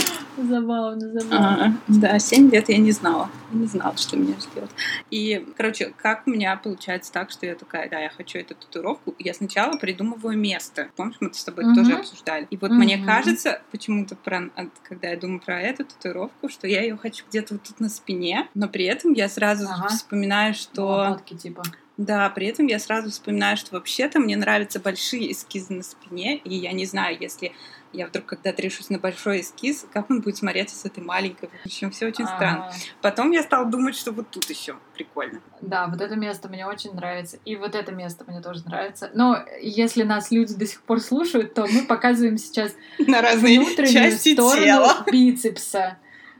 Забавно, 0.51 1.19
забавно. 1.19 1.81
да, 1.87 2.19
7 2.19 2.51
лет 2.51 2.69
я 2.69 2.77
не 2.77 2.91
знала. 2.91 3.29
Не 3.51 3.67
знала, 3.67 3.97
что 3.97 4.17
меня 4.17 4.35
ждет. 4.39 4.69
И, 5.09 5.45
короче, 5.57 5.93
как 5.97 6.27
у 6.27 6.29
меня 6.29 6.55
получается 6.57 7.11
так, 7.11 7.31
что 7.31 7.45
я 7.45 7.55
такая, 7.55 7.89
да, 7.89 7.99
я 7.99 8.09
хочу 8.09 8.39
эту 8.39 8.55
татуировку. 8.55 9.15
Я 9.19 9.33
сначала 9.33 9.77
придумываю 9.77 10.37
место. 10.37 10.89
Помнишь, 10.95 11.17
мы 11.19 11.33
с 11.33 11.43
тобой 11.43 11.65
uh-huh. 11.65 11.75
тоже 11.75 11.93
обсуждали. 11.93 12.47
И 12.49 12.57
вот 12.57 12.71
uh-huh. 12.71 12.75
мне 12.75 13.03
кажется, 13.03 13.61
почему-то, 13.71 14.15
про, 14.15 14.49
когда 14.83 15.09
я 15.09 15.17
думаю 15.17 15.39
про 15.39 15.59
эту 15.61 15.85
татуировку, 15.85 16.49
что 16.49 16.67
я 16.67 16.81
ее 16.81 16.97
хочу 16.97 17.25
где-то 17.29 17.55
вот 17.55 17.63
тут 17.63 17.79
на 17.79 17.89
спине, 17.89 18.47
но 18.53 18.67
при 18.67 18.85
этом 18.85 19.13
я 19.13 19.29
сразу 19.29 19.65
uh-huh. 19.65 19.87
вспоминаю, 19.87 20.53
что... 20.53 20.85
Лопатки, 20.85 21.35
типа. 21.35 21.63
Да, 21.97 22.29
при 22.29 22.47
этом 22.47 22.67
я 22.67 22.79
сразу 22.79 23.11
вспоминаю, 23.11 23.57
что 23.57 23.75
вообще-то 23.75 24.19
мне 24.19 24.35
нравятся 24.35 24.79
большие 24.79 25.31
эскизы 25.31 25.73
на 25.73 25.83
спине, 25.83 26.37
и 26.37 26.55
я 26.55 26.71
не 26.71 26.85
знаю, 26.85 27.17
если 27.19 27.51
я 27.93 28.07
вдруг 28.07 28.25
когда-то 28.25 28.61
решусь 28.61 28.89
на 28.89 28.99
большой 28.99 29.41
эскиз, 29.41 29.85
как 29.91 30.09
он 30.09 30.21
будет 30.21 30.37
смотреться 30.37 30.75
с 30.75 30.85
этой 30.85 31.03
маленькой. 31.03 31.49
В 31.49 31.65
общем, 31.65 31.91
все 31.91 32.07
очень 32.07 32.25
А-а-а. 32.25 32.35
странно. 32.35 32.71
Потом 33.01 33.31
я 33.31 33.43
стала 33.43 33.65
думать, 33.65 33.95
что 33.95 34.11
вот 34.11 34.29
тут 34.29 34.49
еще 34.49 34.75
прикольно. 34.93 35.41
Да, 35.61 35.87
вот 35.87 36.01
это 36.01 36.15
место 36.15 36.47
мне 36.49 36.65
очень 36.65 36.93
нравится. 36.93 37.37
И 37.45 37.55
вот 37.55 37.75
это 37.75 37.91
место 37.91 38.23
мне 38.27 38.41
тоже 38.41 38.63
нравится. 38.65 39.11
Но 39.13 39.37
если 39.61 40.03
нас 40.03 40.31
люди 40.31 40.55
до 40.55 40.65
сих 40.65 40.81
пор 40.81 40.99
слушают, 40.99 41.53
то 41.53 41.67
мы 41.67 41.85
показываем 41.85 42.37
сейчас 42.37 42.73
на 42.99 43.21
разные 43.21 43.63
части 43.87 44.35
тела. 44.35 45.03
бицепса 45.11 45.97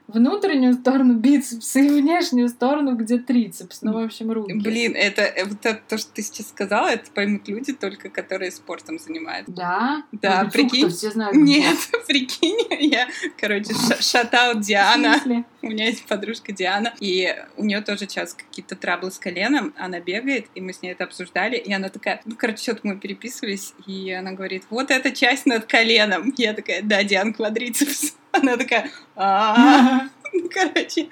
внутреннюю 0.08 0.74
сторону 0.74 1.16
бицепса 1.16 1.80
и 1.80 1.90
внешнюю 1.90 2.50
сторону, 2.50 2.96
где 2.96 3.18
трицепс. 3.18 3.82
Ну, 3.82 3.94
в 3.94 3.98
общем, 3.98 4.32
руки. 4.32 4.54
Блин, 4.54 4.94
это, 4.96 5.22
это 5.22 5.80
то, 5.88 5.98
что 5.98 6.12
ты 6.12 6.22
сейчас 6.22 6.50
сказала, 6.50 6.88
это 6.88 7.10
поймут 7.12 7.48
люди 7.48 7.74
только, 7.74 8.10
которые 8.10 8.52
спортом 8.52 9.00
занимаются. 9.00 9.52
Да? 9.52 10.04
Да, 10.12 10.44
ну, 10.44 10.52
прикинь. 10.52 10.90
все 10.90 11.12
знают, 11.12 11.36
Нет, 11.36 11.78
прикинь, 12.08 12.68
я, 12.80 13.08
короче, 13.40 13.74
шатаут 14.00 14.62
Диана. 14.62 15.22
У 15.62 15.68
меня 15.68 15.86
есть 15.86 16.06
подружка 16.06 16.52
Диана, 16.52 16.94
и 17.00 17.36
у 17.56 17.64
нее 17.64 17.82
тоже 17.82 18.00
сейчас 18.00 18.34
какие-то 18.34 18.76
траблы 18.76 19.12
с 19.12 19.20
коленом. 19.20 19.74
Она 19.78 20.00
бегает, 20.00 20.48
и 20.56 20.62
мы 20.62 20.74
с 20.74 20.82
ней 20.82 20.92
это 20.92 21.04
обсуждали, 21.04 21.56
и 21.56 21.72
она 21.72 21.90
такая, 21.90 22.22
ну, 22.26 22.36
короче, 22.36 22.64
что-то 22.64 22.82
мы 22.84 22.98
переписывались, 22.98 23.74
и 23.86 24.12
она 24.12 24.32
говорит, 24.32 24.64
вот 24.70 24.92
эта 24.92 25.12
часть 25.12 25.46
над 25.46 25.66
коленом. 25.66 26.34
Я 26.38 26.54
такая, 26.54 26.82
да, 26.82 27.04
Диан, 27.04 27.34
квадрицепс. 27.34 28.16
Она 28.32 28.58
такая, 28.58 28.90
короче, 29.16 31.10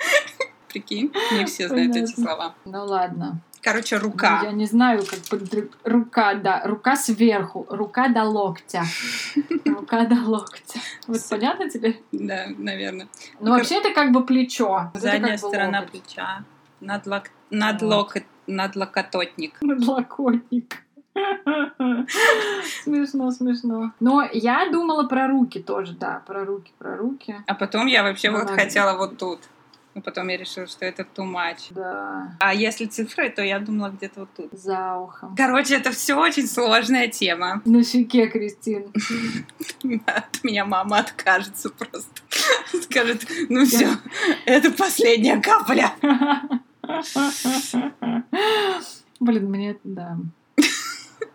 прикинь, 0.67 1.11
не 1.31 1.45
все 1.45 1.67
знают 1.67 1.95
эти 1.95 2.11
слова. 2.13 2.55
Ну 2.65 2.85
ладно. 2.85 3.41
Короче, 3.61 3.97
рука. 3.97 4.41
Я 4.43 4.51
не 4.51 4.65
знаю, 4.65 5.03
как 5.05 5.19
под... 5.29 5.69
рука, 5.83 6.33
да, 6.35 6.61
рука 6.63 6.95
сверху, 6.95 7.65
рука 7.69 8.07
до 8.07 8.23
локтя, 8.23 8.83
рука 9.65 10.05
до 10.05 10.15
локтя. 10.15 10.79
Вот 11.07 11.19
понятно 11.29 11.69
тебе? 11.69 11.97
Да, 12.11 12.47
наверное. 12.57 13.07
Ну 13.39 13.51
вообще 13.51 13.79
это 13.79 13.93
как 13.93 14.11
бы 14.11 14.25
плечо. 14.25 14.91
Задняя 14.93 15.37
сторона 15.37 15.81
плеча, 15.81 16.43
надлок... 16.79 17.31
надлок... 17.49 18.15
надлокотник. 18.47 19.61
Надлокотник. 19.61 20.83
Смешно, 22.83 23.31
смешно. 23.31 23.91
Но 23.99 24.27
я 24.31 24.69
думала 24.71 25.07
про 25.07 25.27
руки 25.27 25.59
тоже, 25.59 25.93
да, 25.93 26.21
про 26.25 26.45
руки, 26.45 26.71
про 26.77 26.95
руки. 26.97 27.35
А 27.47 27.55
потом 27.55 27.87
я 27.87 28.03
вообще 28.03 28.29
вот 28.31 28.49
хотела 28.49 28.97
вот 28.97 29.17
тут. 29.17 29.39
Но 29.95 30.01
потом 30.01 30.27
я 30.27 30.37
решила, 30.37 30.67
что 30.67 30.85
это 30.85 31.01
too 31.01 31.25
much. 31.25 31.71
Да. 31.71 32.37
А 32.39 32.53
если 32.53 32.85
цифры, 32.85 33.29
то 33.31 33.41
я 33.41 33.59
думала 33.59 33.89
где-то 33.89 34.21
вот 34.21 34.29
тут. 34.35 34.51
За 34.57 34.95
ухом. 34.95 35.35
Короче, 35.35 35.75
это 35.75 35.91
все 35.91 36.13
очень 36.13 36.47
сложная 36.47 37.07
тема. 37.07 37.61
На 37.65 37.83
щеке, 37.83 38.27
Кристин. 38.27 38.93
От 40.05 40.43
меня 40.43 40.65
мама 40.65 40.99
откажется 40.99 41.69
просто. 41.69 42.11
Скажет, 42.83 43.25
ну 43.49 43.65
все, 43.65 43.89
это 44.45 44.71
последняя 44.71 45.41
капля. 45.41 45.91
Блин, 49.19 49.49
мне, 49.49 49.77
да. 49.83 50.17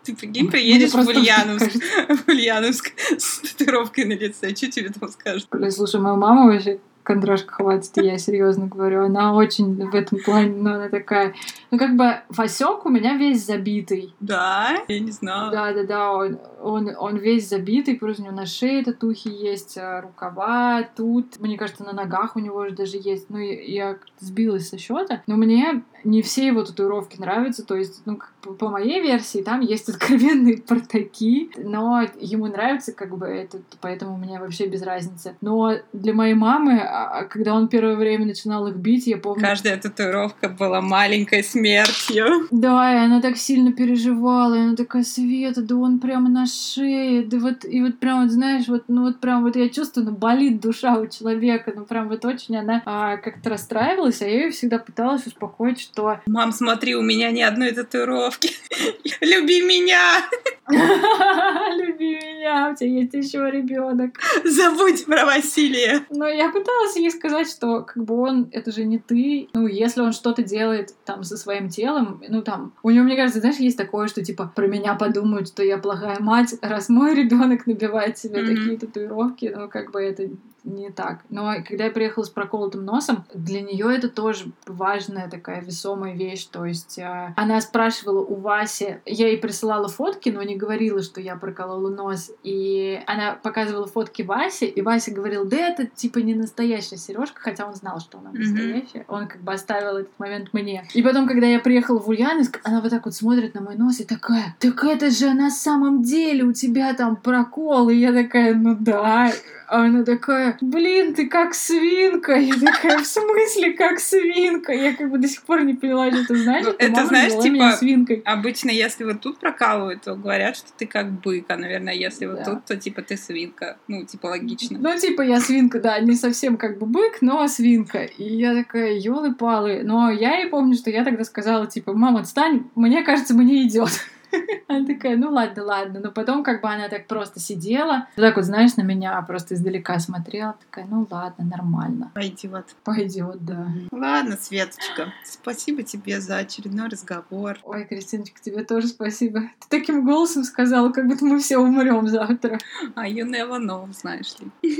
Ты 0.05 0.15
прикинь, 0.15 0.51
приедешь 0.51 0.91
в 0.91 1.07
Ульяновск, 1.07 1.71
в 2.09 2.29
Ульяновск 2.29 2.91
с 3.17 3.39
татуировкой 3.39 4.05
на 4.05 4.13
лице, 4.13 4.55
что 4.55 4.71
тебе 4.71 4.89
там 4.89 5.09
скажут? 5.09 5.47
Слушай, 5.71 5.99
моя 5.99 6.15
мама 6.15 6.45
вообще 6.45 6.79
кондрашка 7.05 7.53
хватит, 7.53 7.91
я 7.97 8.17
серьезно 8.17 8.67
говорю. 8.67 9.05
Она 9.05 9.33
очень 9.33 9.89
в 9.89 9.95
этом 9.95 10.19
плане, 10.19 10.55
ну, 10.55 10.73
она 10.73 10.89
такая... 10.89 11.33
Ну, 11.71 11.77
как 11.77 11.95
бы 11.95 12.17
Васек 12.29 12.85
у 12.85 12.89
меня 12.89 13.15
весь 13.15 13.45
забитый. 13.45 14.13
Да? 14.19 14.75
Я 14.87 14.99
не 14.99 15.11
знала. 15.11 15.51
Да, 15.51 15.73
да, 15.73 15.83
да, 15.83 16.11
он, 16.11 16.39
он, 16.65 16.91
он 16.97 17.17
весь 17.17 17.47
забитый, 17.47 17.95
просто 17.95 18.23
у 18.23 18.25
него 18.25 18.35
на 18.35 18.45
шее 18.47 18.83
татухи 18.83 19.27
есть, 19.27 19.77
а, 19.77 20.01
рукава 20.01 20.83
тут. 20.95 21.39
Мне 21.39 21.57
кажется, 21.57 21.83
на 21.83 21.93
ногах 21.93 22.35
у 22.35 22.39
него 22.39 22.59
уже 22.59 22.71
даже 22.71 22.97
есть. 22.97 23.29
Ну, 23.29 23.37
я, 23.37 23.97
сбилась 24.19 24.69
со 24.69 24.77
счета. 24.77 25.21
Но 25.27 25.35
мне 25.35 25.83
не 26.03 26.21
все 26.21 26.47
его 26.47 26.63
татуировки 26.63 27.19
нравятся. 27.19 27.63
То 27.63 27.75
есть, 27.75 28.01
ну, 28.05 28.19
по 28.57 28.69
моей 28.69 29.01
версии, 29.01 29.43
там 29.43 29.61
есть 29.61 29.89
откровенные 29.89 30.57
портаки, 30.57 31.51
но 31.57 32.07
ему 32.19 32.47
нравится 32.47 32.93
как 32.93 33.15
бы 33.15 33.27
это, 33.27 33.59
поэтому 33.81 34.15
у 34.15 34.17
меня 34.17 34.39
вообще 34.39 34.67
без 34.67 34.81
разницы. 34.81 35.35
Но 35.41 35.73
для 35.93 36.13
моей 36.13 36.33
мамы, 36.33 36.79
а, 36.79 37.19
а 37.19 37.23
когда 37.25 37.53
он 37.53 37.67
первое 37.67 37.95
время 37.95 38.25
начинал 38.25 38.67
их 38.67 38.75
бить, 38.75 39.05
я 39.05 39.17
помню... 39.17 39.41
Каждая 39.41 39.77
татуировка 39.77 40.49
была 40.49 40.81
маленькой 40.81 41.43
смертью. 41.43 42.47
Да, 42.49 42.93
и 42.93 43.05
она 43.05 43.21
так 43.21 43.37
сильно 43.37 43.71
переживала, 43.71 44.55
и 44.55 44.59
она 44.61 44.75
такая, 44.75 45.03
Света, 45.03 45.61
да 45.61 45.75
он 45.75 45.99
прямо 45.99 46.29
на 46.29 46.47
шее, 46.55 47.23
да 47.23 47.37
вот, 47.39 47.65
и 47.65 47.81
вот 47.81 47.99
прям, 47.99 48.23
вот, 48.23 48.31
знаешь, 48.31 48.67
вот, 48.67 48.83
ну 48.87 49.03
вот 49.03 49.19
прям 49.19 49.43
вот 49.43 49.55
я 49.55 49.69
чувствую, 49.69 50.05
ну 50.05 50.11
болит 50.11 50.61
душа 50.61 50.97
у 50.97 51.07
человека, 51.07 51.73
ну 51.75 51.85
прям 51.85 52.09
вот 52.09 52.25
очень 52.25 52.57
она 52.57 52.81
а, 52.85 53.17
как-то 53.17 53.49
расстраивалась, 53.49 54.21
а 54.21 54.27
я 54.27 54.45
ее 54.45 54.51
всегда 54.51 54.79
пыталась 54.79 55.25
успокоить, 55.27 55.79
что... 55.79 56.19
Мам, 56.25 56.51
смотри, 56.51 56.95
у 56.95 57.01
меня 57.01 57.31
ни 57.31 57.41
одной 57.41 57.71
татуировки. 57.71 58.51
Люби 59.21 59.61
меня! 59.61 60.21
Люби 60.67 62.15
меня, 62.15 62.71
у 62.71 62.75
тебя 62.75 62.89
есть 62.89 63.13
еще 63.13 63.49
ребенок. 63.51 64.17
Забудь 64.43 65.05
про 65.05 65.25
Василия. 65.25 66.05
Но 66.09 66.27
я 66.27 66.49
пыталась 66.49 66.95
ей 66.95 67.11
сказать, 67.11 67.49
что 67.49 67.81
как 67.81 68.03
бы 68.03 68.15
он, 68.15 68.49
это 68.51 68.71
же 68.71 68.83
не 68.83 68.97
ты. 68.97 69.49
Ну, 69.53 69.67
если 69.67 70.01
он 70.01 70.11
что-то 70.11 70.43
делает 70.43 70.93
там 71.05 71.23
со 71.23 71.37
своим 71.37 71.69
телом, 71.69 72.23
ну 72.27 72.41
там, 72.41 72.73
у 72.81 72.89
него, 72.89 73.05
мне 73.05 73.15
кажется, 73.15 73.41
знаешь, 73.41 73.57
есть 73.57 73.77
такое, 73.77 74.07
что 74.07 74.23
типа 74.23 74.51
про 74.55 74.67
меня 74.67 74.95
подумают, 74.95 75.49
что 75.49 75.63
я 75.63 75.77
плохая 75.77 76.19
мать, 76.19 76.44
раз 76.61 76.89
мой 76.89 77.15
ребенок 77.15 77.67
набивает 77.67 78.17
себе 78.17 78.41
mm-hmm. 78.41 78.55
такие 78.55 78.77
татуировки, 78.77 79.53
ну 79.55 79.67
как 79.69 79.91
бы 79.91 80.01
это 80.01 80.29
не 80.65 80.89
так. 80.89 81.19
Но 81.29 81.53
когда 81.67 81.85
я 81.85 81.91
приехала 81.91 82.23
с 82.23 82.29
проколотым 82.29 82.83
носом, 82.83 83.25
для 83.33 83.61
нее 83.61 83.95
это 83.95 84.09
тоже 84.09 84.51
важная 84.65 85.29
такая 85.29 85.61
весомая 85.61 86.15
вещь. 86.15 86.45
То 86.45 86.65
есть 86.65 86.97
э, 86.97 87.33
она 87.35 87.61
спрашивала 87.61 88.19
у 88.19 88.35
Васи, 88.35 88.99
я 89.05 89.27
ей 89.27 89.37
присылала 89.37 89.87
фотки, 89.87 90.29
но 90.29 90.41
не 90.43 90.55
говорила, 90.55 91.01
что 91.01 91.21
я 91.21 91.35
проколола 91.35 91.89
нос. 91.89 92.31
И 92.43 92.99
она 93.05 93.33
показывала 93.33 93.87
фотки 93.87 94.23
Васе, 94.23 94.65
и 94.65 94.81
Вася 94.81 95.11
говорил, 95.11 95.45
да 95.45 95.57
это 95.57 95.85
типа 95.85 96.19
не 96.19 96.33
настоящая 96.33 96.97
сережка, 96.97 97.39
хотя 97.39 97.65
он 97.65 97.75
знал, 97.75 97.99
что 97.99 98.17
она 98.17 98.31
настоящая. 98.31 98.99
Mm-hmm. 98.99 99.05
Он 99.07 99.27
как 99.27 99.41
бы 99.41 99.53
оставил 99.53 99.97
этот 99.97 100.19
момент 100.19 100.49
мне. 100.53 100.87
И 100.93 101.01
потом, 101.03 101.27
когда 101.27 101.45
я 101.45 101.59
приехала 101.59 101.99
в 101.99 102.07
Ульяновск, 102.09 102.59
она 102.63 102.81
вот 102.81 102.89
так 102.89 103.05
вот 103.05 103.13
смотрит 103.13 103.53
на 103.53 103.61
мой 103.61 103.75
нос 103.75 103.99
и 103.99 104.03
такая, 104.03 104.55
так 104.59 104.83
это 104.83 105.11
же 105.11 105.33
на 105.33 105.51
самом 105.51 106.01
деле 106.01 106.43
у 106.43 106.53
тебя 106.53 106.93
там 106.93 107.15
прокол. 107.15 107.89
И 107.89 107.95
я 107.95 108.11
такая, 108.13 108.55
ну 108.55 108.75
да. 108.79 109.31
А 109.67 109.85
она 109.85 110.03
такая, 110.03 110.57
блин, 110.61 111.13
ты 111.13 111.27
как 111.27 111.53
свинка. 111.53 112.33
Я 112.33 112.53
такая, 112.53 112.99
в 112.99 113.05
смысле 113.05 113.73
как 113.73 113.99
свинка? 113.99 114.73
Я 114.73 114.93
как 114.93 115.09
бы 115.09 115.17
до 115.17 115.27
сих 115.27 115.41
пор 115.43 115.63
не 115.63 115.73
поняла, 115.73 116.11
что 116.11 116.21
это 116.21 116.35
значит. 116.35 116.65
Ну, 116.67 116.75
это 116.77 117.05
знаешь, 117.05 117.33
типа, 117.41 117.71
свинкой. 117.71 118.21
обычно, 118.25 118.69
если 118.69 119.03
вот 119.03 119.21
тут 119.21 119.39
прокалывают, 119.39 120.03
то 120.03 120.15
говорят, 120.15 120.55
что 120.57 120.69
ты 120.77 120.85
как 120.85 121.11
бык, 121.11 121.45
а, 121.49 121.57
наверное, 121.57 121.93
если 121.93 122.25
вот 122.25 122.37
да. 122.37 122.45
тут, 122.45 122.65
то 122.65 122.77
типа 122.77 123.01
ты 123.01 123.17
свинка. 123.17 123.77
Ну, 123.87 124.05
типа 124.05 124.27
логично. 124.27 124.77
Ну, 124.79 124.97
типа 124.97 125.21
я 125.21 125.39
свинка, 125.39 125.79
да, 125.79 125.99
не 125.99 126.15
совсем 126.15 126.57
как 126.57 126.77
бы 126.77 126.85
бык, 126.85 127.21
но 127.21 127.47
свинка. 127.47 128.03
И 128.03 128.23
я 128.23 128.53
такая, 128.53 128.93
елы-палы. 128.93 129.81
Но 129.83 130.11
я 130.11 130.41
и 130.41 130.49
помню, 130.49 130.75
что 130.75 130.89
я 130.89 131.03
тогда 131.03 131.23
сказала, 131.23 131.67
типа, 131.67 131.93
мама, 131.93 132.21
отстань, 132.21 132.69
мне 132.75 133.03
кажется, 133.03 133.33
мне 133.33 133.63
идет. 133.63 133.89
Она 134.67 134.85
такая, 134.85 135.17
ну 135.17 135.31
ладно, 135.31 135.63
ладно. 135.63 135.99
Но 135.99 136.11
потом 136.11 136.43
как 136.43 136.61
бы 136.61 136.69
она 136.69 136.89
так 136.89 137.07
просто 137.07 137.39
сидела, 137.39 138.07
так 138.15 138.35
вот, 138.35 138.45
знаешь, 138.45 138.75
на 138.75 138.81
меня 138.81 139.21
просто 139.21 139.55
издалека 139.55 139.99
смотрела, 139.99 140.55
такая, 140.59 140.85
ну 140.85 141.07
ладно, 141.09 141.45
нормально. 141.45 142.11
Пойдет. 142.13 142.75
Пойдет, 142.83 143.43
да. 143.45 143.67
Ладно, 143.91 144.37
Светочка, 144.39 145.13
спасибо 145.23 145.83
тебе 145.83 146.19
за 146.19 146.37
очередной 146.37 146.89
разговор. 146.89 147.57
Ой, 147.63 147.85
Кристиночка, 147.85 148.39
тебе 148.41 148.63
тоже 148.63 148.87
спасибо. 148.87 149.41
Ты 149.59 149.79
таким 149.79 150.05
голосом 150.05 150.43
сказала, 150.43 150.91
как 150.91 151.07
будто 151.07 151.25
мы 151.25 151.39
все 151.39 151.57
умрем 151.57 152.07
завтра. 152.07 152.59
А 152.95 153.07
you 153.07 153.25
never 153.25 153.59
know, 153.59 153.91
знаешь 153.93 154.35
ли. 154.39 154.51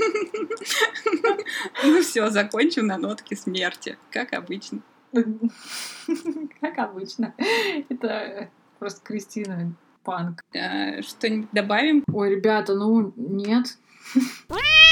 Ну 1.84 2.00
все, 2.02 2.30
закончим 2.30 2.86
на 2.86 2.98
нотке 2.98 3.36
смерти, 3.36 3.96
как 4.10 4.32
обычно. 4.32 4.80
Как 6.60 6.78
обычно. 6.78 7.34
Это 7.88 8.50
Просто 8.78 9.00
Кристина 9.02 9.72
панк. 10.04 10.42
Что-нибудь 10.50 11.48
добавим? 11.52 12.04
Ой, 12.12 12.30
ребята, 12.30 12.74
ну 12.74 13.12
нет. 13.16 13.76